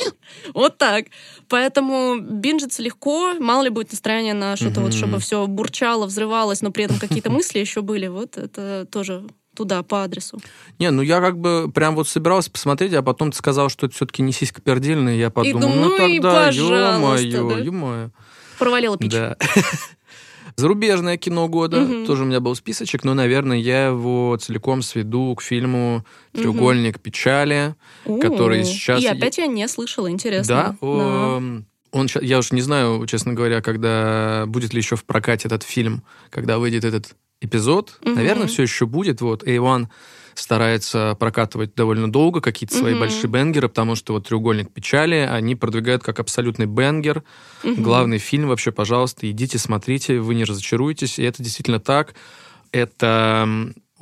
Вот 0.55 0.77
так. 0.79 1.07
Поэтому 1.49 2.19
бинжиться 2.19 2.83
легко, 2.83 3.35
мало 3.39 3.63
ли 3.63 3.69
будет 3.71 3.93
настроение 3.93 4.35
на 4.35 4.57
что-то 4.57 4.81
вот, 4.81 4.93
чтобы 4.93 5.19
все 5.21 5.47
бурчало, 5.47 6.07
взрывалось, 6.07 6.63
но 6.63 6.71
при 6.73 6.85
этом 6.85 6.99
какие-то 6.99 7.31
мысли 7.39 7.59
еще 7.61 7.81
были. 7.83 8.09
Вот 8.09 8.37
это 8.37 8.87
тоже 8.91 9.25
туда, 9.55 9.83
по 9.83 10.03
адресу. 10.03 10.41
Не, 10.79 10.91
ну 10.91 11.03
я 11.03 11.21
как 11.21 11.39
бы 11.39 11.71
прям 11.73 11.95
вот 11.95 12.09
собирался 12.09 12.51
посмотреть, 12.51 12.93
а 12.95 13.03
потом 13.03 13.31
ты 13.31 13.37
сказал, 13.39 13.69
что 13.69 13.87
это 13.87 13.95
все-таки 13.95 14.23
не 14.23 14.33
сиська 14.33 14.61
пердельная, 14.63 15.15
я 15.15 15.31
подумал, 15.31 15.61
думаю, 15.61 15.81
ну 15.81 15.89
ну 15.99 16.07
и 16.09 16.17
тогда, 16.21 16.47
пожалуйста, 16.47 17.23
ё-моё, 17.27 17.55
да. 17.57 17.59
ё-моё. 17.63 18.11
Провалила. 18.59 18.97
Да. 18.99 19.37
Зарубежное 20.57 21.17
кино 21.17 21.49
года. 21.49 21.81
Мгм. 21.81 22.07
Тоже 22.07 22.23
у 22.23 22.27
меня 22.27 22.41
был 22.41 22.55
списочек, 22.55 23.05
но, 23.05 23.15
наверное, 23.15 23.57
я 23.57 23.87
его 23.87 24.37
целиком 24.41 24.83
сведу 24.83 25.35
к 25.35 25.43
фильму 25.43 26.05
«Треугольник 26.33 27.01
печали», 27.01 27.75
который 28.05 28.61
О, 28.61 28.65
сейчас... 28.65 29.03
И 29.03 29.07
опять 29.07 29.39
я 29.39 29.47
не 29.47 29.67
слышала, 29.69 30.11
интересно. 30.11 30.77
Да, 30.81 30.87
о, 30.87 31.43
он, 31.93 32.09
ща- 32.09 32.23
я 32.23 32.39
уж 32.39 32.53
не 32.53 32.63
знаю, 32.63 33.07
честно 33.07 33.35
говоря, 33.35 33.61
когда 33.61 34.45
будет 34.47 34.73
ли 34.73 34.79
еще 34.79 34.97
в 34.97 35.05
прокате 35.05 35.49
этот 35.49 35.63
фильм, 35.63 36.03
когда 36.31 36.59
выйдет 36.59 36.85
этот 36.85 37.15
эпизод. 37.41 37.99
Мгм. 38.03 38.15
Наверное, 38.15 38.47
все 38.47 38.63
еще 38.63 38.87
будет. 38.87 39.21
Вот 39.21 39.43
A1 39.43 39.89
старается 40.35 41.16
прокатывать 41.18 41.74
довольно 41.74 42.11
долго 42.11 42.41
какие-то 42.41 42.76
свои 42.76 42.93
Мгм. 42.93 43.01
большие 43.01 43.30
бенгеры, 43.30 43.68
потому 43.68 43.95
что 43.95 44.14
вот 44.14 44.28
«Треугольник 44.28 44.70
печали» 44.72 45.16
они 45.16 45.55
продвигают 45.57 46.03
как 46.03 46.20
абсолютный 46.20 46.66
бенгер. 46.66 47.22
Мгм. 47.62 47.83
Главный 47.83 48.18
фильм 48.18 48.49
вообще, 48.49 48.72
пожалуйста, 48.72 49.30
идите, 49.30 49.59
смотрите, 49.59 50.18
вы 50.20 50.35
не 50.35 50.45
разочаруетесь. 50.45 51.18
И 51.18 51.22
это 51.22 51.43
действительно 51.43 51.80
так. 51.80 52.14
Это 52.72 53.49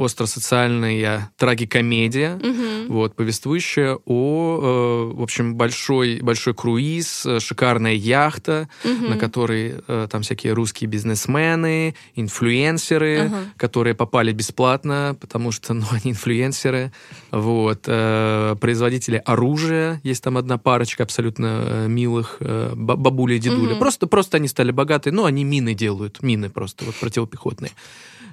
остросоциальная 0.05 1.31
трагикомедия, 1.37 2.37
Мгм. 2.37 2.89
вот, 2.93 3.15
повествующая 3.15 3.99
о, 4.07 5.11
э, 5.13 5.17
в 5.17 5.23
общем, 5.23 5.55
большой, 5.55 6.21
большой 6.21 6.55
круиз, 6.55 7.27
э, 7.27 7.41
шикарная 7.41 7.93
яхта, 7.95 8.69
Мгм. 8.85 9.11
на 9.11 9.17
которой 9.19 9.75
э, 9.87 10.09
там 10.11 10.23
всякие 10.23 10.53
русские 10.55 10.89
бизнесмены, 10.89 11.95
инфлюенсеры, 12.15 13.27
Ага. 13.27 13.45
которые 13.57 13.95
попали 13.95 14.33
бесплатно, 14.33 15.17
потому 15.21 15.53
что, 15.53 15.75
ну, 15.75 15.85
они 15.93 16.13
инфлюенсеры, 16.13 16.93
вот, 17.31 17.85
э, 17.87 18.57
производители 18.61 19.23
оружия, 19.25 20.01
есть 20.03 20.23
там 20.25 20.37
одна 20.37 20.59
парочка 20.59 21.03
абсолютно 21.03 21.63
э, 21.67 21.87
милых, 21.89 22.37
э, 22.41 22.73
ба- 22.75 22.97
бабуля 22.97 23.37
и 23.37 23.39
дедуля, 23.39 23.71
Мгм. 23.73 23.79
просто, 23.79 24.07
просто 24.07 24.37
они 24.39 24.49
стали 24.49 24.71
богатые, 24.73 25.13
ну, 25.13 25.25
они 25.25 25.45
мины 25.45 25.75
делают, 25.75 26.23
мины 26.23 26.49
просто, 26.49 26.85
вот, 26.85 26.95
противопехотные. 26.97 27.73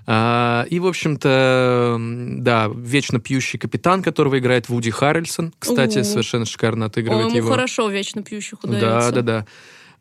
А, 0.09 0.65
и, 0.69 0.79
в 0.79 0.87
общем-то, 0.87 1.97
да, 1.99 2.71
вечно 2.73 3.19
пьющий 3.19 3.59
капитан, 3.59 4.01
которого 4.01 4.39
играет 4.39 4.69
Вуди 4.69 4.89
Харрельсон, 4.89 5.53
кстати, 5.59 5.99
У. 5.99 6.03
совершенно 6.05 6.45
шикарно 6.45 6.85
отыгрывает 6.85 7.27
ему 7.27 7.35
его. 7.37 7.49
хорошо 7.49 7.89
вечно 7.89 8.23
пьющих 8.23 8.59
Да, 8.63 8.69
удается. 8.69 9.11
да, 9.11 9.21
да. 9.21 9.45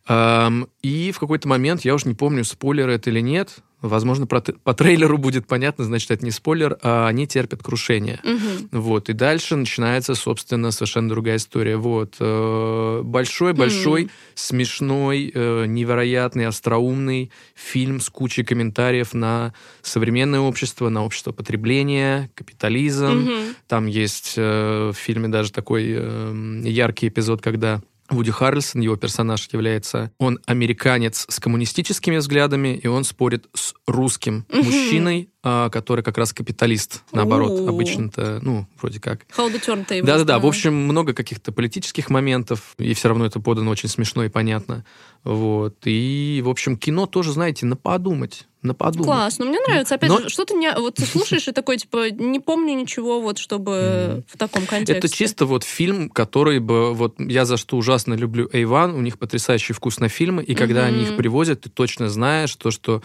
И 0.09 1.11
в 1.13 1.19
какой-то 1.19 1.49
момент, 1.49 1.85
я 1.85 1.95
уже 1.95 2.07
не 2.09 2.15
помню, 2.15 2.45
спойлер 2.45 2.89
это 2.89 3.11
или 3.11 3.21
нет, 3.21 3.57
возможно, 3.83 4.27
про 4.27 4.41
по 4.41 4.73
трейлеру 4.75 5.19
будет 5.19 5.47
понятно, 5.47 5.85
значит, 5.85 6.11
это 6.11 6.25
не 6.25 6.31
спойлер, 6.31 6.79
а 6.83 7.09
они 7.09 7.27
терпят 7.27 7.63
крушение. 7.63 8.21
Мгм. 8.23 8.69
Вот, 8.73 9.09
и 9.09 9.13
дальше 9.13 9.57
начинается, 9.57 10.15
собственно, 10.15 10.71
совершенно 10.71 11.09
другая 11.09 11.37
история. 11.37 11.77
Вот, 11.77 12.17
э, 12.21 13.01
большой-большой, 13.05 14.05
М. 14.05 14.11
смешной, 14.35 15.31
э, 15.35 15.67
невероятный, 15.67 16.47
остроумный 16.47 17.31
фильм 17.55 18.01
с 18.01 18.09
кучей 18.09 18.45
комментариев 18.45 19.13
на 19.13 19.53
современное 19.83 20.41
общество, 20.41 20.89
на 20.89 21.05
общество 21.05 21.33
потребления, 21.33 22.31
капитализм. 22.35 23.07
Мгм. 23.07 23.55
Там 23.67 23.87
есть 23.87 24.35
э, 24.37 24.93
в 24.95 24.97
фильме 24.97 25.29
даже 25.29 25.53
такой 25.53 25.87
э, 25.89 26.61
яркий 26.65 27.09
эпизод, 27.09 27.43
когда 27.43 27.83
Вуди 28.09 28.31
Харрельсон, 28.31 28.81
его 28.81 28.97
персонаж 28.97 29.49
является, 29.53 30.13
он 30.19 30.39
американец 30.47 31.27
с 31.29 31.41
коммунистическими 31.41 32.17
взглядами, 32.17 32.77
и 32.77 32.87
он 32.87 33.05
спорит 33.05 33.47
с 33.55 33.75
русским 33.87 34.47
мужчиной, 34.53 35.31
который 35.71 36.03
как 36.03 36.19
раз 36.19 36.33
капиталист, 36.33 37.05
наоборот, 37.13 37.69
обычно-то, 37.69 38.41
ну, 38.43 38.67
вроде 38.81 39.01
как. 39.01 39.27
How 39.37 39.53
the 39.53 39.63
turn 39.65 39.87
tables, 39.87 40.05
Да-да-да, 40.05 40.39
в 40.39 40.47
общем, 40.47 40.75
много 40.75 41.13
каких-то 41.13 41.53
политических 41.53 42.11
моментов, 42.11 42.75
и 42.79 42.95
все 42.95 43.09
равно 43.09 43.27
это 43.27 43.39
подано 43.39 43.71
очень 43.71 43.89
смешно 43.89 44.25
и 44.25 44.29
понятно. 44.29 44.85
Вот. 45.23 45.77
И, 45.85 46.41
в 46.45 46.49
общем, 46.49 46.77
кино 46.77 47.07
тоже, 47.07 47.33
знаете, 47.33 47.67
на 47.67 47.77
подумать. 47.77 48.47
На 48.63 48.75
подумать. 48.75 49.07
Класс, 49.07 49.39
но 49.39 49.45
мне 49.45 49.59
нравится. 49.67 49.97
Опять 49.97 50.11
Но- 50.11 50.21
же, 50.21 50.29
что-то 50.29 50.55
не... 50.55 50.73
Вот 50.73 50.97
ты 50.97 51.05
слушаешь 51.05 51.47
и 51.47 51.53
такой, 51.53 51.79
типа, 51.79 52.11
не 52.11 52.41
помню 52.41 52.75
ничего, 52.75 53.21
вот, 53.21 53.39
чтобы 53.39 54.25
в 54.29 54.37
таком 54.39 54.67
контексте. 54.67 54.95
Это 54.95 55.09
чисто 55.09 55.47
вот 55.47 55.63
фильм, 55.63 56.11
который 56.11 56.59
бы... 56.59 56.95
Вот 56.95 57.17
я 57.19 57.45
за 57.45 57.57
что 57.57 57.77
ужасно 57.77 58.15
люблю 58.15 58.49
Эйван, 58.53 58.95
у 58.95 59.01
них 59.01 59.19
потрясающий 59.19 59.73
вкус 59.73 59.99
на 60.01 60.09
фильмы, 60.09 60.43
и 60.43 60.55
когда 60.55 60.87
они 60.87 61.03
их 61.03 61.17
привозят, 61.17 61.61
ты 61.63 61.71
точно 61.71 62.09
знаешь 62.09 62.55
то, 62.57 62.71
что 62.71 63.03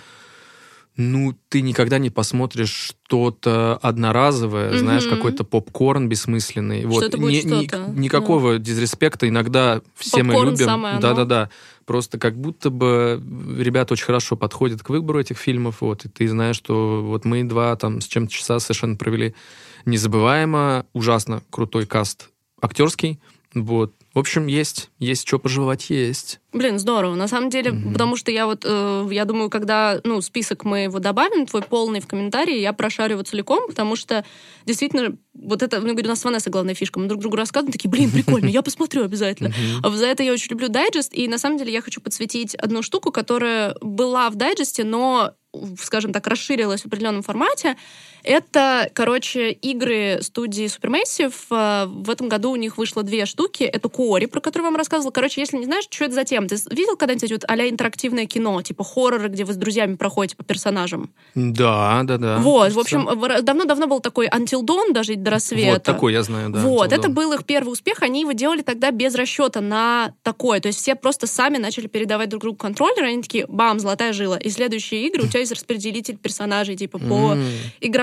ну, 1.01 1.35
ты 1.49 1.61
никогда 1.61 1.97
не 1.97 2.09
посмотришь 2.09 2.69
что-то 2.71 3.77
одноразовое, 3.81 4.77
знаешь, 4.77 5.05
Мгм. 5.05 5.15
какой-то 5.15 5.43
попкорн 5.43 6.07
бессмысленный. 6.07 6.85
Вот. 6.85 7.03
это 7.03 7.17
будет 7.17 7.45
Ни- 7.45 7.49
ни- 7.65 7.99
никакого 7.99 8.59
дизреспекта. 8.59 9.27
Иногда 9.27 9.81
все 9.95 10.23
мы 10.23 10.33
Попкорн 10.33 10.51
любим. 10.51 10.65
самое 10.65 10.91
оно. 10.93 11.01
Да-да-да. 11.01 11.49
Просто 11.85 12.17
как 12.19 12.37
будто 12.39 12.69
бы 12.69 13.21
ребята 13.57 13.93
очень 13.93 14.05
хорошо 14.05 14.35
подходят 14.37 14.83
к 14.83 14.89
выбору 14.89 15.19
этих 15.19 15.37
фильмов. 15.37 15.77
Вот, 15.81 16.05
и 16.05 16.09
ты 16.09 16.27
знаешь, 16.27 16.55
что 16.55 17.01
вот 17.03 17.25
мы 17.25 17.43
два 17.43 17.75
там 17.75 17.99
с 18.01 18.05
чем-то 18.07 18.31
часа 18.31 18.59
совершенно 18.59 18.95
провели 18.95 19.33
незабываемо. 19.85 20.85
Ужасно 20.93 21.41
крутой 21.49 21.85
каст 21.85 22.29
актерский. 22.61 23.19
Вот. 23.53 23.93
В 24.13 24.19
общем, 24.19 24.47
есть. 24.47 24.89
Есть 24.99 25.25
что 25.25 25.39
пожевать, 25.39 25.89
есть. 25.89 26.41
Блин, 26.51 26.79
здорово. 26.79 27.15
На 27.15 27.29
самом 27.29 27.49
деле, 27.49 27.71
Мгм. 27.71 27.93
потому 27.93 28.17
что 28.17 28.29
я 28.29 28.45
вот, 28.45 28.65
э, 28.67 29.07
я 29.09 29.23
думаю, 29.23 29.49
когда, 29.49 30.01
ну, 30.03 30.19
список 30.21 30.65
мы 30.65 30.79
его 30.79 30.99
добавим, 30.99 31.45
твой 31.45 31.61
полный 31.61 32.01
в 32.01 32.07
комментарии, 32.07 32.59
я 32.59 32.73
прошарю 32.73 33.13
его 33.13 33.23
целиком, 33.23 33.67
потому 33.67 33.95
что 33.95 34.25
действительно, 34.65 35.15
вот 35.33 35.63
это, 35.63 35.79
ну, 35.79 35.93
говорю, 35.93 36.07
у 36.07 36.09
нас 36.09 36.19
с 36.19 36.25
Ванессой 36.25 36.51
главная 36.51 36.73
фишка. 36.75 36.99
Мы 36.99 37.07
друг 37.07 37.21
другу 37.21 37.37
рассказываем, 37.37 37.71
такие, 37.71 37.89
блин, 37.89 38.11
прикольно, 38.11 38.47
я 38.49 38.61
посмотрю 38.61 39.05
обязательно. 39.05 39.49
Мгм. 39.49 39.85
А 39.85 39.89
За 39.91 40.07
это 40.07 40.23
я 40.23 40.33
очень 40.33 40.51
люблю 40.51 40.67
дайджест, 40.67 41.13
и 41.13 41.29
на 41.29 41.37
самом 41.37 41.57
деле 41.57 41.71
я 41.71 41.81
хочу 41.81 42.01
подсветить 42.01 42.53
одну 42.55 42.81
штуку, 42.81 43.11
которая 43.13 43.75
была 43.79 44.29
в 44.29 44.35
дайджесте, 44.35 44.83
но 44.83 45.35
скажем 45.81 46.13
так, 46.13 46.27
расширилась 46.27 46.81
в 46.81 46.85
определенном 46.85 47.23
формате. 47.23 47.75
Это, 48.23 48.89
короче, 48.93 49.51
игры 49.51 50.19
студии 50.21 50.65
Supermassive. 50.65 51.33
Э, 51.49 51.85
В 51.87 52.09
этом 52.09 52.29
году 52.29 52.51
у 52.51 52.55
них 52.55 52.77
вышло 52.77 53.03
две 53.03 53.25
штуки. 53.25 53.63
Это 53.63 53.89
Кори, 53.89 54.25
про 54.25 54.39
которую 54.39 54.67
вам 54.69 54.75
рассказывала. 54.75 55.11
Короче, 55.11 55.41
если 55.41 55.57
не 55.57 55.65
знаешь, 55.65 55.85
что 55.89 56.05
это 56.05 56.13
за 56.13 56.23
тема, 56.23 56.47
ты 56.47 56.55
видел 56.69 56.95
когда-нибудь 56.95 57.31
вот 57.31 57.43
а 57.47 57.55
интерактивное 57.67 58.25
кино, 58.25 58.61
типа 58.61 58.83
хорроры, 58.83 59.29
где 59.29 59.45
вы 59.45 59.53
с 59.53 59.57
друзьями 59.57 59.95
проходите 59.95 60.35
по 60.35 60.43
персонажам? 60.43 61.11
Да, 61.35 62.01
да, 62.03 62.17
да. 62.17 62.37
вот, 62.37 62.71
в 62.73 62.79
общем, 62.79 63.07
давно-давно 63.43 63.87
был 63.87 63.99
такой 63.99 64.27
Until 64.27 64.61
Dawn, 64.63 64.93
даже 64.93 65.15
до 65.15 65.31
рассвета. 65.31 65.73
Вот 65.73 65.83
такой 65.83 66.13
я 66.13 66.23
знаю, 66.23 66.49
да. 66.49 66.59
Вот, 66.59 66.91
это 66.91 67.09
был 67.09 67.33
их 67.33 67.45
первый 67.45 67.69
успех. 67.69 68.01
Они 68.01 68.21
его 68.21 68.31
делали 68.31 68.61
тогда 68.61 68.91
без 68.91 69.15
расчета 69.15 69.61
на 69.61 70.13
такое. 70.23 70.59
То 70.59 70.67
есть 70.67 70.79
все 70.79 70.95
просто 70.95 71.27
сами 71.27 71.57
начали 71.57 71.87
передавать 71.87 72.29
друг 72.29 72.41
другу 72.41 72.57
контроллеры. 72.57 73.07
Они 73.07 73.21
такие, 73.21 73.45
бам, 73.47 73.79
золотая 73.79 74.13
жила. 74.13 74.37
И 74.37 74.49
следующие 74.49 75.07
игры 75.07 75.23
у 75.23 75.27
тебя 75.29 75.39
есть 75.39 75.51
распределитель 75.51 76.17
персонажей, 76.17 76.75
типа 76.75 76.99
по 76.99 77.33
М. 77.33 77.45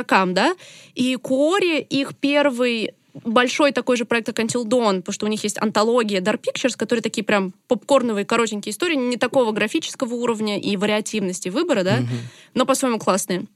игрокам, 0.09 0.35
да. 0.35 0.55
И 0.95 1.17
Кори, 1.17 1.81
их 1.81 2.15
первый 2.17 2.95
большой 3.25 3.73
такой 3.73 3.97
же 3.97 4.05
проект, 4.05 4.27
как 4.27 4.39
Until 4.39 4.65
Dawn, 4.65 4.99
потому 4.99 5.13
что 5.13 5.27
у 5.27 5.29
них 5.29 5.43
есть 5.43 5.59
антология 5.61 6.21
Dark 6.21 6.41
Pictures, 6.41 6.77
которые 6.77 7.03
такие 7.03 7.25
прям 7.25 7.53
попкорновые, 7.67 8.25
коротенькие 8.25 8.73
истории, 8.73 8.95
не 8.95 9.17
такого 9.17 9.51
графического 9.53 10.15
уровня 10.15 10.59
и 10.59 10.77
вариативности 10.77 11.49
выбора, 11.49 11.83
да, 11.83 11.97
Мгм. 11.97 12.09
но 12.55 12.65
по-своему 12.65 12.99
классные. 12.99 13.47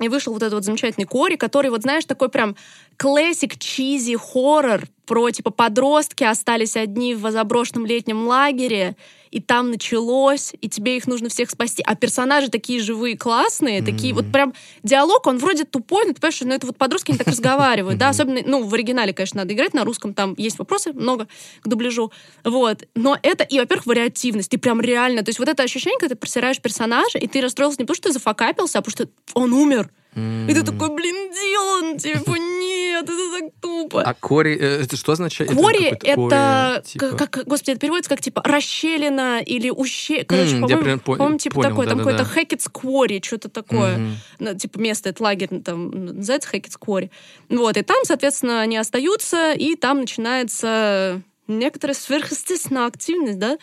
И 0.00 0.08
вышел 0.08 0.32
вот 0.32 0.42
этот 0.42 0.54
вот 0.54 0.64
замечательный 0.64 1.06
Кори, 1.06 1.36
который, 1.36 1.70
вот 1.70 1.82
знаешь, 1.82 2.04
такой 2.04 2.28
прям 2.28 2.56
классик 2.96 3.58
чизи 3.58 4.16
хоррор 4.16 4.82
про, 5.10 5.28
типа, 5.32 5.50
подростки 5.50 6.22
остались 6.22 6.76
одни 6.76 7.16
в 7.16 7.28
заброшенном 7.32 7.84
летнем 7.84 8.28
лагере, 8.28 8.94
и 9.32 9.40
там 9.40 9.72
началось, 9.72 10.52
и 10.60 10.68
тебе 10.68 10.96
их 10.96 11.08
нужно 11.08 11.28
всех 11.28 11.50
спасти. 11.50 11.82
А 11.84 11.96
персонажи 11.96 12.48
такие 12.48 12.80
живые, 12.80 13.16
классные, 13.16 13.82
такие 13.82 14.14
вот 14.14 14.30
прям 14.30 14.54
диалог, 14.84 15.26
он 15.26 15.38
вроде 15.38 15.64
тупой, 15.64 16.04
но 16.04 16.12
ты 16.12 16.20
понимаешь, 16.20 16.36
что 16.36 16.46
ну, 16.46 16.54
это 16.54 16.68
вот 16.68 16.76
подростки 16.76 17.10
не 17.10 17.18
так 17.18 17.26
разговаривают, 17.26 17.98
да, 17.98 18.10
особенно, 18.10 18.40
ну, 18.46 18.62
в 18.62 18.72
оригинале, 18.72 19.12
конечно, 19.12 19.38
надо 19.38 19.52
играть 19.52 19.74
на 19.74 19.82
русском, 19.82 20.14
там 20.14 20.36
есть 20.38 20.60
вопросы 20.60 20.92
много 20.92 21.26
к 21.60 21.66
дубляжу, 21.66 22.12
вот, 22.44 22.86
но 22.94 23.18
это, 23.20 23.42
и, 23.42 23.58
во-первых, 23.58 23.86
вариативность, 23.86 24.50
ты 24.50 24.58
прям 24.58 24.80
реально, 24.80 25.24
то 25.24 25.30
есть 25.30 25.40
вот 25.40 25.48
это 25.48 25.64
ощущение, 25.64 25.98
когда 25.98 26.14
ты 26.14 26.20
просираешь 26.20 26.60
персонажа, 26.60 27.18
и 27.18 27.26
ты 27.26 27.40
расстроился 27.40 27.80
не 27.80 27.84
потому, 27.84 27.96
что 27.96 28.10
ты 28.10 28.12
зафакапился, 28.12 28.78
а 28.78 28.82
потому 28.82 28.92
что 28.92 29.08
он 29.34 29.52
умер, 29.52 29.90
и 30.14 30.54
ты 30.54 30.62
такой, 30.64 30.90
блин, 30.94 31.30
Дилан, 31.32 31.98
типа, 31.98 32.36
нет, 32.36 33.04
это 33.04 33.40
так 33.40 33.52
тупо. 33.60 34.02
А 34.02 34.14
Кори, 34.14 34.56
э, 34.58 34.82
это 34.82 34.96
что 34.96 35.12
означает? 35.12 35.52
Кори 35.52 35.90
какой-то 35.90 36.02
это, 36.08 36.82
Кори, 36.82 36.82
типа? 36.84 37.16
как, 37.16 37.44
господи, 37.46 37.70
это 37.70 37.80
переводится 37.80 38.10
как 38.10 38.20
типа 38.20 38.42
расщелина 38.44 39.40
или 39.40 39.70
уще... 39.70 40.24
Короче, 40.24 40.56
я 40.56 40.76
по-моему, 40.76 41.00
по- 41.00 41.14
по-моему, 41.14 41.38
типа 41.38 41.54
понял, 41.56 41.70
такое, 41.70 41.86
там 41.86 41.98
да-да-да. 41.98 42.18
какой-то 42.18 42.34
Хэкетс 42.34 42.68
Квори, 42.68 43.20
что-то 43.22 43.48
такое. 43.48 43.98
Мгм. 43.98 44.16
Ну, 44.40 44.54
типа 44.54 44.78
место, 44.78 45.10
это 45.10 45.22
лагерь, 45.22 45.48
ну, 45.50 45.60
там 45.62 45.90
называется 46.16 46.48
Хэкетс 46.48 46.76
Квори. 46.76 47.10
Вот, 47.48 47.76
и 47.76 47.82
там, 47.82 47.98
соответственно, 48.04 48.60
они 48.62 48.76
остаются, 48.76 49.52
и 49.52 49.76
там 49.76 50.00
начинается 50.00 51.22
некоторая 51.46 51.94
сверхъестественная 51.94 52.86
активность, 52.86 53.38
да? 53.38 53.58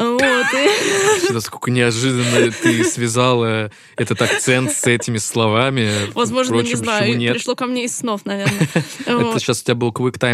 Вот, 0.00 0.22
и- 0.22 1.18
Всегда 1.24 1.40
сколько 1.40 1.70
неожиданно 1.70 2.50
ты 2.62 2.84
связала 2.84 3.70
этот 3.96 4.22
акцент 4.22 4.72
с 4.72 4.84
этими 4.86 5.18
словами. 5.18 5.90
возможно, 6.14 6.54
Впрочем, 6.54 6.70
не 6.70 6.76
знаю, 6.76 7.18
нет? 7.18 7.34
пришло 7.34 7.54
ко 7.54 7.66
мне 7.66 7.84
из 7.84 7.96
снов, 7.96 8.24
наверное. 8.24 8.66
Это 9.06 9.38
сейчас 9.38 9.60
у 9.60 9.64
тебя 9.64 9.74
был 9.74 9.92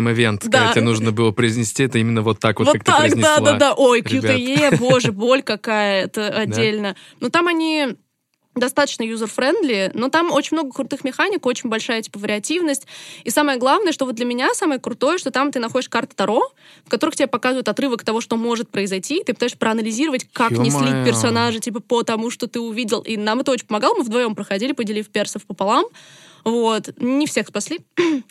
event, 0.09 0.41
Да. 0.45 0.59
когда 0.59 0.73
тебе 0.73 0.83
нужно 0.85 1.11
было 1.11 1.33
произнести 1.33 1.83
это 1.83 1.99
именно 1.99 2.23
вот 2.23 2.39
так 2.39 2.61
вот, 2.61 2.73
как 2.73 2.85
ты 2.85 2.93
произнесла. 2.93 3.41
да, 3.41 3.53
да, 3.53 3.59
да. 3.59 3.75
Ой. 3.75 4.03
QTE, 4.03 4.77
боже, 4.79 5.11
боль 5.13 5.43
какая, 5.43 6.05
это 6.05 6.29
отдельно. 6.37 6.95
Но 7.21 7.29
там 7.29 7.49
они 7.49 7.97
достаточно 8.57 9.03
user-friendly, 9.03 9.93
но 9.95 10.09
там 10.09 10.33
очень 10.33 10.57
много 10.57 10.73
крутых 10.73 11.05
механик, 11.05 11.47
очень 11.47 11.69
большая 11.69 12.03
типа 12.03 12.19
вариативность. 12.19 12.87
И 13.25 13.31
самое 13.31 13.59
главное, 13.59 13.93
что 13.93 14.07
вот 14.07 14.15
для 14.15 14.25
меня 14.25 14.55
самое 14.55 14.81
крутое, 14.81 15.19
что 15.19 15.31
там 15.31 15.53
ты 15.53 15.61
находишь 15.61 15.89
карты 15.89 16.15
Таро, 16.17 16.43
в 16.85 16.91
которых 16.91 17.17
тебе 17.17 17.27
показывают 17.27 17.69
отрывок 17.69 18.03
того, 18.03 18.21
что 18.21 18.37
может 18.37 18.71
произойти, 18.71 19.19
и 19.21 19.25
ты 19.25 19.35
пытаешься 19.35 19.59
проанализировать, 19.59 20.27
как 20.33 20.53
не 20.53 20.71
слить 20.71 20.83
Ё-моё. 20.83 21.07
персонажа, 21.07 21.61
типа, 21.61 21.81
по 21.81 22.03
тому, 22.03 22.31
что 22.31 22.47
ты 22.47 22.61
увидел. 22.61 23.01
И 23.01 23.17
нам 23.17 23.41
это 23.41 23.53
очень 23.53 23.67
помогало, 23.67 23.95
мы 23.95 24.05
вдвоем 24.05 24.35
проходили, 24.35 24.73
поделив 24.73 25.09
персов 25.09 25.45
пополам. 25.45 25.87
Вот. 26.47 26.91
Не 27.01 27.27
всех 27.27 27.49
спасли. 27.49 27.81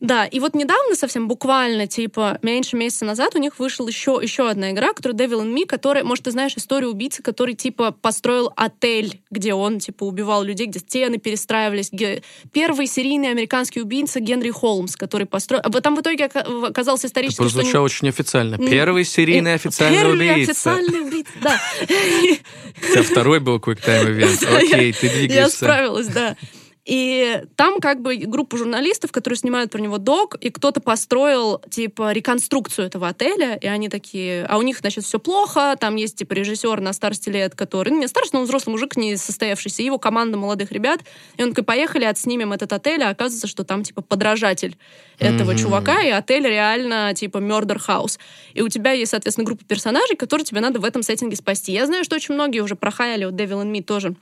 да, 0.00 0.26
и 0.26 0.38
вот 0.40 0.54
недавно, 0.54 0.94
совсем 0.94 1.26
буквально, 1.26 1.86
типа, 1.86 2.38
меньше 2.42 2.76
месяца 2.76 3.06
назад 3.06 3.34
у 3.34 3.38
них 3.38 3.58
вышла 3.58 3.88
еще, 3.88 4.20
еще 4.22 4.48
одна 4.50 4.72
игра, 4.72 4.92
которая 4.92 5.16
Devil 5.18 5.42
in 5.42 5.54
Me, 5.54 5.64
которая, 5.64 6.04
может, 6.04 6.24
ты 6.26 6.32
знаешь 6.32 6.52
историю 6.54 6.90
убийцы, 6.90 7.22
который, 7.22 7.54
типа, 7.54 7.90
построил 7.92 8.52
отель, 8.56 9.22
где 9.30 9.54
он, 9.54 9.78
типа, 9.78 10.04
убивал 10.04 10.42
людей, 10.44 10.66
где 10.66 10.80
стены 10.80 11.16
перестраивались. 11.16 11.88
Ге- 11.90 12.22
Первый 12.52 12.86
серийный 12.86 13.30
американский 13.30 13.80
убийца 13.80 14.20
Генри 14.20 14.50
Холмс, 14.50 14.94
который 14.94 15.26
построил... 15.26 15.62
А 15.64 15.70
Там 15.80 15.96
в 15.96 16.00
итоге 16.02 16.26
ока- 16.26 16.66
оказался 16.66 17.06
Это 17.06 17.12
исторически... 17.12 17.34
что 17.36 17.42
у 17.44 17.46
него- 17.46 17.54
прозвучало 17.60 17.84
очень 17.86 18.08
официально. 18.10 18.58
Первый 18.58 19.04
серийный 19.06 19.52
Э, 19.52 19.54
официальный 19.54 19.98
Первый 19.98 20.30
убийца. 20.30 20.50
официальный 20.52 21.00
убийца, 21.00 21.30
да. 21.40 21.58
У 21.88 22.92
тебя 22.92 23.02
второй 23.02 23.40
был 23.40 23.56
quick 23.56 23.80
time 23.82 24.14
event. 24.14 24.46
Окей, 24.56 24.92
ты 24.92 25.06
Я 25.06 25.12
двигаешься. 25.14 25.56
справилась, 25.56 26.08
да. 26.08 26.36
И 26.84 27.44
там 27.54 27.78
как 27.78 28.02
бы 28.02 28.16
группа 28.16 28.56
журналистов, 28.56 29.12
которые 29.12 29.38
снимают 29.38 29.70
про 29.70 29.80
него 29.80 29.98
док, 29.98 30.34
и 30.40 30.50
кто-то 30.50 30.80
построил, 30.80 31.60
типа, 31.70 32.10
реконструкцию 32.10 32.86
этого 32.86 33.08
отеля, 33.08 33.54
и 33.54 33.68
они 33.68 33.88
такие, 33.88 34.44
а 34.46 34.58
у 34.58 34.62
них, 34.62 34.78
значит, 34.78 35.04
все 35.04 35.20
плохо, 35.20 35.76
там 35.78 35.94
есть, 35.94 36.16
типа, 36.16 36.32
режиссер 36.32 36.80
на 36.80 36.92
старости 36.92 37.28
лет, 37.28 37.54
который, 37.54 37.90
ну, 37.90 38.00
не 38.00 38.08
старости, 38.08 38.34
но 38.34 38.40
он 38.40 38.46
взрослый 38.46 38.72
мужик, 38.72 38.96
не 38.96 39.16
состоявшийся, 39.16 39.82
его 39.84 39.98
команда 39.98 40.36
молодых 40.36 40.72
ребят, 40.72 41.02
и 41.36 41.44
он 41.44 41.50
такой, 41.50 41.62
поехали, 41.62 42.04
отснимем 42.04 42.52
этот 42.52 42.72
отель, 42.72 43.04
а 43.04 43.10
оказывается, 43.10 43.46
что 43.46 43.62
там, 43.62 43.84
типа, 43.84 44.02
подражатель 44.02 44.76
этого 45.20 45.52
mm-hmm. 45.52 45.58
чувака, 45.58 46.02
и 46.02 46.10
отель 46.10 46.48
реально, 46.48 47.14
типа, 47.14 47.38
Murder 47.38 47.80
House. 47.86 48.18
И 48.54 48.62
у 48.62 48.68
тебя 48.68 48.90
есть, 48.90 49.12
соответственно, 49.12 49.44
группа 49.44 49.64
персонажей, 49.64 50.16
которые 50.16 50.44
тебе 50.44 50.60
надо 50.60 50.80
в 50.80 50.84
этом 50.84 51.04
сеттинге 51.04 51.36
спасти. 51.36 51.70
Я 51.70 51.86
знаю, 51.86 52.02
что 52.02 52.16
очень 52.16 52.34
многие 52.34 52.58
уже 52.58 52.74
прохаяли, 52.74 53.24
вот 53.24 53.34
Devil 53.34 53.62
in 53.62 53.70
Me 53.70 53.84
тоже 53.84 54.16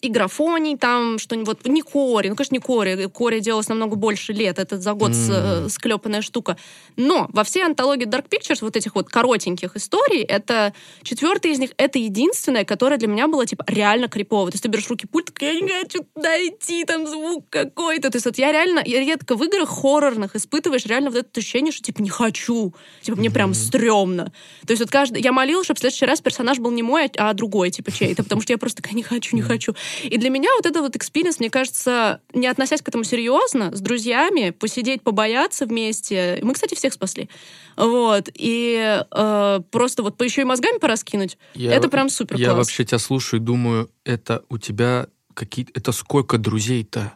и 0.00 0.08
графоний 0.08 0.76
там, 0.76 1.18
что-нибудь, 1.18 1.58
вот, 1.62 1.66
не 1.66 1.82
Кори, 1.82 2.28
ну, 2.28 2.36
конечно, 2.36 2.54
не 2.54 2.60
Кори, 2.60 3.06
Кори 3.06 3.40
делалось 3.40 3.68
намного 3.68 3.96
больше 3.96 4.32
лет, 4.32 4.58
это 4.58 4.80
за 4.80 4.94
год 4.94 5.12
mm. 5.12 5.68
склепанная 5.68 6.22
штука. 6.22 6.56
Но 6.96 7.28
во 7.32 7.44
всей 7.44 7.64
антологии 7.64 8.06
Dark 8.06 8.26
Pictures, 8.28 8.58
вот 8.60 8.76
этих 8.76 8.94
вот 8.94 9.08
коротеньких 9.08 9.76
историй, 9.76 10.22
это 10.22 10.74
четвертая 11.02 11.52
из 11.52 11.58
них, 11.58 11.70
это 11.76 11.98
единственная, 11.98 12.64
которая 12.64 12.98
для 12.98 13.08
меня 13.08 13.28
была, 13.28 13.46
типа, 13.46 13.64
реально 13.68 14.08
криповая. 14.08 14.50
То 14.50 14.54
есть 14.54 14.62
ты 14.62 14.68
берешь 14.68 14.88
руки 14.88 15.06
пульт, 15.06 15.30
я 15.40 15.54
не 15.54 15.68
хочу 15.68 16.04
туда 16.14 16.36
идти, 16.38 16.84
там 16.84 17.06
звук 17.06 17.46
какой-то. 17.50 18.10
То 18.10 18.16
есть 18.16 18.26
вот 18.26 18.38
я 18.38 18.52
реально, 18.52 18.82
я 18.84 19.00
редко 19.00 19.36
в 19.36 19.44
играх 19.44 19.68
хоррорных 19.68 20.36
испытываешь 20.36 20.86
реально 20.86 21.10
вот 21.10 21.18
это 21.18 21.40
ощущение, 21.40 21.72
что, 21.72 21.82
типа, 21.82 22.02
не 22.02 22.10
хочу, 22.10 22.74
типа, 23.02 23.18
мне 23.18 23.28
мм. 23.28 23.32
прям 23.32 23.54
стрёмно. 23.54 24.32
То 24.66 24.72
есть 24.72 24.80
вот 24.80 24.90
каждый, 24.90 25.22
я 25.22 25.32
молилась, 25.32 25.66
чтобы 25.66 25.78
в 25.78 25.80
следующий 25.80 26.06
раз 26.06 26.20
персонаж 26.20 26.58
был 26.58 26.70
не 26.70 26.82
мой, 26.82 27.10
а 27.16 27.32
другой, 27.34 27.70
типа, 27.70 27.90
чей-то, 27.92 28.22
потому 28.22 28.40
что 28.40 28.52
я 28.52 28.58
просто 28.58 28.82
такая, 28.82 28.94
не 28.94 29.02
хочу, 29.02 29.36
не 29.36 29.42
хочу. 29.42 29.74
И 30.02 30.16
для 30.16 30.30
меня 30.30 30.48
вот 30.56 30.66
это 30.66 30.80
вот 30.80 30.96
experience, 30.96 31.38
мне 31.38 31.50
кажется, 31.50 32.20
не 32.32 32.46
относясь 32.46 32.82
к 32.82 32.88
этому 32.88 33.04
серьезно, 33.04 33.74
с 33.74 33.80
друзьями, 33.80 34.50
посидеть, 34.50 35.02
побояться 35.02 35.66
вместе. 35.66 36.38
Мы, 36.42 36.54
кстати, 36.54 36.74
всех 36.74 36.92
спасли. 36.92 37.28
Вот. 37.76 38.28
И 38.34 39.04
э, 39.10 39.60
просто 39.70 40.02
вот 40.02 40.20
еще 40.22 40.42
и 40.42 40.44
мозгами 40.44 40.78
пораскинуть. 40.78 41.38
Я, 41.54 41.74
это 41.74 41.88
прям 41.88 42.08
супер 42.08 42.36
Я 42.36 42.54
вообще 42.54 42.84
тебя 42.84 42.98
слушаю 42.98 43.40
и 43.40 43.44
думаю, 43.44 43.90
это 44.04 44.44
у 44.48 44.58
тебя 44.58 45.06
какие 45.34 45.66
Это 45.74 45.92
сколько 45.92 46.38
друзей-то? 46.38 47.12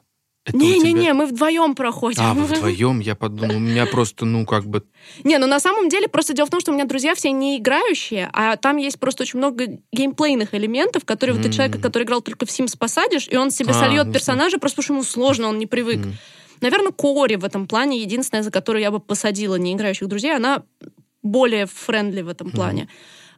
Не-не-не, 0.52 1.12
мы 1.12 1.26
вдвоем 1.26 1.74
проходим. 1.74 2.22
А, 2.22 2.34
вы 2.34 2.44
вдвоем? 2.44 3.00
Я 3.00 3.14
подумал, 3.14 3.56
у 3.56 3.58
меня 3.58 3.86
просто, 3.86 4.24
ну, 4.24 4.46
как 4.46 4.64
бы... 4.64 4.84
Не, 5.24 5.38
ну 5.38 5.46
на 5.46 5.60
самом 5.60 5.88
деле 5.88 6.08
просто 6.08 6.34
дело 6.34 6.46
в 6.46 6.50
том, 6.50 6.60
что 6.60 6.70
у 6.70 6.74
меня 6.74 6.84
друзья 6.84 7.14
все 7.14 7.32
не 7.32 7.58
играющие, 7.58 8.30
а 8.32 8.56
там 8.56 8.76
есть 8.76 8.98
просто 9.00 9.24
очень 9.24 9.38
много 9.38 9.66
геймплейных 9.92 10.54
элементов, 10.54 11.04
которые 11.04 11.34
мм. 11.34 11.38
вот 11.38 11.46
ты 11.46 11.52
человека, 11.52 11.78
который 11.78 12.04
играл 12.04 12.20
только 12.20 12.46
в 12.46 12.48
Sims, 12.48 12.76
посадишь, 12.78 13.28
и 13.28 13.36
он 13.36 13.50
себе 13.50 13.70
а, 13.70 13.74
сольет 13.74 14.12
персонажа, 14.12 14.58
просто 14.58 14.76
потому 14.76 14.84
что 14.84 14.92
ему 14.94 15.04
сложно, 15.04 15.48
он 15.48 15.58
не 15.58 15.66
привык. 15.66 15.98
Мм. 15.98 16.12
Наверное, 16.60 16.92
Quarry 16.92 17.36
в 17.36 17.44
этом 17.44 17.66
плане 17.66 18.00
единственная, 18.00 18.42
за 18.42 18.50
которую 18.50 18.82
я 18.82 18.90
бы 18.90 19.00
посадила 19.00 19.56
неиграющих 19.56 20.08
друзей, 20.08 20.34
она 20.34 20.62
более 21.22 21.66
friendly 21.66 22.22
в 22.22 22.28
этом 22.28 22.50
плане. 22.50 22.82
Мм. 22.82 22.88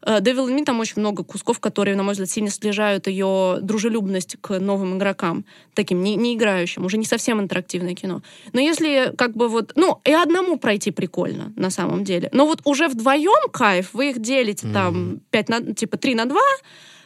Э, 0.03 0.20
Devil 0.20 0.49
in 0.49 0.59
Me 0.59 0.64
там 0.64 0.80
очень 0.80 1.01
много 1.01 1.24
кусков, 1.24 1.61
которые, 1.61 1.96
на 1.96 2.03
мой 2.03 2.12
взгляд, 2.12 2.30
сильно 2.30 2.51
снижают 2.51 3.07
ее 3.07 3.59
дружелюбность 3.62 4.36
к 4.40 4.59
новым 4.59 4.96
игрокам, 4.99 5.44
таким 5.74 6.03
не, 6.03 6.16
не 6.16 6.34
играющим, 6.34 6.84
уже 6.84 6.99
не 6.99 7.07
совсем 7.07 7.40
интерактивное 7.40 7.94
кино. 7.94 8.22
Но 8.53 8.61
если 8.61 9.12
как 9.16 9.36
бы 9.36 9.49
вот, 9.49 9.72
ну, 9.76 10.01
и 10.05 10.12
одному 10.12 10.59
пройти 10.59 10.90
прикольно, 10.90 11.53
на 11.57 11.70
самом 11.70 12.05
деле. 12.05 12.28
Но 12.32 12.46
вот 12.46 12.61
уже 12.64 12.88
вдвоем 12.88 13.51
кайф, 13.51 13.90
вы 13.92 14.11
их 14.11 14.20
делите 14.20 14.66
mm-hmm. 14.66 14.72
там 14.72 15.20
5 15.30 15.49
на, 15.49 15.74
типа 15.74 15.96
3 15.96 16.14
на 16.14 16.24
2, 16.26 16.36
э, 16.36 16.42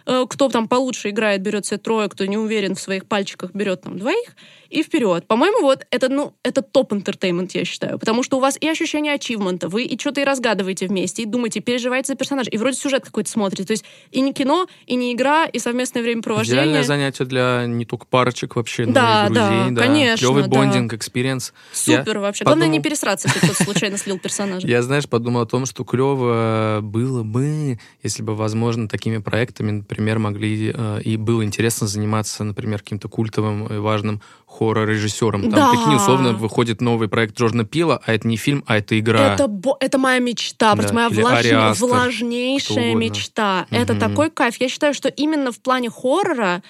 кто 0.04 0.48
там 0.48 0.68
получше 0.68 1.10
играет, 1.10 1.42
берет 1.42 1.66
себе 1.66 1.78
трое, 1.78 2.08
кто 2.08 2.24
не 2.26 2.36
уверен 2.36 2.74
в 2.74 2.80
своих 2.80 3.06
пальчиках, 3.06 3.52
берет 3.54 3.82
там 3.82 3.98
двоих 3.98 4.36
и 4.70 4.82
вперед. 4.82 5.26
По-моему, 5.26 5.60
вот 5.60 5.86
это, 5.90 6.08
ну, 6.08 6.34
это 6.42 6.62
топ-entertainment, 6.62 7.54
я 7.54 7.64
считаю. 7.64 7.98
Потому 7.98 8.22
что 8.22 8.38
у 8.38 8.40
вас 8.40 8.56
и 8.58 8.66
ощущение 8.66 9.12
achievement 9.12 9.60
а, 9.60 9.68
вы 9.68 9.84
и 9.84 9.98
что-то 9.98 10.22
и 10.22 10.24
разгадываете 10.24 10.86
вместе, 10.86 11.22
и 11.22 11.26
думаете, 11.26 11.60
переживаете 11.60 12.12
за 12.12 12.16
персонажа, 12.16 12.48
и 12.48 12.56
вроде 12.56 12.78
сюжет 12.78 13.04
какой-то 13.04 13.30
смотрите. 13.30 13.66
То 13.66 13.72
есть 13.72 13.84
и 14.10 14.22
не 14.22 14.32
кино, 14.32 14.66
и 14.86 14.94
не 14.94 15.12
игра, 15.12 15.44
и 15.44 15.58
совместное 15.58 16.02
времяпровождение. 16.02 16.64
Идеальное 16.64 16.84
занятие 16.84 17.24
для 17.26 17.66
не 17.66 17.84
только 17.84 18.06
парочек 18.06 18.56
вообще, 18.56 18.86
да, 18.86 19.26
но 19.28 19.34
и 19.34 19.34
друзей. 19.34 19.50
Да, 19.50 19.70
да, 19.70 19.82
конечно. 19.82 20.26
Клевый 20.26 20.48
bonding 20.48 20.94
experience. 20.94 21.52
Супер 21.72 22.16
я 22.16 22.20
вообще. 22.20 22.44
Главное 22.44 22.66
подумал... 22.66 22.78
не 22.78 22.82
пересраться, 22.82 23.28
если 23.28 23.46
кто-то 23.46 23.64
случайно 23.64 23.98
слил 23.98 24.18
персонажа. 24.18 24.66
Я, 24.66 24.80
знаешь, 24.82 25.06
подумал 25.06 25.42
о 25.42 25.46
том, 25.46 25.66
что 25.66 25.84
клево 25.84 26.80
было 26.82 27.22
бы, 27.22 27.78
если 28.02 28.22
бы, 28.22 28.34
возможно, 28.34 28.88
такими 28.88 29.18
проектами, 29.18 29.82
например, 29.92 30.18
могли 30.18 30.72
э, 30.74 31.00
и 31.04 31.16
было 31.16 31.44
интересно 31.44 31.86
заниматься, 31.86 32.44
например, 32.44 32.80
каким-то 32.80 33.08
культовым 33.08 33.66
и 33.66 33.78
важным 33.78 34.20
хоррор-режиссером. 34.46 35.42
Там, 35.42 35.50
да. 35.50 35.70
прикинь, 35.70 35.94
условно, 35.94 36.32
выходит 36.32 36.80
новый 36.80 37.08
проект 37.08 37.38
Джордана 37.38 37.64
Пила, 37.64 38.00
а 38.04 38.12
это 38.12 38.26
не 38.26 38.36
фильм, 38.36 38.64
а 38.66 38.78
это 38.78 38.98
игра. 38.98 39.34
Это, 39.34 39.50
это 39.80 39.98
моя 39.98 40.18
мечта, 40.18 40.74
просто 40.74 40.94
да. 40.94 41.08
моя 41.08 41.08
влаж... 41.10 41.78
Влажнейшая 41.78 42.94
мечта. 42.94 43.66
Угу. 43.70 43.80
Это 43.80 43.94
такой 43.98 44.30
кайф. 44.30 44.56
Я 44.60 44.68
считаю, 44.68 44.94
что 44.94 45.08
именно 45.08 45.52
в 45.52 45.60
плане 45.60 45.90
хоррора 45.90 46.62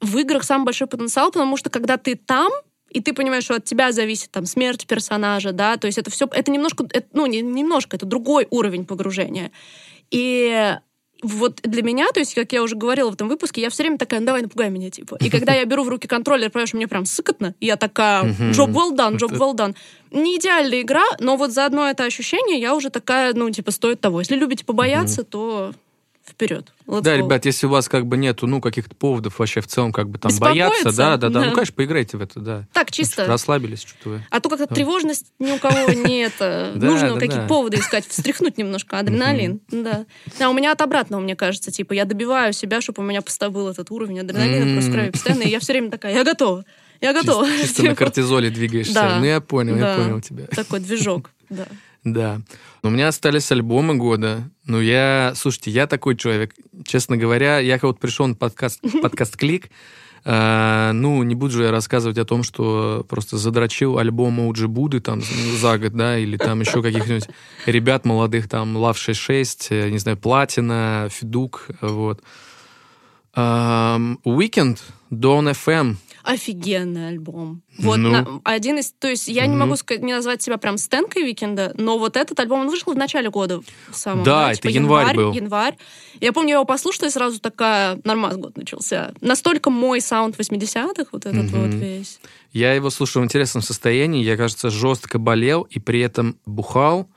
в 0.00 0.16
играх 0.18 0.44
самый 0.44 0.64
большой 0.64 0.86
потенциал, 0.86 1.32
потому 1.32 1.56
что 1.56 1.70
когда 1.70 1.96
ты 1.96 2.14
там, 2.14 2.52
и 2.90 3.00
ты 3.00 3.12
понимаешь, 3.12 3.44
что 3.44 3.56
от 3.56 3.64
тебя 3.64 3.90
зависит 3.92 4.30
там 4.30 4.46
смерть 4.46 4.86
персонажа, 4.86 5.52
да, 5.52 5.76
то 5.76 5.86
есть 5.86 5.98
это 5.98 6.10
все, 6.10 6.28
это 6.30 6.50
немножко, 6.50 6.86
это, 6.90 7.08
ну 7.12 7.26
не 7.26 7.42
немножко, 7.42 7.96
это 7.96 8.06
другой 8.06 8.46
уровень 8.50 8.86
погружения. 8.86 9.50
И 10.10 10.76
вот 11.22 11.60
для 11.62 11.82
меня, 11.82 12.08
то 12.12 12.20
есть, 12.20 12.34
как 12.34 12.52
я 12.52 12.62
уже 12.62 12.76
говорила 12.76 13.10
в 13.10 13.14
этом 13.14 13.28
выпуске, 13.28 13.60
я 13.60 13.70
все 13.70 13.82
время 13.82 13.98
такая, 13.98 14.20
ну, 14.20 14.26
давай 14.26 14.42
напугай 14.42 14.70
меня, 14.70 14.90
типа. 14.90 15.16
И 15.20 15.30
когда 15.30 15.54
я 15.54 15.64
беру 15.64 15.84
в 15.84 15.88
руки 15.88 16.06
контроллер, 16.06 16.50
понимаешь, 16.50 16.74
мне 16.74 16.86
прям 16.86 17.04
сыкотно, 17.04 17.54
я 17.60 17.76
такая, 17.76 18.24
job 18.24 18.72
well 18.72 18.94
done, 18.94 19.16
job 19.16 19.32
well 19.32 19.54
done. 19.54 19.74
Не 20.10 20.36
идеальная 20.38 20.80
игра, 20.82 21.04
но 21.18 21.36
вот 21.36 21.52
за 21.52 21.66
одно 21.66 21.88
это 21.88 22.04
ощущение 22.04 22.60
я 22.60 22.74
уже 22.74 22.90
такая, 22.90 23.34
ну, 23.34 23.50
типа, 23.50 23.70
стоит 23.70 24.00
того. 24.00 24.20
Если 24.20 24.36
любите 24.36 24.64
побояться, 24.64 25.24
то 25.24 25.72
вперед. 26.30 26.72
Let's 26.86 27.02
да, 27.02 27.14
go. 27.14 27.18
ребят, 27.18 27.44
если 27.44 27.66
у 27.66 27.70
вас 27.70 27.88
как 27.88 28.06
бы 28.06 28.16
нету, 28.16 28.46
ну, 28.46 28.60
каких-то 28.60 28.94
поводов 28.94 29.38
вообще 29.38 29.60
в 29.60 29.66
целом 29.66 29.92
как 29.92 30.08
бы 30.08 30.18
там 30.18 30.30
бояться, 30.38 30.96
да, 30.96 31.16
да, 31.16 31.28
да, 31.28 31.40
да, 31.40 31.46
ну, 31.46 31.52
конечно, 31.52 31.74
поиграйте 31.74 32.16
в 32.16 32.22
это, 32.22 32.40
да. 32.40 32.64
Так, 32.72 32.90
чисто. 32.90 33.16
Значит, 33.16 33.30
расслабились, 33.30 33.82
что 33.82 34.10
вы. 34.10 34.26
А 34.30 34.40
то 34.40 34.48
как-то 34.48 34.66
тревожность 34.66 35.26
ни 35.38 35.50
у 35.52 35.58
кого 35.58 35.92
не 35.92 36.20
это. 36.22 36.72
Нужно 36.74 37.14
какие-то 37.14 37.46
поводы 37.46 37.78
искать, 37.78 38.06
встряхнуть 38.06 38.58
немножко, 38.58 38.98
адреналин, 38.98 39.60
да. 39.70 40.06
А 40.40 40.48
у 40.48 40.52
меня 40.52 40.72
от 40.72 40.80
обратного, 40.80 41.20
мне 41.20 41.36
кажется, 41.36 41.70
типа, 41.70 41.92
я 41.92 42.04
добиваю 42.04 42.52
себя, 42.52 42.80
чтобы 42.80 43.02
у 43.02 43.06
меня 43.06 43.22
был 43.50 43.68
этот 43.68 43.90
уровень 43.90 44.20
адреналина 44.20 44.74
просто 44.74 44.92
крови 44.92 45.10
постоянно, 45.10 45.42
и 45.42 45.48
я 45.48 45.60
все 45.60 45.72
время 45.72 45.90
такая, 45.90 46.14
я 46.14 46.24
готова. 46.24 46.64
Я 47.00 47.12
готова. 47.12 47.46
Чисто, 47.60 47.84
на 47.84 47.94
кортизоле 47.96 48.50
двигаешься. 48.50 48.94
Да. 48.94 49.18
Ну, 49.18 49.24
я 49.24 49.40
понял, 49.40 49.76
я 49.76 49.96
понял 49.96 50.20
тебя. 50.20 50.46
Такой 50.46 50.80
движок, 50.80 51.30
да. 51.48 51.66
Да. 52.04 52.40
Но 52.82 52.90
у 52.90 52.92
меня 52.92 53.08
остались 53.08 53.50
альбомы 53.52 53.94
года. 53.94 54.50
Ну, 54.64 54.80
я... 54.80 55.32
Слушайте, 55.34 55.70
я 55.70 55.86
такой 55.86 56.16
человек. 56.16 56.54
Честно 56.84 57.16
говоря, 57.16 57.58
я 57.58 57.78
вот 57.82 57.98
пришел 57.98 58.26
на 58.26 58.34
подкаст, 58.34 58.80
подкаст 59.02 59.36
«Клик», 59.36 59.70
Uh, 60.24 60.92
ну, 60.92 61.22
не 61.22 61.34
буду 61.34 61.52
же 61.52 61.62
я 61.62 61.70
рассказывать 61.70 62.18
о 62.18 62.24
том, 62.24 62.42
что 62.42 63.06
просто 63.08 63.38
задрочил 63.38 63.98
альбом 63.98 64.40
Оуджи 64.40 64.68
Буды 64.68 65.00
там 65.00 65.22
за 65.22 65.78
год, 65.78 65.92
да, 65.92 66.18
или 66.18 66.36
там 66.36 66.60
еще 66.60 66.82
каких-нибудь 66.82 67.28
ребят 67.66 68.04
молодых, 68.04 68.48
там, 68.48 68.76
Лав 68.76 68.98
66, 68.98 69.68
э, 69.70 69.90
не 69.90 69.98
знаю, 69.98 70.18
Платина, 70.18 71.08
Федук, 71.10 71.68
вот. 71.80 72.20
Уикенд, 73.34 74.82
Dawn 75.10 75.52
FM, 75.52 75.96
офигенный 76.28 77.08
альбом. 77.08 77.62
Вот 77.78 77.96
ну. 77.96 78.10
на, 78.10 78.40
один 78.44 78.76
из, 78.78 78.92
то 78.92 79.08
есть 79.08 79.28
я 79.28 79.44
mm-hmm. 79.44 79.48
не 79.48 79.56
могу 79.56 79.76
сказать, 79.76 80.02
не 80.02 80.12
назвать 80.12 80.42
себя 80.42 80.58
прям 80.58 80.76
стэнкой 80.76 81.24
Викенда, 81.24 81.72
но 81.78 81.96
вот 81.98 82.18
этот 82.18 82.38
альбом 82.38 82.60
он 82.60 82.68
вышел 82.68 82.92
в 82.92 82.96
начале 82.96 83.30
года 83.30 83.62
самого. 83.92 84.26
Да, 84.26 84.48
да 84.48 84.54
типа 84.54 84.66
это 84.66 84.74
январь, 84.74 85.06
январь 85.08 85.16
был. 85.16 85.32
Январь. 85.32 85.78
Я 86.20 86.34
помню, 86.34 86.50
я 86.50 86.54
его 86.56 86.66
послушала 86.66 87.06
и 87.06 87.10
сразу 87.10 87.40
такая, 87.40 87.98
нормас 88.04 88.36
год 88.36 88.58
начался. 88.58 89.14
Настолько 89.22 89.70
мой 89.70 90.02
саунд 90.02 90.38
80-х, 90.38 91.06
вот 91.12 91.24
этот 91.24 91.46
mm-hmm. 91.46 91.66
вот 91.66 91.74
весь. 91.74 92.20
Я 92.52 92.74
его 92.74 92.90
слушал 92.90 93.22
в 93.22 93.24
интересном 93.24 93.62
состоянии, 93.62 94.22
я, 94.22 94.36
кажется, 94.36 94.68
жестко 94.68 95.18
болел 95.18 95.62
и 95.62 95.78
при 95.78 96.00
этом 96.00 96.36
бухал 96.44 97.08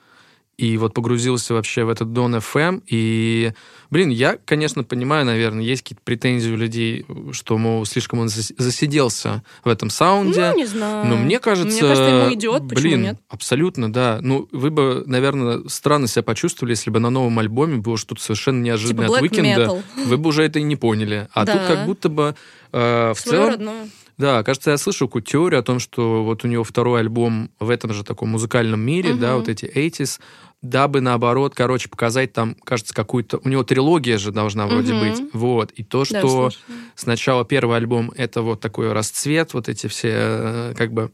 и 0.61 0.77
вот 0.77 0.93
погрузился 0.93 1.55
вообще 1.55 1.85
в 1.85 1.89
этот 1.89 2.09
Dawn 2.09 2.39
FM, 2.39 2.83
и, 2.85 3.51
блин, 3.89 4.09
я, 4.09 4.37
конечно, 4.45 4.83
понимаю, 4.83 5.25
наверное, 5.25 5.63
есть 5.63 5.81
какие-то 5.81 6.03
претензии 6.03 6.51
у 6.51 6.55
людей, 6.55 7.03
что, 7.31 7.57
мол, 7.57 7.83
слишком 7.85 8.19
он 8.19 8.29
засиделся 8.29 9.41
в 9.63 9.69
этом 9.69 9.89
саунде. 9.89 10.51
Ну, 10.51 10.57
не 10.57 10.67
знаю. 10.67 11.07
Но 11.07 11.17
мне 11.17 11.39
кажется... 11.39 11.71
Мне 11.71 11.81
кажется, 11.81 12.03
ему 12.03 12.33
идет, 12.35 12.69
почему 12.69 12.81
блин, 12.83 13.01
нет? 13.01 13.17
абсолютно, 13.27 13.91
да. 13.91 14.19
Ну, 14.21 14.47
вы 14.51 14.69
бы, 14.69 15.03
наверное, 15.07 15.67
странно 15.67 16.05
себя 16.05 16.21
почувствовали, 16.21 16.73
если 16.73 16.91
бы 16.91 16.99
на 16.99 17.09
новом 17.09 17.39
альбоме 17.39 17.77
было 17.77 17.97
что-то 17.97 18.21
совершенно 18.21 18.61
неожиданное 18.61 19.07
типа 19.07 19.17
от 19.17 19.21
Уикенда. 19.23 19.83
Вы 20.05 20.17
бы 20.19 20.29
уже 20.29 20.43
это 20.43 20.59
и 20.59 20.61
не 20.61 20.75
поняли. 20.75 21.27
А 21.33 21.43
да. 21.45 21.53
тут 21.53 21.61
как 21.63 21.85
будто 21.87 22.09
бы 22.09 22.35
э, 22.71 23.13
в 23.15 23.19
Свое 23.19 23.37
целом... 23.39 23.49
Родное 23.49 23.87
Да, 24.17 24.43
кажется, 24.43 24.71
я 24.71 24.77
слышал 24.77 25.07
какую-то 25.07 25.31
теорию 25.31 25.59
о 25.59 25.63
том, 25.63 25.79
что 25.79 26.23
вот 26.23 26.43
у 26.43 26.47
него 26.47 26.63
второй 26.63 26.99
альбом 26.99 27.49
в 27.59 27.69
этом 27.69 27.93
же 27.93 28.03
таком 28.03 28.29
музыкальном 28.29 28.79
мире, 28.79 29.13
да, 29.15 29.35
вот 29.35 29.49
эти 29.49 29.65
80s, 29.65 30.19
дабы 30.61 31.01
наоборот, 31.01 31.55
короче, 31.55 31.89
показать 31.89 32.33
там, 32.33 32.55
кажется, 32.63 32.93
какую-то... 32.93 33.39
У 33.43 33.49
него 33.49 33.63
трилогия 33.63 34.17
же 34.19 34.31
должна 34.31 34.67
вроде 34.67 34.93
Мгм. 34.93 35.01
быть. 35.09 35.23
Вот. 35.33 35.71
И 35.71 35.83
то, 35.83 35.99
Да, 35.99 36.05
что 36.19 36.19
слышала. 36.51 36.51
сначала 36.95 37.45
первый 37.45 37.77
альбом 37.77 38.11
это 38.15 38.43
вот 38.43 38.59
такой 38.61 38.91
расцвет, 38.93 39.53
вот 39.55 39.69
эти 39.69 39.87
все 39.87 40.09
э, 40.13 40.73
как 40.77 40.93
бы 40.93 41.11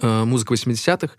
э, 0.00 0.24
музыка 0.24 0.52
80-х. 0.54 1.14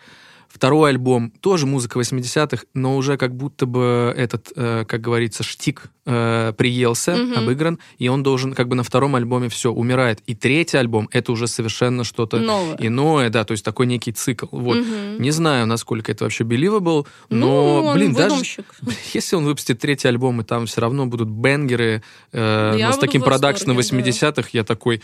Второй 0.49 0.89
альбом 0.89 1.31
тоже 1.41 1.67
музыка 1.67 1.99
80-х, 1.99 2.63
но 2.73 2.97
уже 2.97 3.17
как 3.17 3.35
будто 3.35 3.65
бы 3.67 4.13
этот, 4.17 4.51
э, 4.55 4.83
как 4.87 4.99
говорится, 4.99 5.43
штик 5.43 5.83
э, 6.11 6.53
приелся, 6.57 7.15
Мгм. 7.15 7.37
обыгран, 7.37 7.79
и 7.99 8.07
он 8.07 8.23
должен 8.23 8.53
как 8.55 8.67
бы 8.67 8.75
на 8.75 8.81
втором 8.81 9.15
альбоме 9.15 9.47
все, 9.49 9.71
умирает. 9.71 10.21
И 10.25 10.33
третий 10.33 10.77
альбом 10.77 11.07
это 11.11 11.31
уже 11.31 11.45
совершенно 11.47 12.03
что-то 12.03 12.39
Новое. 12.39 12.77
иное, 12.79 13.29
да, 13.29 13.43
то 13.43 13.51
есть 13.51 13.63
такой 13.63 13.85
некий 13.85 14.11
цикл. 14.11 14.47
Вот. 14.51 14.77
Мгм. 14.77 15.21
Не 15.21 15.29
знаю, 15.29 15.67
насколько 15.67 16.11
это 16.11 16.23
вообще 16.23 16.43
believable, 16.45 17.05
Ну, 17.29 17.37
но, 17.37 17.83
он 17.83 17.93
блин, 17.95 18.13
даже 18.13 18.43
если 19.13 19.35
он 19.35 19.45
выпустит 19.45 19.79
третий 19.79 20.07
альбом, 20.07 20.41
и 20.41 20.43
там 20.43 20.65
все 20.65 20.81
равно 20.81 21.05
будут 21.05 21.29
бенгеры, 21.29 22.01
э, 22.31 22.77
но 22.81 22.91
с 22.91 22.97
таким 22.97 23.21
продакшеном 23.21 23.75
да. 23.77 23.83
80-х, 23.83 24.49
я 24.53 24.63
такой, 24.63 25.03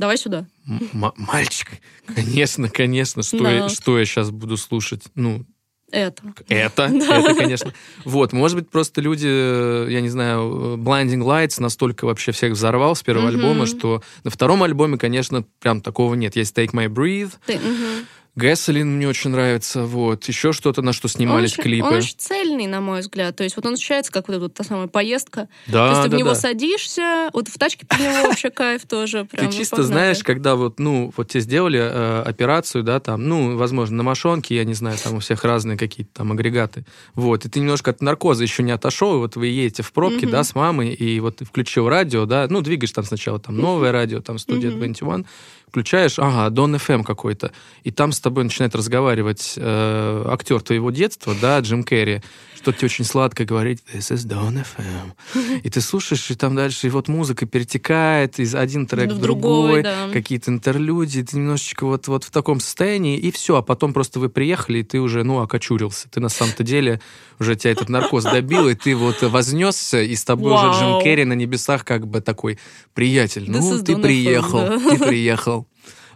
Давай 0.00 0.16
сюда. 0.16 0.46
«М- 0.66 1.12
мальчик, 1.18 1.68
конечно, 2.06 2.70
конечно, 2.70 3.22
что, 3.22 3.46
я, 3.50 3.60
Да. 3.64 3.68
что 3.68 3.98
я 3.98 4.06
сейчас 4.06 4.30
буду 4.30 4.56
слушать? 4.56 5.02
Ну, 5.14 5.44
Это. 5.92 6.22
это, 6.48 6.84
это, 6.84 7.34
конечно. 7.34 7.74
Вот, 8.06 8.32
может 8.32 8.56
быть, 8.56 8.70
просто 8.70 9.02
люди, 9.02 9.26
э, 9.28 9.88
я 9.90 10.00
не 10.00 10.08
знаю, 10.08 10.40
э, 10.40 10.76
Blinding 10.78 11.22
Lights 11.22 11.60
настолько 11.60 12.06
вообще 12.06 12.32
всех 12.32 12.52
взорвал 12.54 12.94
с 12.96 13.02
первого 13.02 13.26
Мгм. 13.30 13.36
альбома, 13.40 13.66
что 13.66 14.02
на 14.24 14.30
втором 14.30 14.62
альбоме, 14.62 14.96
конечно, 14.96 15.44
прям 15.60 15.82
такого 15.82 16.14
нет. 16.14 16.34
Есть 16.34 16.56
Take 16.56 16.70
My 16.72 16.86
Breathe, 16.88 17.32
Ты, 17.44 17.58
мгм. 17.58 18.06
Gasoline 18.40 18.84
мне 18.84 19.08
очень 19.08 19.30
нравится, 19.30 19.84
вот, 19.84 20.24
еще 20.24 20.52
что-то, 20.52 20.82
на 20.82 20.92
что 20.92 21.08
снимались 21.08 21.58
он 21.58 21.64
клипы. 21.64 21.86
Он 21.86 21.94
очень 21.94 22.14
цельный, 22.16 22.66
на 22.66 22.80
мой 22.80 23.00
взгляд. 23.00 23.36
То 23.36 23.44
есть 23.44 23.56
вот 23.56 23.66
он 23.66 23.74
ощущается, 23.74 24.10
как 24.10 24.28
вот 24.28 24.34
эта 24.34 24.42
вот 24.44 24.54
та 24.54 24.64
самая 24.64 24.86
поездка. 24.86 25.48
да, 25.66 25.86
То 25.86 25.90
есть 25.90 26.02
ты 26.02 26.08
да, 26.08 26.16
в 26.16 26.18
него 26.18 26.30
да. 26.30 26.34
садишься, 26.34 27.30
вот 27.32 27.48
в 27.48 27.58
тачке 27.58 27.86
под 27.86 28.00
него 28.00 28.28
вообще 28.28 28.50
кайф 28.50 28.86
тоже. 28.86 29.28
Ты 29.30 29.50
чисто 29.52 29.82
знаешь, 29.82 30.22
когда 30.24 30.54
вот, 30.54 30.78
ну, 30.78 31.12
вот 31.16 31.28
тебе 31.28 31.40
сделали 31.40 31.80
э, 31.80 32.22
операцию, 32.22 32.82
да, 32.82 33.00
там, 33.00 33.28
ну, 33.28 33.56
возможно, 33.56 33.98
на 33.98 34.02
мошонке, 34.02 34.56
я 34.56 34.64
не 34.64 34.74
знаю, 34.74 34.96
там 35.02 35.16
у 35.16 35.18
всех 35.20 35.44
разные 35.44 35.76
какие-то 35.76 36.10
там 36.14 36.32
агрегаты. 36.32 36.84
Вот, 37.14 37.44
и 37.44 37.48
ты 37.48 37.60
немножко 37.60 37.90
от 37.90 38.00
наркоза 38.00 38.42
еще 38.42 38.62
не 38.62 38.72
отошел, 38.72 39.18
вот 39.18 39.36
вы 39.36 39.48
едете 39.48 39.82
в 39.82 39.92
пробке, 39.92 40.26
да, 40.26 40.44
с 40.44 40.54
мамой, 40.54 40.92
и 40.92 41.20
вот 41.20 41.40
включил 41.40 41.88
радио, 41.88 42.24
да, 42.26 42.46
ну, 42.48 42.60
двигаешь 42.60 42.92
там 42.92 43.04
сначала 43.04 43.38
там 43.38 43.56
новое 43.56 43.92
радио, 43.92 44.20
там 44.20 44.38
студия 44.38 44.70
Мгм. 44.70 44.78
21, 44.78 45.26
включаешь, 45.70 46.18
ага, 46.18 46.50
Дон 46.50 46.74
FM 46.74 47.04
какой-то, 47.04 47.52
и 47.84 47.90
там 47.90 48.12
с 48.12 48.20
тобой 48.20 48.44
начинает 48.44 48.74
разговаривать 48.74 49.54
э, 49.56 50.24
актер 50.26 50.60
твоего 50.60 50.90
детства, 50.90 51.34
да, 51.40 51.60
Джим 51.60 51.84
Керри, 51.84 52.22
что 52.56 52.72
тебе 52.72 52.86
очень 52.86 53.04
сладко 53.04 53.44
говорит, 53.44 53.80
this 53.94 54.12
is 54.12 54.28
Don 54.28 54.64
FM. 54.64 55.60
И 55.62 55.70
ты 55.70 55.80
слушаешь, 55.80 56.30
и 56.30 56.34
там 56.34 56.54
дальше, 56.56 56.88
и 56.88 56.90
вот 56.90 57.08
музыка 57.08 57.46
перетекает 57.46 58.38
из 58.38 58.54
один 58.54 58.86
трек 58.86 59.12
В 59.12 59.14
в 59.14 59.20
другой, 59.20 59.82
другой, 59.82 59.82
да. 59.82 60.08
какие-то 60.12 60.50
интерлюдии, 60.50 61.22
ты 61.22 61.36
немножечко 61.36 61.86
вот, 61.86 62.08
вот 62.08 62.24
в 62.24 62.30
таком 62.30 62.60
состоянии, 62.60 63.16
и 63.16 63.30
все, 63.30 63.56
а 63.56 63.62
потом 63.62 63.92
просто 63.92 64.18
вы 64.18 64.28
приехали, 64.28 64.80
и 64.80 64.82
ты 64.82 65.00
уже, 65.00 65.22
ну, 65.22 65.38
окочурился. 65.40 66.08
Ты 66.10 66.20
на 66.20 66.28
самом-то 66.28 66.64
деле 66.64 67.00
уже 67.40 67.56
тебя 67.56 67.72
этот 67.72 67.88
наркоз 67.88 68.24
добил, 68.24 68.68
и 68.68 68.74
ты 68.74 68.94
вот 68.94 69.22
вознесся, 69.22 70.00
и 70.00 70.14
с 70.14 70.24
тобой 70.24 70.52
уже 70.52 70.66
Джим 70.78 70.90
Вау. 70.92 71.02
Керри 71.02 71.24
на 71.24 71.32
небесах 71.32 71.84
как 71.84 72.06
бы 72.06 72.20
такой 72.20 72.58
приятель. 72.94 73.44
This 73.48 73.60
Ну, 73.60 73.82
ты 73.82 73.96
приехал, 73.96 74.58
да. 74.60 74.78
ты 74.78 74.98
приехал. 74.98 75.66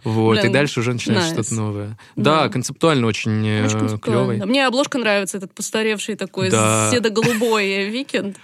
Вот, 0.03 0.37
и 0.37 0.41
Блин, 0.41 0.53
дальше 0.53 0.81
уже 0.81 0.93
начинаешь 0.93 1.31
nice. 1.31 1.33
что-то 1.33 1.55
новое. 1.55 1.97
Да, 2.15 2.43
Да. 2.43 2.49
концептуально 2.49 3.07
очень, 3.07 3.39
Очень 3.39 3.75
э, 3.75 3.79
концептуально. 3.79 4.33
клевый. 4.33 4.45
Мне 4.47 4.67
обложка 4.67 4.99
нравится, 4.99 5.37
этот 5.37 5.51
постаревший 5.55 6.15
такой 6.15 6.51
Да. 6.51 6.91
седо-голубой 6.91 7.89
викенд. 7.89 8.37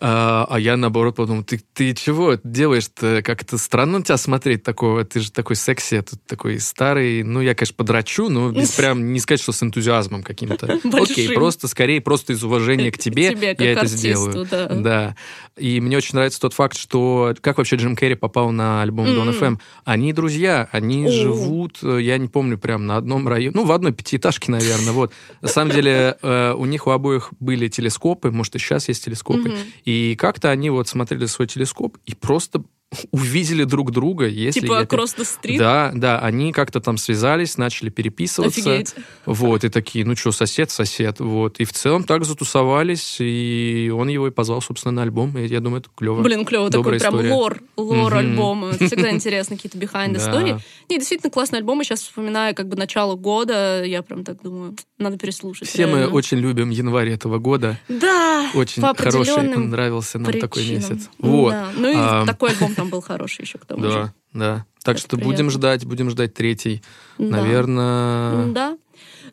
А, 0.00 0.46
а 0.50 0.58
я, 0.58 0.76
наоборот, 0.76 1.14
подумал, 1.14 1.44
ты, 1.44 1.60
ты 1.72 1.94
чего 1.94 2.36
делаешь-то? 2.42 3.22
Как-то 3.22 3.58
странно 3.58 4.02
тебя 4.02 4.16
смотреть 4.16 4.64
такого. 4.64 5.04
Ты 5.04 5.20
же 5.20 5.30
такой 5.30 5.54
секси, 5.54 5.94
а 5.96 6.02
тут 6.02 6.20
такой 6.26 6.58
старый. 6.58 7.22
Ну, 7.22 7.40
я, 7.40 7.54
конечно, 7.54 7.76
подрачу, 7.76 8.28
но 8.28 8.50
без 8.50 8.72
прям 8.76 9.12
не 9.12 9.20
сказать, 9.20 9.40
что 9.40 9.52
с 9.52 9.62
энтузиазмом 9.62 10.24
каким-то. 10.24 10.80
Окей, 10.92 11.32
просто 11.32 11.68
скорее, 11.68 12.00
просто 12.00 12.32
из 12.32 12.42
уважения 12.42 12.90
к 12.90 12.98
тебе, 12.98 13.30
К 13.30 13.34
тебе, 13.36 13.56
я 13.58 13.72
это 13.72 13.80
артисту, 13.82 13.98
сделаю. 13.98 14.46
да. 14.50 14.66
Да. 14.68 15.16
И 15.56 15.80
мне 15.80 15.96
очень 15.96 16.16
нравится 16.16 16.40
тот 16.40 16.54
факт, 16.54 16.76
что 16.76 17.34
как 17.40 17.58
вообще 17.58 17.76
Джим 17.76 17.94
Керри 17.94 18.16
попал 18.16 18.50
на 18.50 18.82
альбом 18.82 19.06
Don 19.06 19.28
М. 19.28 19.30
FM. 19.30 19.60
Они 19.84 20.12
друзья, 20.12 20.68
они 20.72 21.06
О. 21.06 21.10
живут, 21.10 21.78
э, 21.82 22.00
я 22.02 22.18
не 22.18 22.26
помню, 22.26 22.58
прям 22.58 22.86
на 22.86 22.96
одном 22.96 23.28
районе, 23.28 23.52
ну, 23.54 23.64
в 23.64 23.70
одной 23.70 23.92
пятиэтажке, 23.92 24.50
наверное, 24.50 24.92
вот. 24.92 25.12
На 25.40 25.48
самом 25.48 25.70
деле, 25.70 26.16
э, 26.20 26.52
у 26.54 26.64
них 26.64 26.88
у 26.88 26.90
обоих 26.90 27.30
были 27.38 27.68
телескопы, 27.68 28.32
может, 28.32 28.56
и 28.56 28.58
сейчас 28.58 28.88
есть 28.88 29.04
телескопы. 29.04 29.54
И 29.84 30.16
как-то 30.16 30.50
они 30.50 30.70
вот 30.70 30.88
смотрели 30.88 31.26
свой 31.26 31.46
телескоп 31.48 31.96
и 32.06 32.14
просто 32.14 32.62
увидели 33.10 33.64
друг 33.64 33.90
друга, 33.90 34.26
если... 34.28 34.60
Типа 34.60 34.74
это- 34.82 34.94
Across 34.96 35.16
the 35.18 35.26
Street. 35.26 35.58
Да, 35.58 35.90
да, 35.94 36.18
они 36.20 36.52
как-то 36.52 36.80
там 36.80 36.96
связались, 36.96 37.56
начали 37.58 37.90
переписываться. 37.90 38.60
Офигеть. 38.60 38.94
Вот, 39.26 39.64
и 39.64 39.68
такие, 39.68 40.04
ну 40.04 40.14
что, 40.14 40.30
сосед, 40.30 40.70
сосед. 40.70 41.18
Вот. 41.18 41.58
И 41.58 41.64
в 41.64 41.72
целом 41.72 42.04
так 42.04 42.24
затусовались, 42.24 43.16
и 43.20 43.90
он 43.92 44.08
его 44.08 44.28
и 44.28 44.30
позвал, 44.30 44.62
собственно, 44.62 44.92
на 44.92 45.02
альбом. 45.02 45.36
И 45.36 45.46
я 45.46 45.58
думаю, 45.60 45.80
это 45.80 45.90
клево. 45.94 46.22
Блин, 46.22 46.44
клево, 46.44 46.70
такой 46.70 46.98
прям 47.00 47.14
история. 47.14 47.32
лор, 47.32 47.62
лор 47.76 48.10
Мгм. 48.14 48.18
альбома. 48.18 48.68
Это 48.70 48.86
всегда 48.86 49.10
интересно, 49.10 49.56
какие-то 49.56 49.78
behind 49.78 50.14
the 50.14 50.20
story. 50.20 50.60
Не, 50.88 50.98
действительно 50.98 51.30
классный 51.32 51.58
альбом. 51.58 51.78
Я 51.78 51.84
сейчас 51.84 52.02
вспоминаю 52.02 52.54
как 52.54 52.68
бы 52.68 52.76
начало 52.76 53.16
года, 53.16 53.82
я 53.84 54.02
прям 54.02 54.22
так 54.24 54.40
думаю, 54.42 54.76
надо 54.98 55.18
переслушать. 55.18 55.68
Все 55.68 55.86
мы 55.86 55.98
реально. 55.98 56.14
очень 56.14 56.38
любим 56.38 56.70
январь 56.70 57.08
этого 57.10 57.38
года. 57.38 57.78
Да, 57.88 58.50
Очень 58.54 58.82
хороший, 58.82 59.42
нравился 59.56 60.18
нам 60.18 60.32
такой 60.32 60.62
причинам. 60.62 60.92
месяц. 60.92 61.08
Вот. 61.18 61.50
Да. 61.50 61.68
Ну 61.76 61.88
и 61.88 61.94
А, 61.96 62.24
такой 62.26 62.50
альбом 62.50 62.74
там 62.74 62.90
был 62.90 63.00
хороший 63.00 63.42
еще 63.42 63.58
к 63.58 63.64
тому 63.66 63.82
же. 63.84 63.90
Да, 63.90 64.14
да. 64.32 64.66
Так 64.84 64.96
Это 64.96 65.04
что 65.06 65.16
будем 65.16 65.30
приятно. 65.36 65.50
ждать, 65.50 65.84
будем 65.86 66.10
ждать 66.10 66.34
третий. 66.34 66.82
Да. 67.18 67.24
Наверное... 67.38 68.46
Да. 68.52 68.76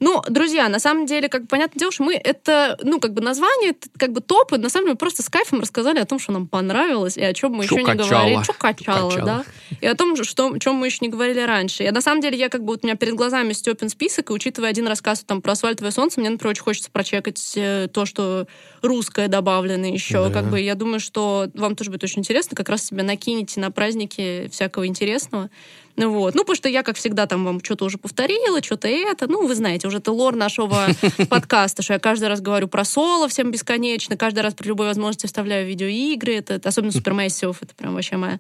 Ну, 0.01 0.19
друзья, 0.27 0.67
на 0.67 0.79
самом 0.79 1.05
деле, 1.05 1.29
как 1.29 1.43
бы, 1.43 1.47
понятное 1.47 1.79
дело, 1.79 1.91
что 1.91 2.03
мы 2.03 2.15
это, 2.15 2.75
ну, 2.81 2.99
как 2.99 3.13
бы 3.13 3.21
название, 3.21 3.75
как 3.97 4.11
бы 4.11 4.19
топы, 4.19 4.57
на 4.57 4.67
самом 4.67 4.85
деле, 4.85 4.93
мы 4.93 4.97
просто 4.97 5.21
с 5.21 5.29
кайфом 5.29 5.61
рассказали 5.61 5.99
о 5.99 6.05
том, 6.05 6.17
что 6.17 6.31
нам 6.31 6.47
понравилось, 6.47 7.17
и 7.17 7.21
о 7.23 7.33
чем 7.33 7.51
мы 7.51 7.67
Чё 7.67 7.75
еще 7.75 7.83
не 7.83 7.97
качало. 7.97 8.09
говорили. 8.09 8.43
Что 8.43 8.53
качало, 8.53 9.15
да. 9.17 9.45
И 9.79 9.85
о 9.85 9.93
том, 9.93 10.21
что, 10.23 10.47
о 10.53 10.59
чем 10.59 10.75
мы 10.75 10.87
еще 10.87 10.97
не 11.01 11.09
говорили 11.09 11.41
раньше. 11.41 11.83
И 11.83 11.91
на 11.91 12.01
самом 12.01 12.19
деле, 12.19 12.35
я 12.35 12.49
как 12.49 12.61
бы, 12.61 12.73
вот 12.73 12.79
у 12.83 12.87
меня 12.87 12.95
перед 12.95 13.13
глазами 13.13 13.53
Степин 13.53 13.89
список, 13.89 14.31
и 14.31 14.33
учитывая 14.33 14.71
один 14.71 14.87
рассказ 14.87 15.23
там 15.23 15.39
про 15.39 15.51
асфальтовое 15.51 15.91
солнце, 15.91 16.19
мне, 16.19 16.31
например, 16.31 16.49
очень 16.51 16.63
хочется 16.63 16.89
прочекать 16.89 17.53
э, 17.55 17.87
то, 17.93 18.07
что 18.07 18.47
русское 18.81 19.27
добавлено 19.27 19.85
еще. 19.85 20.29
Да. 20.29 20.33
Как 20.33 20.49
бы, 20.49 20.59
я 20.59 20.73
думаю, 20.73 20.99
что 20.99 21.47
вам 21.53 21.75
тоже 21.75 21.91
будет 21.91 22.03
очень 22.03 22.21
интересно, 22.21 22.57
как 22.57 22.69
раз 22.69 22.85
себе 22.85 23.03
накинете 23.03 23.59
на 23.59 23.69
праздники 23.69 24.49
всякого 24.51 24.87
интересного. 24.87 25.51
Ну 25.95 26.11
вот. 26.11 26.35
Ну, 26.35 26.41
потому 26.41 26.55
что 26.55 26.69
я, 26.69 26.83
как 26.83 26.97
всегда, 26.97 27.25
там 27.25 27.45
вам 27.45 27.63
что-то 27.63 27.85
уже 27.85 27.97
повторила, 27.97 28.61
что-то 28.63 28.87
это. 28.87 29.27
Ну, 29.27 29.45
вы 29.45 29.55
знаете, 29.55 29.87
уже 29.87 29.97
это 29.97 30.11
лор 30.11 30.35
нашего 30.35 30.87
подкаста, 31.29 31.81
что 31.81 31.93
я 31.93 31.99
каждый 31.99 32.29
раз 32.29 32.41
говорю 32.41 32.67
про 32.67 32.83
соло 32.83 33.27
всем 33.27 33.51
бесконечно, 33.51 34.17
каждый 34.17 34.39
раз 34.39 34.53
при 34.53 34.67
любой 34.67 34.87
возможности 34.87 35.25
вставляю 35.25 35.67
видеоигры. 35.67 36.35
Это, 36.35 36.59
особенно 36.63 36.91
Супермессиов, 36.91 37.61
это 37.61 37.75
прям 37.75 37.93
вообще 37.93 38.17
моя 38.17 38.39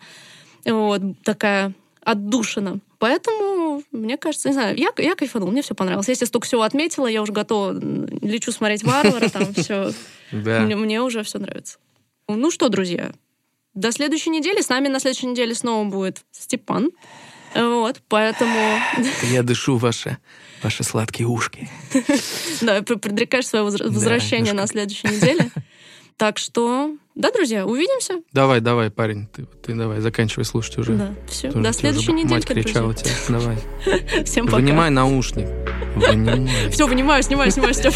вот 0.65 1.01
такая 1.23 1.73
отдушина. 2.03 2.79
Поэтому, 2.99 3.83
мне 3.91 4.17
кажется, 4.17 4.49
не 4.49 4.53
знаю, 4.53 4.77
я, 4.77 4.89
я 4.97 5.15
кайфанул, 5.15 5.51
мне 5.51 5.61
все 5.61 5.73
понравилось. 5.73 6.07
Если 6.07 6.25
столько 6.25 6.45
всего 6.45 6.63
отметила, 6.63 7.07
я 7.07 7.21
уже 7.21 7.31
готова, 7.31 7.73
лечу 7.73 8.51
смотреть 8.51 8.83
«Варвара», 8.83 9.29
там 9.29 9.53
все. 9.55 9.91
Мне 10.31 11.01
уже 11.01 11.23
все 11.23 11.39
нравится. 11.39 11.77
Ну 12.27 12.51
что, 12.51 12.69
друзья, 12.69 13.11
до 13.73 13.91
следующей 13.91 14.29
недели. 14.29 14.61
С 14.61 14.69
нами 14.69 14.87
на 14.87 14.99
следующей 14.99 15.27
неделе 15.27 15.55
снова 15.55 15.87
будет 15.89 16.23
Степан. 16.31 16.91
Вот, 17.53 18.01
поэтому, 18.07 18.79
Я 19.31 19.43
дышу 19.43 19.77
ваши, 19.77 20.17
ваши 20.63 20.83
сладкие 20.83 21.27
ушки. 21.27 21.69
да, 22.61 22.81
пр- 22.81 22.97
предрекаешь 22.99 23.47
свое 23.47 23.63
возвращение 23.65 24.53
на 24.53 24.67
следующей 24.67 25.07
неделе. 25.07 25.49
Так 26.17 26.37
что, 26.37 26.91
да, 27.15 27.31
друзья, 27.31 27.65
увидимся. 27.65 28.21
Давай, 28.31 28.59
давай, 28.61 28.91
парень, 28.91 29.27
ты, 29.27 29.45
ты 29.63 29.73
давай, 29.73 30.01
заканчивай 30.01 30.45
слушать 30.45 30.77
уже. 30.77 30.93
Да, 30.93 31.15
все. 31.27 31.51
Тоже 31.51 31.63
До 31.63 31.73
следующей 31.73 32.11
уже 32.13 32.27
Мать 32.27 32.45
кричала 32.45 32.93
тебе. 32.93 33.09
Давай. 33.27 33.57
Всем 34.25 34.45
пока. 34.45 34.57
Вынимай 34.57 34.91
наушник. 34.91 35.47
Вынимай. 35.95 36.69
Все, 36.69 36.85
вынимаю, 36.87 37.23
снимаю, 37.23 37.49
снимаю, 37.49 37.73
Степ. 37.73 37.95